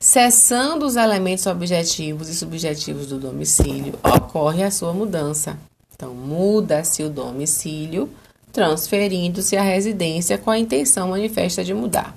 Cessando 0.03 0.85
os 0.85 0.97
elementos 0.97 1.47
objetivos 1.47 2.29
e 2.29 2.35
subjetivos 2.35 3.07
do 3.07 3.21
domicílio, 3.21 3.95
ocorre 4.03 4.65
a 4.65 4.71
sua 4.71 4.93
mudança. 4.93 5.57
Então, 5.95 6.15
muda-se 6.15 7.03
o 7.03 7.11
domicílio, 7.11 8.11
transferindo-se 8.53 9.57
a 9.57 9.63
residência 9.63 10.37
com 10.37 10.51
a 10.51 10.59
intenção 10.59 11.11
manifesta 11.11 11.63
de 11.63 11.73
mudar. 11.73 12.15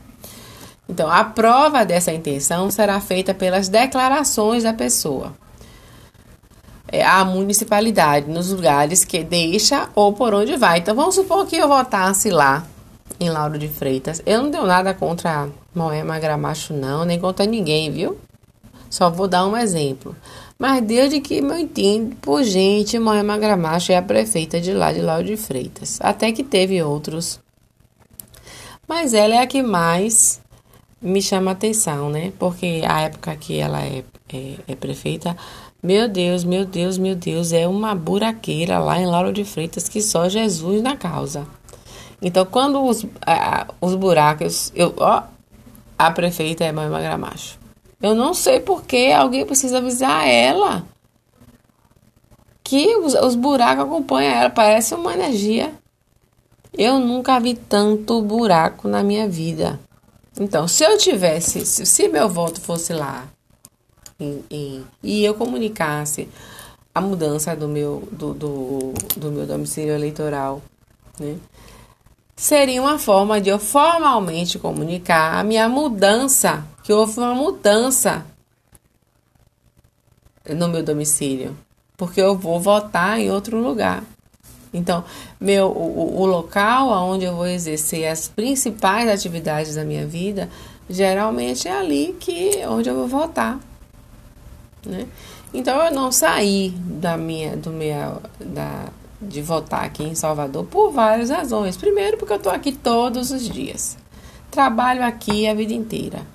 Então, 0.87 1.09
a 1.09 1.23
prova 1.23 1.83
dessa 1.83 2.13
intenção 2.13 2.69
será 2.69 2.99
feita 2.99 3.33
pelas 3.33 3.67
declarações 3.67 4.63
da 4.63 4.73
pessoa. 4.73 5.33
É, 6.87 7.03
a 7.03 7.25
municipalidade 7.25 8.29
nos 8.29 8.51
lugares 8.51 9.03
que 9.03 9.23
deixa 9.23 9.89
ou 9.95 10.13
por 10.13 10.33
onde 10.33 10.55
vai. 10.55 10.79
Então, 10.79 10.95
vamos 10.95 11.15
supor 11.15 11.47
que 11.47 11.55
eu 11.55 11.67
votasse 11.67 12.29
lá 12.29 12.65
em 13.19 13.29
Lauro 13.29 13.57
de 13.57 13.67
Freitas. 13.67 14.21
Eu 14.25 14.43
não 14.43 14.51
tenho 14.51 14.65
nada 14.65 14.93
contra 14.93 15.49
Moema 15.73 16.19
Gramacho, 16.19 16.73
não, 16.73 17.03
nem 17.03 17.19
contra 17.19 17.45
ninguém, 17.45 17.91
viu? 17.91 18.17
Só 18.89 19.09
vou 19.09 19.27
dar 19.27 19.45
um 19.45 19.57
exemplo. 19.57 20.15
Mas 20.57 20.81
desde 20.81 21.19
que 21.19 21.37
eu 21.37 21.57
entendo, 21.57 22.15
por 22.17 22.43
gente, 22.43 22.97
Moema 22.97 23.37
Gramacho 23.37 23.91
é 23.91 23.97
a 23.97 24.01
prefeita 24.01 24.59
de 24.61 24.73
lá 24.73 24.93
de 24.93 25.01
Lauro 25.01 25.25
de 25.25 25.35
Freitas. 25.35 25.99
Até 26.01 26.31
que 26.31 26.43
teve 26.43 26.81
outros. 26.81 27.39
Mas 28.87 29.13
ela 29.13 29.35
é 29.35 29.39
a 29.39 29.47
que 29.47 29.61
mais 29.61 30.41
me 31.01 31.21
chama 31.21 31.51
atenção, 31.51 32.09
né? 32.09 32.31
Porque 32.39 32.81
a 32.87 33.01
época 33.01 33.35
que 33.35 33.59
ela 33.59 33.81
é, 33.81 34.03
é, 34.33 34.55
é 34.67 34.75
prefeita, 34.75 35.35
meu 35.83 36.07
Deus, 36.07 36.43
meu 36.43 36.65
Deus, 36.65 36.97
meu 36.97 37.15
Deus, 37.15 37.51
é 37.51 37.67
uma 37.67 37.93
buraqueira 37.93 38.79
lá 38.79 38.99
em 38.99 39.05
Lauro 39.05 39.33
de 39.33 39.43
Freitas 39.43 39.89
que 39.89 40.01
só 40.01 40.29
Jesus 40.29 40.81
na 40.81 40.95
causa. 40.95 41.45
Então, 42.21 42.45
quando 42.45 42.81
os, 42.83 43.05
a, 43.25 43.67
os 43.81 43.93
buracos, 43.93 44.71
eu, 44.73 44.93
ó, 44.97 45.23
a 45.97 46.11
prefeita 46.11 46.63
é 46.63 46.71
Mãe 46.71 46.89
Gramacho. 46.89 47.59
Eu 48.05 48.13
não 48.13 48.35
sei 48.35 48.59
por 48.59 48.83
que 48.83 49.11
alguém 49.11 49.43
precisa 49.47 49.79
avisar 49.79 50.27
ela 50.27 50.85
que 52.63 52.95
os, 52.97 53.15
os 53.15 53.33
buracos 53.33 53.83
acompanham 53.83 54.31
ela. 54.31 54.49
Parece 54.51 54.93
uma 54.93 55.11
energia. 55.11 55.73
Eu 56.77 56.99
nunca 56.99 57.39
vi 57.39 57.55
tanto 57.55 58.21
buraco 58.21 58.87
na 58.87 59.01
minha 59.01 59.27
vida. 59.27 59.79
Então, 60.39 60.67
se 60.67 60.83
eu 60.83 60.99
tivesse, 60.99 61.65
se, 61.65 61.83
se 61.83 62.07
meu 62.07 62.29
voto 62.29 62.61
fosse 62.61 62.93
lá 62.93 63.25
e 64.19 65.25
eu 65.25 65.33
comunicasse 65.33 66.29
a 66.93 67.01
mudança 67.01 67.55
do 67.55 67.67
meu, 67.67 68.07
do, 68.11 68.35
do, 68.35 68.93
do 69.17 69.31
meu 69.31 69.47
domicílio 69.47 69.95
eleitoral, 69.95 70.61
né? 71.19 71.37
seria 72.35 72.79
uma 72.83 72.99
forma 72.99 73.41
de 73.41 73.49
eu 73.49 73.57
formalmente 73.57 74.59
comunicar 74.59 75.39
a 75.39 75.43
minha 75.43 75.67
mudança, 75.67 76.63
que 76.85 76.93
houve 76.93 77.17
uma 77.19 77.33
mudança 77.33 78.23
no 80.47 80.67
meu 80.67 80.83
domicílio, 80.83 81.57
porque 81.97 82.21
eu 82.21 82.37
vou 82.37 82.59
votar 82.59 83.19
em 83.19 83.31
outro 83.31 83.57
lugar. 83.57 84.03
Então, 84.71 85.03
meu, 85.39 85.71
o, 85.71 86.21
o 86.21 86.25
local 86.27 86.89
onde 87.09 87.25
eu 87.25 87.35
vou 87.35 87.47
exercer 87.47 88.05
as 88.05 88.27
principais 88.27 89.09
atividades 89.09 89.73
da 89.73 89.83
minha 89.83 90.05
vida, 90.05 90.47
geralmente 90.87 91.67
é 91.67 91.75
ali 91.75 92.15
que 92.19 92.63
onde 92.67 92.87
eu 92.87 92.95
vou 92.95 93.07
votar, 93.07 93.59
né? 94.85 95.07
Então 95.51 95.83
eu 95.85 95.91
não 95.91 96.11
saí 96.11 96.69
da 96.69 97.17
minha, 97.17 97.57
do 97.57 97.71
meu, 97.71 98.21
da, 98.39 98.89
de 99.19 99.41
votar 99.41 99.85
aqui 99.85 100.03
em 100.03 100.13
Salvador 100.13 100.63
por 100.65 100.91
várias 100.91 101.31
razões. 101.31 101.77
Primeiro, 101.77 102.17
porque 102.17 102.33
eu 102.33 102.37
estou 102.37 102.51
aqui 102.51 102.71
todos 102.71 103.31
os 103.31 103.49
dias. 103.49 103.97
Trabalho 104.51 105.03
aqui 105.03 105.47
a 105.47 105.53
vida 105.55 105.73
inteira. 105.73 106.34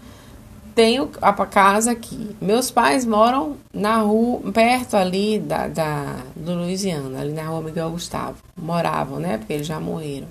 Tenho 0.81 1.11
a 1.20 1.35
casa 1.45 1.91
aqui. 1.91 2.35
Meus 2.41 2.70
pais 2.70 3.05
moram 3.05 3.59
na 3.70 3.99
rua, 3.99 4.51
perto 4.51 4.97
ali 4.97 5.39
da, 5.39 5.68
da, 5.68 6.22
do 6.35 6.55
Louisiana, 6.55 7.20
ali 7.20 7.35
na 7.35 7.45
rua 7.45 7.61
Miguel 7.61 7.91
Gustavo. 7.91 8.37
Moravam, 8.57 9.20
né? 9.20 9.37
Porque 9.37 9.53
eles 9.53 9.66
já 9.66 9.78
morreram. 9.78 10.26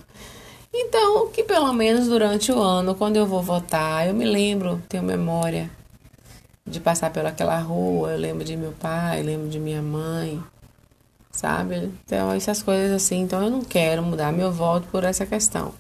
Então, 0.73 1.27
que 1.27 1.43
pelo 1.43 1.71
menos 1.71 2.07
durante 2.07 2.51
o 2.51 2.59
ano, 2.59 2.95
quando 2.95 3.17
eu 3.17 3.27
vou 3.27 3.43
votar, 3.43 4.07
eu 4.07 4.13
me 4.15 4.25
lembro, 4.25 4.81
tenho 4.89 5.03
memória 5.03 5.69
de 6.65 6.79
passar 6.79 7.11
pelaquela 7.11 7.59
rua, 7.59 8.13
eu 8.13 8.17
lembro 8.17 8.43
de 8.43 8.57
meu 8.57 8.71
pai, 8.71 9.21
lembro 9.21 9.49
de 9.49 9.59
minha 9.59 9.83
mãe, 9.83 10.41
sabe? 11.29 11.91
Então, 12.03 12.33
essas 12.33 12.63
coisas 12.63 12.91
assim. 12.91 13.21
Então, 13.21 13.43
eu 13.43 13.51
não 13.51 13.61
quero 13.61 14.01
mudar 14.01 14.33
meu 14.33 14.51
voto 14.51 14.87
por 14.91 15.03
essa 15.03 15.27
questão. 15.27 15.75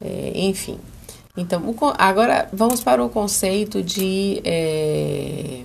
É, 0.00 0.32
enfim. 0.34 0.76
Então, 1.36 1.62
o, 1.68 1.76
agora 1.96 2.48
vamos 2.52 2.82
para 2.82 3.04
o 3.04 3.08
conceito 3.08 3.82
de 3.82 4.40
é, 4.44 5.62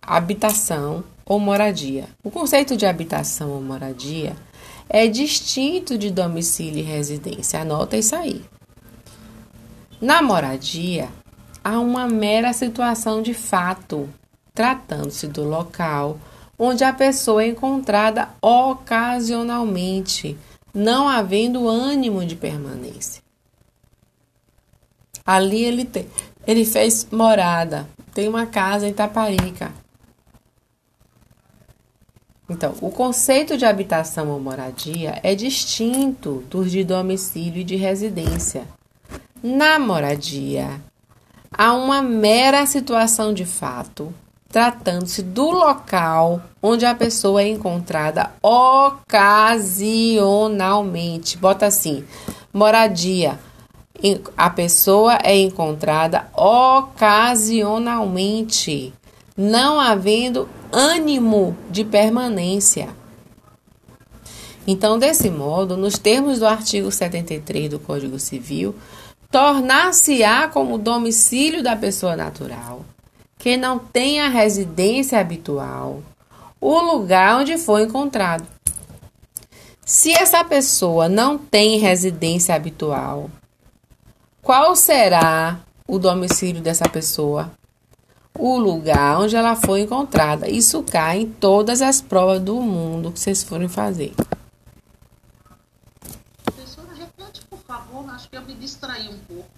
habitação 0.00 1.04
ou 1.24 1.38
moradia. 1.38 2.08
O 2.22 2.30
conceito 2.30 2.76
de 2.76 2.84
habitação 2.84 3.50
ou 3.50 3.60
moradia 3.60 4.36
é 4.88 5.06
distinto 5.06 5.96
de 5.96 6.10
domicílio 6.10 6.80
e 6.80 6.82
residência. 6.82 7.60
Anota 7.60 7.96
isso 7.96 8.14
aí. 8.16 8.44
Na 10.00 10.20
moradia, 10.20 11.08
há 11.62 11.78
uma 11.78 12.08
mera 12.08 12.52
situação 12.52 13.22
de 13.22 13.32
fato, 13.32 14.08
tratando-se 14.52 15.28
do 15.28 15.44
local 15.44 16.18
onde 16.58 16.84
a 16.84 16.92
pessoa 16.92 17.42
é 17.42 17.48
encontrada 17.48 18.28
ocasionalmente, 18.40 20.36
não 20.74 21.08
havendo 21.08 21.68
ânimo 21.68 22.24
de 22.24 22.36
permanência. 22.36 23.21
Ali 25.24 25.64
ele, 25.64 25.84
tem, 25.84 26.06
ele 26.46 26.64
fez 26.64 27.06
morada, 27.10 27.88
tem 28.12 28.28
uma 28.28 28.46
casa 28.46 28.88
em 28.88 28.92
Taparica. 28.92 29.70
Então, 32.48 32.74
o 32.82 32.90
conceito 32.90 33.56
de 33.56 33.64
habitação 33.64 34.30
ou 34.30 34.38
moradia 34.38 35.18
é 35.22 35.34
distinto 35.34 36.44
dos 36.50 36.70
de 36.70 36.84
domicílio 36.84 37.62
e 37.62 37.64
de 37.64 37.76
residência. 37.76 38.64
Na 39.42 39.78
moradia, 39.78 40.78
há 41.50 41.72
uma 41.72 42.02
mera 42.02 42.66
situação 42.66 43.32
de 43.32 43.46
fato, 43.46 44.12
tratando-se 44.50 45.22
do 45.22 45.50
local 45.50 46.42
onde 46.62 46.84
a 46.84 46.94
pessoa 46.94 47.40
é 47.42 47.48
encontrada 47.48 48.32
ocasionalmente. 48.42 51.38
Bota 51.38 51.64
assim: 51.66 52.04
moradia. 52.52 53.38
A 54.36 54.50
pessoa 54.50 55.16
é 55.22 55.36
encontrada 55.36 56.26
ocasionalmente, 56.34 58.92
não 59.36 59.80
havendo 59.80 60.48
ânimo 60.72 61.56
de 61.70 61.84
permanência. 61.84 62.88
Então, 64.66 64.98
desse 64.98 65.30
modo, 65.30 65.76
nos 65.76 65.98
termos 65.98 66.38
do 66.38 66.46
artigo 66.46 66.90
73 66.90 67.70
do 67.70 67.78
Código 67.78 68.18
Civil, 68.18 68.74
tornar-se-á 69.30 70.48
como 70.48 70.78
domicílio 70.78 71.62
da 71.62 71.76
pessoa 71.76 72.16
natural 72.16 72.82
que 73.42 73.56
não 73.56 73.76
tenha 73.76 74.28
residência 74.28 75.18
habitual, 75.18 76.00
o 76.60 76.80
lugar 76.80 77.40
onde 77.40 77.58
foi 77.58 77.82
encontrado. 77.82 78.46
Se 79.84 80.12
essa 80.12 80.44
pessoa 80.44 81.08
não 81.08 81.36
tem 81.36 81.80
residência 81.80 82.54
habitual, 82.54 83.28
qual 84.42 84.74
será 84.74 85.60
o 85.86 85.98
domicílio 85.98 86.60
dessa 86.60 86.88
pessoa? 86.88 87.52
O 88.36 88.58
lugar 88.58 89.20
onde 89.20 89.36
ela 89.36 89.54
foi 89.54 89.82
encontrada. 89.82 90.50
Isso 90.50 90.82
cai 90.82 91.20
em 91.20 91.26
todas 91.26 91.80
as 91.80 92.00
provas 92.02 92.40
do 92.40 92.60
mundo 92.60 93.12
que 93.12 93.20
vocês 93.20 93.42
forem 93.42 93.68
fazer. 93.68 94.12
Professora, 96.44 96.88
repete, 96.98 97.40
por 97.48 97.60
favor. 97.60 98.08
Acho 98.10 98.28
que 98.28 98.36
eu 98.36 98.42
me 98.42 98.54
distraí 98.54 99.08
um 99.08 99.18
pouco. 99.18 99.48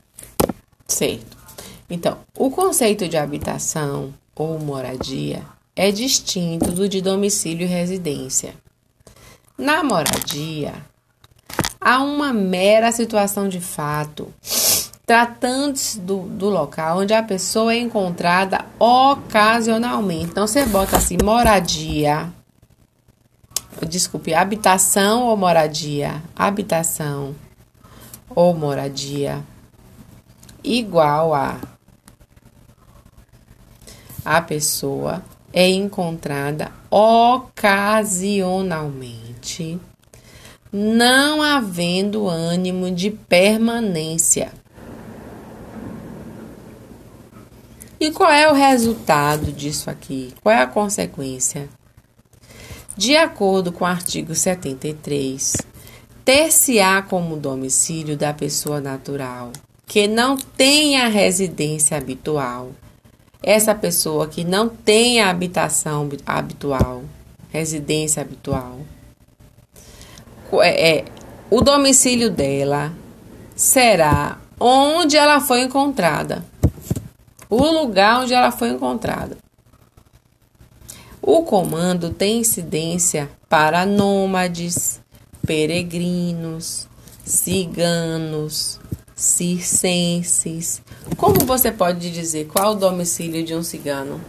Certo. 0.87 1.37
Então, 1.89 2.19
o 2.37 2.51
conceito 2.51 3.09
de 3.09 3.17
habitação 3.17 4.13
ou 4.37 4.59
moradia 4.59 5.43
é 5.75 5.91
distinto 5.91 6.71
do 6.73 6.89
de 6.89 7.01
domicílio 7.01 7.65
e 7.65 7.71
residência. 7.71 8.55
Na 9.57 9.83
moradia, 9.83 10.75
há 11.81 12.03
uma 12.03 12.33
mera 12.33 12.91
situação 12.93 13.49
de 13.49 13.61
fato, 13.61 14.33
tratando-se 15.07 16.01
do, 16.01 16.23
do 16.23 16.49
local 16.49 16.99
onde 16.99 17.13
a 17.13 17.23
pessoa 17.23 17.75
é 17.75 17.79
encontrada 17.79 18.65
ocasionalmente. 18.79 20.31
Então, 20.31 20.47
você 20.47 20.65
bota 20.65 20.97
assim, 20.97 21.19
moradia. 21.23 22.33
Desculpe, 23.87 24.33
habitação 24.33 25.25
ou 25.25 25.37
moradia? 25.37 26.23
Habitação 26.35 27.35
ou 28.35 28.55
moradia 28.55 29.43
igual 30.65 31.33
a 31.35 31.61
a 34.25 34.41
pessoa 34.41 35.23
é 35.53 35.69
encontrada 35.69 36.73
ocasionalmente, 36.91 39.79
não 40.73 41.43
havendo 41.43 42.27
ânimo 42.27 42.91
de 42.91 43.11
permanência. 43.11 44.51
E 48.01 48.11
qual 48.11 48.31
é 48.31 48.51
o 48.51 48.55
resultado 48.55 49.53
disso 49.53 49.89
aqui? 49.89 50.35
Qual 50.43 50.55
é 50.55 50.63
a 50.63 50.67
consequência? 50.67 51.69
De 52.97 53.17
acordo 53.17 53.73
com 53.73 53.85
o 53.85 53.89
artigo 53.89 54.35
73, 54.35 55.57
ter-se-á 56.25 57.03
como 57.03 57.37
domicílio 57.37 58.17
da 58.17 58.33
pessoa 58.33 58.81
natural 58.81 59.51
que 59.87 60.07
não 60.07 60.37
tenha 60.37 61.09
residência 61.09 61.97
habitual. 61.97 62.71
Essa 63.43 63.75
pessoa 63.75 64.27
que 64.27 64.43
não 64.43 64.69
tem 64.69 65.21
a 65.21 65.29
habitação 65.29 66.09
habitual, 66.25 67.05
residência 67.51 68.23
habitual. 68.23 68.79
É, 70.63 70.99
é, 70.99 71.05
o 71.51 71.61
domicílio 71.61 72.31
dela 72.31 72.93
será 73.55 74.39
onde 74.59 75.17
ela 75.17 75.41
foi 75.41 75.63
encontrada. 75.63 76.45
O 77.49 77.65
lugar 77.65 78.21
onde 78.21 78.35
ela 78.35 78.51
foi 78.51 78.71
encontrada. 78.71 79.37
O 81.21 81.43
comando 81.43 82.11
tem 82.11 82.41
incidência 82.41 83.31
para 83.49 83.87
nômades, 83.87 85.01
peregrinos, 85.47 86.87
ciganos, 87.25 88.79
circenses. 89.15 90.83
Como 91.17 91.47
você 91.47 91.73
pode 91.73 92.11
dizer 92.11 92.47
qual 92.47 92.73
o 92.73 92.75
domicílio 92.75 93.45
de 93.45 93.55
um 93.55 93.63
cigano? 93.63 94.21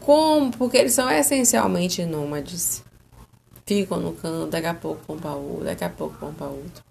Como? 0.00 0.50
Porque 0.52 0.76
eles 0.76 0.94
são 0.94 1.10
essencialmente 1.10 2.04
nômades. 2.04 2.82
Ficam 3.66 4.00
no 4.00 4.12
canto, 4.12 4.50
daqui 4.50 4.66
a 4.66 4.74
pouco 4.74 5.02
vão 5.06 5.18
para 5.18 5.34
outro, 5.34 5.64
daqui 5.64 5.84
a 5.84 5.90
pouco 5.90 6.16
vão 6.18 6.32
para 6.32 6.46
outro. 6.46 6.82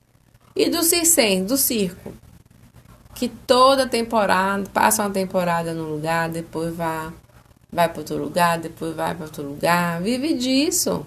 E 0.55 0.69
do 0.69 0.83
circense, 0.83 1.43
do 1.43 1.57
circo. 1.57 2.11
Que 3.17 3.27
toda 3.27 3.87
temporada, 3.87 4.69
passa 4.71 5.01
uma 5.01 5.09
temporada 5.09 5.73
num 5.73 5.89
lugar, 5.89 6.29
depois 6.29 6.75
vai, 6.75 7.11
vai 7.73 7.89
para 7.89 7.97
outro 7.97 8.15
lugar, 8.15 8.59
depois 8.59 8.95
vai 8.95 9.15
para 9.15 9.25
outro 9.25 9.41
lugar. 9.41 9.99
Vive 10.03 10.35
disso. 10.35 11.03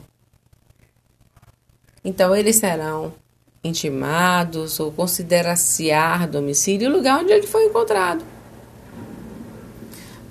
Então 2.04 2.34
eles 2.34 2.56
serão 2.56 3.14
intimados 3.62 4.80
ou 4.80 4.90
considera-se-ar 4.90 6.26
domicílio 6.26 6.90
o 6.90 6.92
lugar 6.92 7.20
onde 7.20 7.32
ele 7.32 7.46
foi 7.46 7.66
encontrado. 7.66 8.24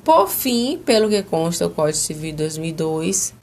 Por 0.03 0.27
fim, 0.27 0.82
pelo 0.86 1.07
que 1.07 1.23
consta 1.23 1.65
o 1.65 1.69
Código 1.69 1.97
Civil 1.97 2.32
de 2.32 2.38
2002, 2.39 3.34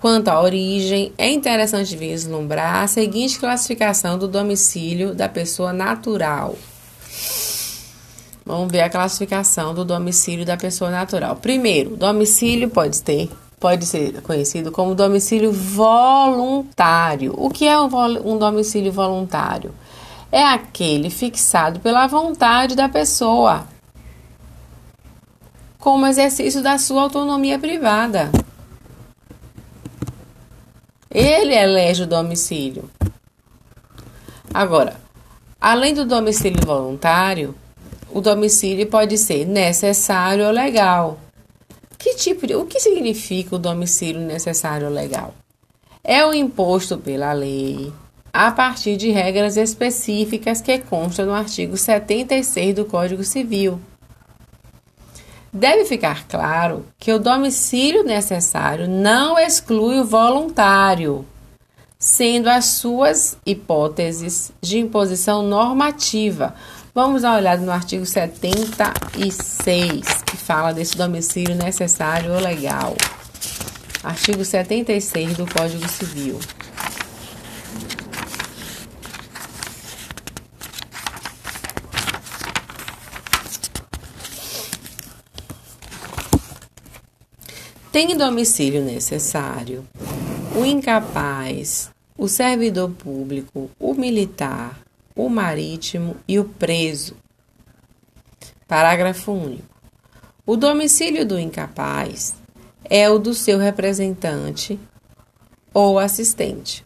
quanto 0.00 0.28
à 0.28 0.40
origem, 0.40 1.12
é 1.18 1.30
interessante 1.30 1.94
vislumbrar 1.94 2.84
a 2.84 2.86
seguinte 2.86 3.38
classificação 3.38 4.16
do 4.16 4.26
domicílio 4.26 5.14
da 5.14 5.28
pessoa 5.28 5.70
natural. 5.70 6.56
Vamos 8.44 8.70
ver 8.70 8.82
a 8.82 8.90
classificação 8.90 9.74
do 9.74 9.84
domicílio 9.84 10.44
da 10.44 10.56
pessoa 10.56 10.90
natural. 10.90 11.36
Primeiro, 11.36 11.96
domicílio 11.96 12.68
pode 12.68 13.02
ter 13.02 13.30
pode 13.64 13.86
ser 13.86 14.20
conhecido 14.20 14.70
como 14.70 14.94
domicílio 14.94 15.50
voluntário. 15.50 17.32
O 17.34 17.48
que 17.48 17.66
é 17.66 17.80
um, 17.80 18.36
domicílio 18.36 18.92
voluntário? 18.92 19.74
É 20.30 20.44
aquele 20.44 21.08
fixado 21.08 21.80
pela 21.80 22.06
vontade 22.06 22.76
da 22.76 22.90
pessoa, 22.90 23.66
como 25.78 26.06
exercício 26.06 26.62
da 26.62 26.76
sua 26.76 27.04
autonomia 27.04 27.58
privada. 27.58 28.30
Ele 31.10 31.54
elege 31.54 32.02
o 32.02 32.06
domicílio. 32.06 32.90
Agora, 34.52 35.00
além 35.58 35.94
do 35.94 36.04
domicílio 36.04 36.60
voluntário, 36.66 37.54
o 38.14 38.20
domicílio 38.20 38.86
pode 38.86 39.18
ser 39.18 39.44
necessário 39.44 40.46
ou 40.46 40.52
legal. 40.52 41.18
Que 41.98 42.14
tipo 42.14 42.46
de, 42.46 42.54
o 42.54 42.64
que 42.64 42.78
significa 42.78 43.56
o 43.56 43.58
domicílio 43.58 44.20
necessário 44.20 44.88
legal? 44.88 45.34
É 46.02 46.24
o 46.24 46.32
imposto 46.32 46.96
pela 46.96 47.32
lei 47.32 47.92
a 48.32 48.52
partir 48.52 48.96
de 48.96 49.10
regras 49.10 49.56
específicas 49.56 50.60
que 50.60 50.78
constam 50.78 51.26
no 51.26 51.34
artigo 51.34 51.76
76 51.76 52.74
do 52.74 52.84
Código 52.84 53.24
Civil. 53.24 53.80
Deve 55.52 55.84
ficar 55.84 56.26
claro 56.28 56.84
que 56.98 57.12
o 57.12 57.18
domicílio 57.18 58.04
necessário 58.04 58.88
não 58.88 59.38
exclui 59.38 59.98
o 59.98 60.04
voluntário, 60.04 61.24
sendo 61.98 62.48
as 62.48 62.66
suas 62.66 63.36
hipóteses 63.46 64.52
de 64.60 64.78
imposição 64.78 65.42
normativa, 65.42 66.54
Vamos 66.96 67.22
dar 67.22 67.30
uma 67.30 67.38
olhada 67.38 67.60
no 67.60 67.72
artigo 67.72 68.06
76, 68.06 70.22
que 70.22 70.36
fala 70.36 70.72
desse 70.72 70.96
domicílio 70.96 71.56
necessário 71.56 72.32
ou 72.32 72.38
legal. 72.38 72.94
Artigo 74.04 74.44
76 74.44 75.36
do 75.36 75.44
Código 75.44 75.88
Civil. 75.88 76.38
Tem 87.90 88.16
domicílio 88.16 88.84
necessário 88.84 89.84
o 90.56 90.64
incapaz, 90.64 91.90
o 92.16 92.28
servidor 92.28 92.90
público, 92.90 93.68
o 93.80 93.94
militar, 93.94 94.83
o 95.16 95.28
marítimo 95.28 96.16
e 96.26 96.38
o 96.38 96.44
preso. 96.44 97.16
Parágrafo 98.66 99.32
único. 99.32 99.74
O 100.44 100.56
domicílio 100.56 101.24
do 101.24 101.38
incapaz 101.38 102.34
é 102.84 103.08
o 103.08 103.18
do 103.18 103.32
seu 103.32 103.58
representante 103.58 104.78
ou 105.72 105.98
assistente. 105.98 106.84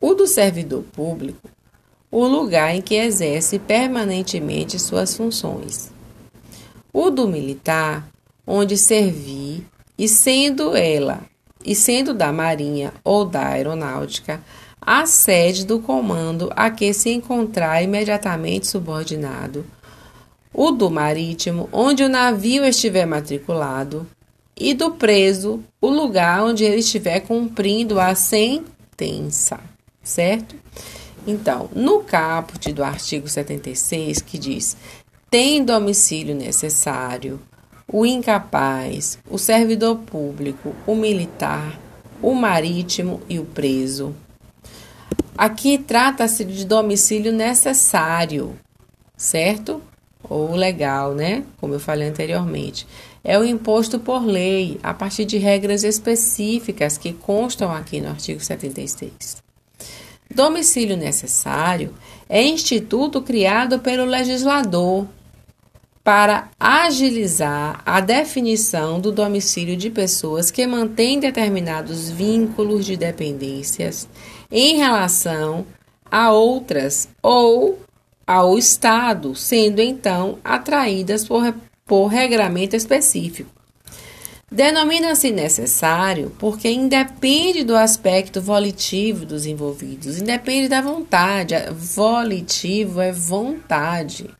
O 0.00 0.14
do 0.14 0.26
servidor 0.26 0.82
público, 0.92 1.48
o 2.10 2.26
lugar 2.26 2.74
em 2.74 2.82
que 2.82 2.94
exerce 2.94 3.58
permanentemente 3.58 4.78
suas 4.78 5.16
funções. 5.16 5.90
O 6.92 7.10
do 7.10 7.26
militar, 7.26 8.08
onde 8.46 8.76
servir, 8.76 9.66
e 9.98 10.08
sendo 10.08 10.76
ela, 10.76 11.22
e 11.64 11.74
sendo 11.74 12.14
da 12.14 12.32
Marinha 12.32 12.92
ou 13.02 13.24
da 13.24 13.48
Aeronáutica, 13.48 14.40
a 14.80 15.06
sede 15.06 15.64
do 15.64 15.80
comando 15.80 16.50
a 16.54 16.70
que 16.70 16.92
se 16.92 17.10
encontrar 17.10 17.82
imediatamente 17.82 18.66
subordinado, 18.66 19.64
o 20.52 20.70
do 20.70 20.90
marítimo, 20.90 21.68
onde 21.72 22.02
o 22.02 22.08
navio 22.08 22.64
estiver 22.64 23.06
matriculado, 23.06 24.06
e 24.56 24.72
do 24.72 24.92
preso, 24.92 25.62
o 25.80 25.88
lugar 25.88 26.42
onde 26.42 26.64
ele 26.64 26.78
estiver 26.78 27.20
cumprindo 27.20 28.00
a 28.00 28.14
sentença, 28.14 29.60
certo? 30.02 30.56
Então, 31.26 31.68
no 31.74 32.00
caput 32.00 32.72
do 32.72 32.82
artigo 32.82 33.28
76, 33.28 34.22
que 34.22 34.38
diz: 34.38 34.76
tem 35.28 35.62
domicílio 35.64 36.34
necessário 36.34 37.38
o 37.92 38.04
incapaz, 38.04 39.18
o 39.30 39.38
servidor 39.38 39.98
público, 39.98 40.74
o 40.86 40.94
militar, 40.94 41.78
o 42.20 42.34
marítimo 42.34 43.20
e 43.28 43.38
o 43.38 43.44
preso. 43.44 44.14
Aqui 45.36 45.78
trata-se 45.78 46.44
de 46.44 46.64
domicílio 46.64 47.32
necessário, 47.32 48.58
certo? 49.16 49.82
Ou 50.28 50.54
legal, 50.54 51.14
né? 51.14 51.44
Como 51.60 51.74
eu 51.74 51.80
falei 51.80 52.08
anteriormente. 52.08 52.86
É 53.22 53.38
o 53.38 53.44
imposto 53.44 53.98
por 53.98 54.24
lei, 54.24 54.78
a 54.82 54.94
partir 54.94 55.24
de 55.24 55.36
regras 55.36 55.84
específicas 55.84 56.96
que 56.96 57.12
constam 57.12 57.72
aqui 57.72 58.00
no 58.00 58.08
artigo 58.08 58.40
76. 58.40 59.44
Domicílio 60.34 60.96
necessário 60.96 61.94
é 62.28 62.42
instituto 62.42 63.22
criado 63.22 63.78
pelo 63.78 64.04
legislador 64.04 65.06
para 66.06 66.50
agilizar 66.60 67.82
a 67.84 68.00
definição 68.00 69.00
do 69.00 69.10
domicílio 69.10 69.76
de 69.76 69.90
pessoas 69.90 70.52
que 70.52 70.64
mantêm 70.64 71.18
determinados 71.18 72.08
vínculos 72.08 72.86
de 72.86 72.96
dependências 72.96 74.08
em 74.48 74.76
relação 74.76 75.66
a 76.08 76.30
outras 76.30 77.08
ou 77.20 77.80
ao 78.24 78.56
Estado, 78.56 79.34
sendo 79.34 79.82
então 79.82 80.38
atraídas 80.44 81.26
por, 81.26 81.52
por 81.84 82.06
regramento 82.06 82.76
específico. 82.76 83.50
Denomina-se 84.48 85.32
necessário 85.32 86.30
porque 86.38 86.70
independe 86.70 87.64
do 87.64 87.74
aspecto 87.74 88.40
volitivo 88.40 89.26
dos 89.26 89.44
envolvidos, 89.44 90.18
independe 90.20 90.68
da 90.68 90.80
vontade. 90.80 91.56
Volitivo 91.72 93.00
é 93.00 93.10
vontade. 93.10 94.30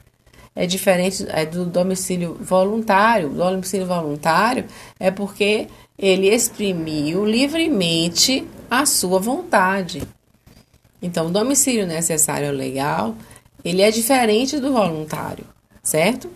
É 0.56 0.66
diferente 0.66 1.26
é 1.28 1.44
do 1.44 1.66
domicílio 1.66 2.34
voluntário. 2.40 3.30
O 3.30 3.34
domicílio 3.34 3.86
voluntário 3.86 4.64
é 4.98 5.10
porque 5.10 5.68
ele 5.98 6.28
exprimiu 6.28 7.26
livremente 7.26 8.48
a 8.70 8.86
sua 8.86 9.20
vontade. 9.20 10.02
Então, 11.00 11.26
o 11.26 11.30
domicílio 11.30 11.86
necessário 11.86 12.50
legal, 12.50 13.14
ele 13.62 13.82
é 13.82 13.90
diferente 13.90 14.58
do 14.58 14.72
voluntário, 14.72 15.44
certo? 15.82 16.30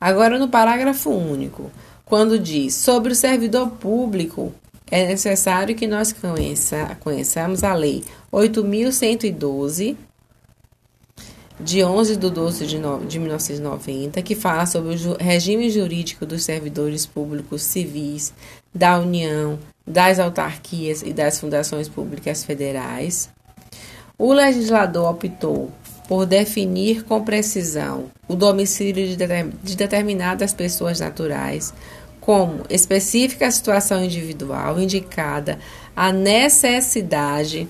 Agora, 0.00 0.38
no 0.38 0.48
parágrafo 0.48 1.10
único, 1.10 1.70
quando 2.04 2.38
diz 2.38 2.74
sobre 2.74 3.12
o 3.12 3.16
servidor 3.16 3.70
público, 3.72 4.54
é 4.90 5.06
necessário 5.06 5.74
que 5.74 5.86
nós 5.86 6.12
conheça, 6.12 6.96
conheçamos 7.00 7.62
a 7.62 7.74
Lei 7.74 8.04
8.112, 8.32 9.96
de 11.58 11.84
11 11.84 12.16
de 12.16 12.30
12 12.30 12.66
de, 12.66 12.78
no, 12.78 13.04
de 13.06 13.18
1990, 13.18 14.20
que 14.22 14.34
fala 14.34 14.66
sobre 14.66 14.94
o 14.94 14.96
ju 14.96 15.16
regime 15.18 15.70
jurídico 15.70 16.26
dos 16.26 16.44
servidores 16.44 17.06
públicos 17.06 17.62
civis 17.62 18.32
da 18.74 18.98
União, 18.98 19.58
das 19.86 20.18
autarquias 20.18 21.02
e 21.02 21.12
das 21.12 21.38
fundações 21.38 21.88
públicas 21.88 22.44
federais. 22.44 23.30
O 24.18 24.32
legislador 24.32 25.10
optou 25.10 25.70
por 26.08 26.26
definir 26.26 27.04
com 27.04 27.22
precisão 27.22 28.10
o 28.28 28.34
domicílio 28.34 29.06
de, 29.06 29.16
de 29.16 29.76
determinadas 29.76 30.52
pessoas 30.52 31.00
naturais 31.00 31.72
como 32.20 32.62
específica 32.70 33.50
situação 33.50 34.02
individual 34.02 34.80
indicada 34.80 35.58
a 35.94 36.10
necessidade 36.10 37.68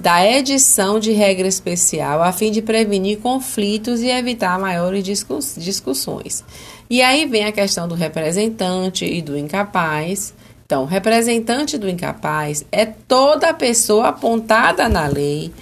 da 0.00 0.26
edição 0.26 0.98
de 0.98 1.12
regra 1.12 1.46
especial 1.46 2.22
a 2.22 2.32
fim 2.32 2.50
de 2.50 2.62
prevenir 2.62 3.18
conflitos 3.18 4.00
e 4.00 4.08
evitar 4.08 4.58
maiores 4.58 5.04
discussões. 5.04 6.42
E 6.88 7.02
aí 7.02 7.26
vem 7.26 7.44
a 7.44 7.52
questão 7.52 7.86
do 7.86 7.94
representante 7.94 9.04
e 9.04 9.20
do 9.20 9.36
incapaz. 9.36 10.32
Então, 10.64 10.86
representante 10.86 11.76
do 11.76 11.88
incapaz 11.88 12.64
é 12.72 12.86
toda 12.86 13.52
pessoa 13.52 14.08
apontada 14.08 14.88
na 14.88 15.06
lei 15.06 15.52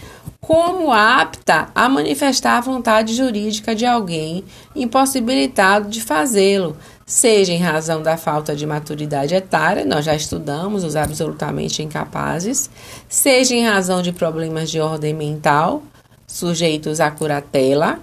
como 0.41 0.93
apta 0.93 1.69
a 1.75 1.89
manifestar 1.89 2.59
a 2.59 2.61
vontade 2.61 3.15
jurídica 3.15 3.75
de 3.75 3.85
alguém 3.85 4.45
impossibilitado 4.75 5.89
de 5.89 6.01
fazê-lo, 6.01 6.77
seja 7.09 7.55
em 7.55 7.59
razão 7.59 8.03
da 8.03 8.19
falta 8.19 8.55
de 8.55 8.67
maturidade 8.67 9.35
etária, 9.35 9.83
nós 9.83 10.05
já 10.05 10.15
estudamos 10.15 10.85
os 10.85 10.95
absolutamente 10.95 11.83
incapazes, 11.83 12.69
seja 13.09 13.55
em 13.55 13.67
razão 13.67 14.03
de 14.03 14.13
problemas 14.13 14.71
de 14.71 14.79
ordem 14.79 15.15
mental, 15.15 15.83
sujeitos 16.27 17.01
à 17.01 17.11
curatela, 17.11 17.99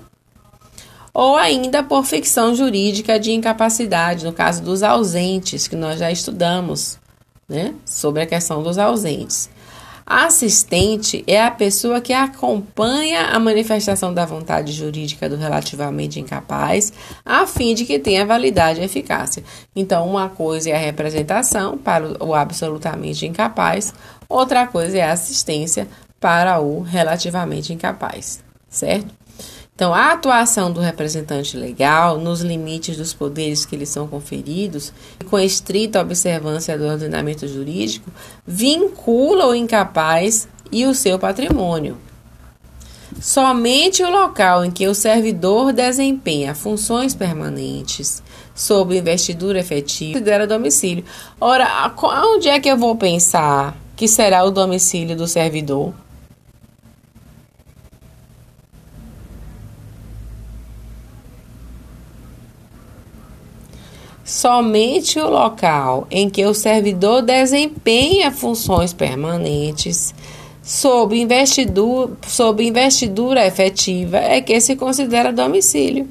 ou 1.14 1.38
ainda 1.38 1.84
por 1.84 2.04
ficção 2.04 2.56
jurídica 2.56 3.20
de 3.20 3.32
incapacidade, 3.32 4.26
no 4.26 4.34
caso 4.34 4.64
dos 4.64 4.82
ausentes, 4.82 5.68
que 5.68 5.76
nós 5.76 6.00
já 6.00 6.12
estudamos, 6.12 6.98
né, 7.48 7.76
sobre 7.86 8.24
a 8.24 8.26
questão 8.26 8.64
dos 8.64 8.80
ausentes. 8.80 9.52
Assistente 10.06 11.24
é 11.26 11.44
a 11.44 11.50
pessoa 11.50 12.00
que 12.00 12.14
acompanha 12.14 13.22
a 13.30 13.40
manifestação 13.40 14.14
da 14.14 14.24
vontade 14.24 14.72
jurídica 14.72 15.28
do 15.28 15.36
relativamente 15.36 16.20
incapaz, 16.20 16.94
a 17.26 17.48
fim 17.48 17.74
de 17.74 17.86
que 17.86 17.98
tenha 17.98 18.24
validade 18.24 18.80
e 18.80 18.84
eficácia. 18.84 19.44
Então, 19.76 20.08
uma 20.08 20.30
coisa 20.30 20.70
é 20.70 20.76
a 20.76 20.80
representação 20.80 21.76
para 21.76 22.24
o 22.24 22.36
absolutamente 22.36 23.26
incapaz, 23.26 23.96
outra 24.30 24.68
coisa 24.68 24.96
é 24.96 25.02
a 25.02 25.14
assistência 25.14 25.88
para 26.20 26.60
o 26.60 26.82
relativamente 26.82 27.74
incapaz, 27.74 28.44
certo? 28.70 29.25
Então, 29.76 29.94
a 29.94 30.14
atuação 30.14 30.72
do 30.72 30.80
representante 30.80 31.58
legal, 31.58 32.18
nos 32.18 32.40
limites 32.40 32.96
dos 32.96 33.14
poderes 33.14 33.66
que 33.66 33.76
lhe 33.76 33.86
são 33.86 34.08
conferidos, 34.08 34.94
com 35.30 35.38
estrita 35.38 36.00
observância 36.00 36.78
do 36.78 36.86
ordenamento 36.86 37.46
jurídico, 37.46 38.10
vincula 38.48 39.48
o 39.48 39.54
incapaz 39.54 40.48
e 40.72 40.86
o 40.86 40.96
seu 40.96 41.20
patrimônio. 41.20 41.98
Somente 43.20 44.02
o 44.02 44.10
local 44.10 44.64
em 44.64 44.72
que 44.72 44.88
o 44.88 44.96
servidor 44.96 45.74
desempenha 45.74 46.56
funções 46.56 47.14
permanentes 47.14 48.24
sob 48.54 48.98
investidura 48.98 49.60
efetiva 49.60 50.14
considera 50.14 50.48
domicílio. 50.48 51.04
Ora, 51.40 51.94
onde 52.02 52.48
é 52.48 52.62
que 52.62 52.70
eu 52.70 52.78
vou 52.78 52.96
pensar 52.96 53.76
que 53.94 54.08
será 54.08 54.46
o 54.46 54.52
domicílio 54.52 55.18
do 55.18 55.28
servidor? 55.28 55.94
Somente 64.26 65.20
o 65.20 65.30
local 65.30 66.08
em 66.10 66.28
que 66.28 66.44
o 66.44 66.54
servidor 66.56 67.22
desempenha 67.22 68.32
funções 68.32 68.92
permanentes 68.92 70.16
sob 70.64 71.16
investidura, 71.16 72.12
sob 72.28 72.66
investidura 72.66 73.46
efetiva 73.46 74.18
é 74.18 74.42
que 74.42 74.60
se 74.60 74.76
considera 74.76 75.32
domicílio. 75.32 76.10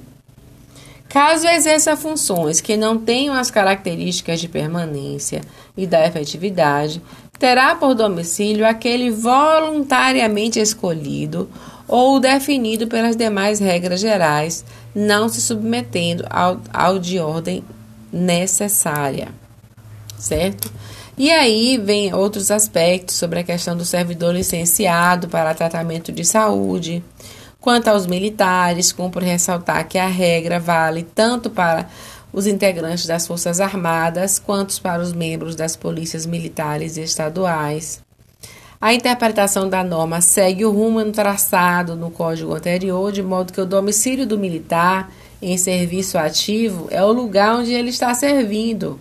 Caso 1.09 1.49
exerça 1.49 1.97
funções 1.97 2.61
que 2.61 2.77
não 2.77 2.97
tenham 2.97 3.35
as 3.35 3.51
características 3.51 4.41
de 4.41 4.49
permanência 4.49 5.41
e 5.77 5.85
da 5.85 6.07
efetividade, 6.07 7.03
terá 7.37 7.75
por 7.75 7.95
domicílio 7.95 8.65
aquele 8.65 9.11
voluntariamente 9.11 10.61
escolhido 10.61 11.49
ou 11.89 12.21
definido 12.21 12.87
pelas 12.87 13.17
demais 13.17 13.59
regras 13.59 14.01
gerais, 14.01 14.65
não 14.95 15.29
se 15.29 15.41
submetendo 15.41 16.25
ao, 16.31 16.61
ao 16.73 16.99
de 16.99 17.19
ordem 17.19 17.65
necessária, 18.15 19.29
certo? 20.17 20.71
E 21.19 21.31
aí 21.31 21.77
vem 21.79 22.15
outros 22.15 22.51
aspectos 22.51 23.17
sobre 23.17 23.41
a 23.41 23.45
questão 23.45 23.77
do 23.77 23.85
servidor 23.85 24.35
licenciado 24.35 25.29
para 25.29 25.55
tratamento 25.55 26.13
de 26.13 26.25
saúde. 26.25 27.03
Quanto 27.61 27.89
aos 27.89 28.07
militares, 28.07 28.93
cumpre 28.93 29.25
ressaltar 29.25 29.89
que 29.89 29.99
a 29.99 30.07
regra 30.07 30.61
vale 30.61 31.03
tanto 31.03 31.51
para 31.51 31.89
os 32.33 32.47
integrantes 32.47 33.07
das 33.07 33.27
Forças 33.27 33.61
Armadas 33.61 34.39
quanto 34.39 34.81
para 34.83 35.01
os 35.01 35.13
membros 35.13 35.55
das 35.55 35.77
polícias 35.77 36.27
militares 36.27 36.97
e 36.97 37.03
estaduais. 37.03 38.03
A 38.81 38.93
interpretação 38.93 39.69
da 39.69 39.83
norma 39.83 40.21
segue 40.21 40.65
o 40.65 40.71
rumo 40.71 41.03
traçado 41.11 41.97
no 41.97 42.11
código 42.11 42.55
anterior, 42.55 43.11
de 43.11 43.23
modo 43.23 43.53
que 43.53 43.61
o 43.61 43.65
domicílio 43.65 44.27
do 44.27 44.37
militar 44.37 45.11
em 45.53 45.59
serviço 45.59 46.17
ativo 46.17 46.89
é 46.91 47.05
o 47.05 47.13
lugar 47.13 47.57
onde 47.57 47.73
ele 47.73 47.91
está 47.91 48.15
servindo. 48.15 48.99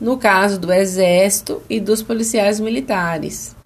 No 0.00 0.16
caso 0.16 0.60
do 0.60 0.72
Exército 0.72 1.62
e 1.68 1.80
dos 1.80 2.02
policiais 2.02 2.60
militares. 2.60 3.56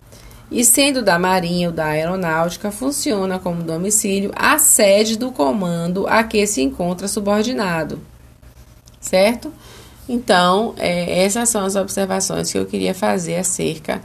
E 0.50 0.64
sendo 0.64 1.02
da 1.02 1.18
Marinha 1.18 1.68
ou 1.68 1.74
da 1.74 1.86
Aeronáutica, 1.86 2.70
funciona 2.70 3.38
como 3.38 3.62
domicílio 3.62 4.30
a 4.36 4.58
sede 4.58 5.18
do 5.18 5.32
comando 5.32 6.06
a 6.06 6.22
que 6.22 6.46
se 6.46 6.62
encontra 6.62 7.08
subordinado. 7.08 8.00
Certo? 9.00 9.52
Então, 10.08 10.74
é, 10.76 11.24
essas 11.24 11.48
são 11.48 11.64
as 11.64 11.74
observações 11.74 12.52
que 12.52 12.58
eu 12.58 12.66
queria 12.66 12.94
fazer 12.94 13.36
acerca 13.36 14.02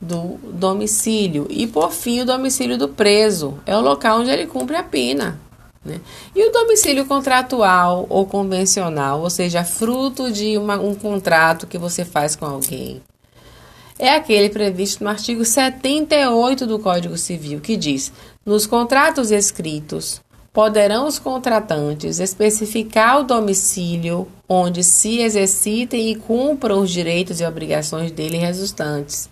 do 0.00 0.38
domicílio. 0.54 1.46
E, 1.50 1.66
por 1.66 1.92
fim, 1.92 2.20
o 2.20 2.26
domicílio 2.26 2.78
do 2.78 2.88
preso 2.88 3.58
é 3.66 3.76
o 3.76 3.80
local 3.80 4.20
onde 4.20 4.30
ele 4.30 4.46
cumpre 4.46 4.76
a 4.76 4.82
pena. 4.82 5.38
Né? 5.84 6.00
E 6.34 6.46
o 6.46 6.52
domicílio 6.52 7.06
contratual 7.06 8.06
ou 8.08 8.26
convencional, 8.26 9.20
ou 9.20 9.30
seja, 9.30 9.64
fruto 9.64 10.30
de 10.30 10.58
uma, 10.58 10.78
um 10.78 10.94
contrato 10.94 11.66
que 11.66 11.78
você 11.78 12.04
faz 12.04 12.36
com 12.36 12.44
alguém, 12.44 13.00
é 13.98 14.14
aquele 14.14 14.48
previsto 14.48 15.04
no 15.04 15.10
artigo 15.10 15.44
78 15.44 16.66
do 16.66 16.78
Código 16.78 17.16
Civil, 17.16 17.60
que 17.60 17.76
diz: 17.76 18.12
nos 18.44 18.66
contratos 18.66 19.30
escritos, 19.30 20.22
poderão 20.52 21.06
os 21.06 21.18
contratantes 21.18 22.18
especificar 22.18 23.20
o 23.20 23.24
domicílio 23.24 24.26
onde 24.48 24.82
se 24.82 25.20
exercitem 25.20 26.10
e 26.10 26.16
cumpram 26.16 26.80
os 26.80 26.90
direitos 26.90 27.40
e 27.40 27.44
obrigações 27.44 28.10
dele 28.10 28.36
resultantes 28.36 29.30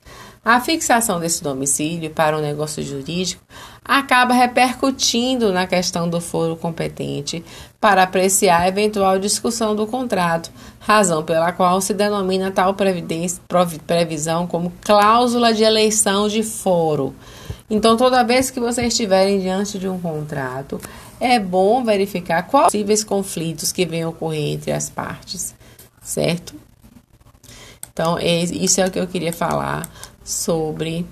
a 0.48 0.62
fixação 0.62 1.20
desse 1.20 1.42
domicílio 1.42 2.08
para 2.08 2.34
o 2.34 2.38
um 2.38 2.42
negócio 2.42 2.82
jurídico 2.82 3.44
acaba 3.84 4.32
repercutindo 4.32 5.52
na 5.52 5.66
questão 5.66 6.08
do 6.08 6.22
foro 6.22 6.56
competente 6.56 7.44
para 7.78 8.04
apreciar 8.04 8.62
a 8.62 8.68
eventual 8.68 9.18
discussão 9.18 9.76
do 9.76 9.86
contrato, 9.86 10.50
razão 10.80 11.22
pela 11.22 11.52
qual 11.52 11.82
se 11.82 11.92
denomina 11.92 12.50
tal 12.50 12.74
previsão 12.74 14.46
como 14.46 14.72
cláusula 14.80 15.52
de 15.52 15.64
eleição 15.64 16.28
de 16.28 16.42
foro. 16.42 17.14
Então, 17.68 17.98
toda 17.98 18.24
vez 18.24 18.50
que 18.50 18.58
vocês 18.58 18.88
estiverem 18.88 19.40
diante 19.40 19.78
de 19.78 19.86
um 19.86 20.00
contrato, 20.00 20.80
é 21.20 21.38
bom 21.38 21.84
verificar 21.84 22.44
quais 22.44 22.72
possíveis 22.72 23.04
conflitos 23.04 23.70
que 23.70 23.84
venham 23.84 24.08
ocorrer 24.08 24.54
entre 24.54 24.72
as 24.72 24.88
partes, 24.88 25.54
certo? 26.00 26.54
Então, 27.92 28.16
é, 28.16 28.44
isso 28.44 28.80
é 28.80 28.86
o 28.86 28.90
que 28.90 28.98
eu 28.98 29.08
queria 29.08 29.32
falar 29.32 29.90
sobre 30.28 31.06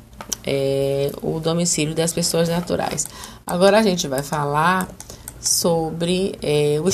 é, 0.44 1.10
o 1.22 1.40
domicílio 1.40 1.94
das 1.94 2.12
pessoas 2.12 2.50
naturais. 2.50 3.06
Agora 3.46 3.78
a 3.78 3.82
gente 3.82 4.06
vai 4.06 4.22
falar 4.22 4.88
sobre 5.40 6.34
é, 6.42 6.78
o 6.82 6.88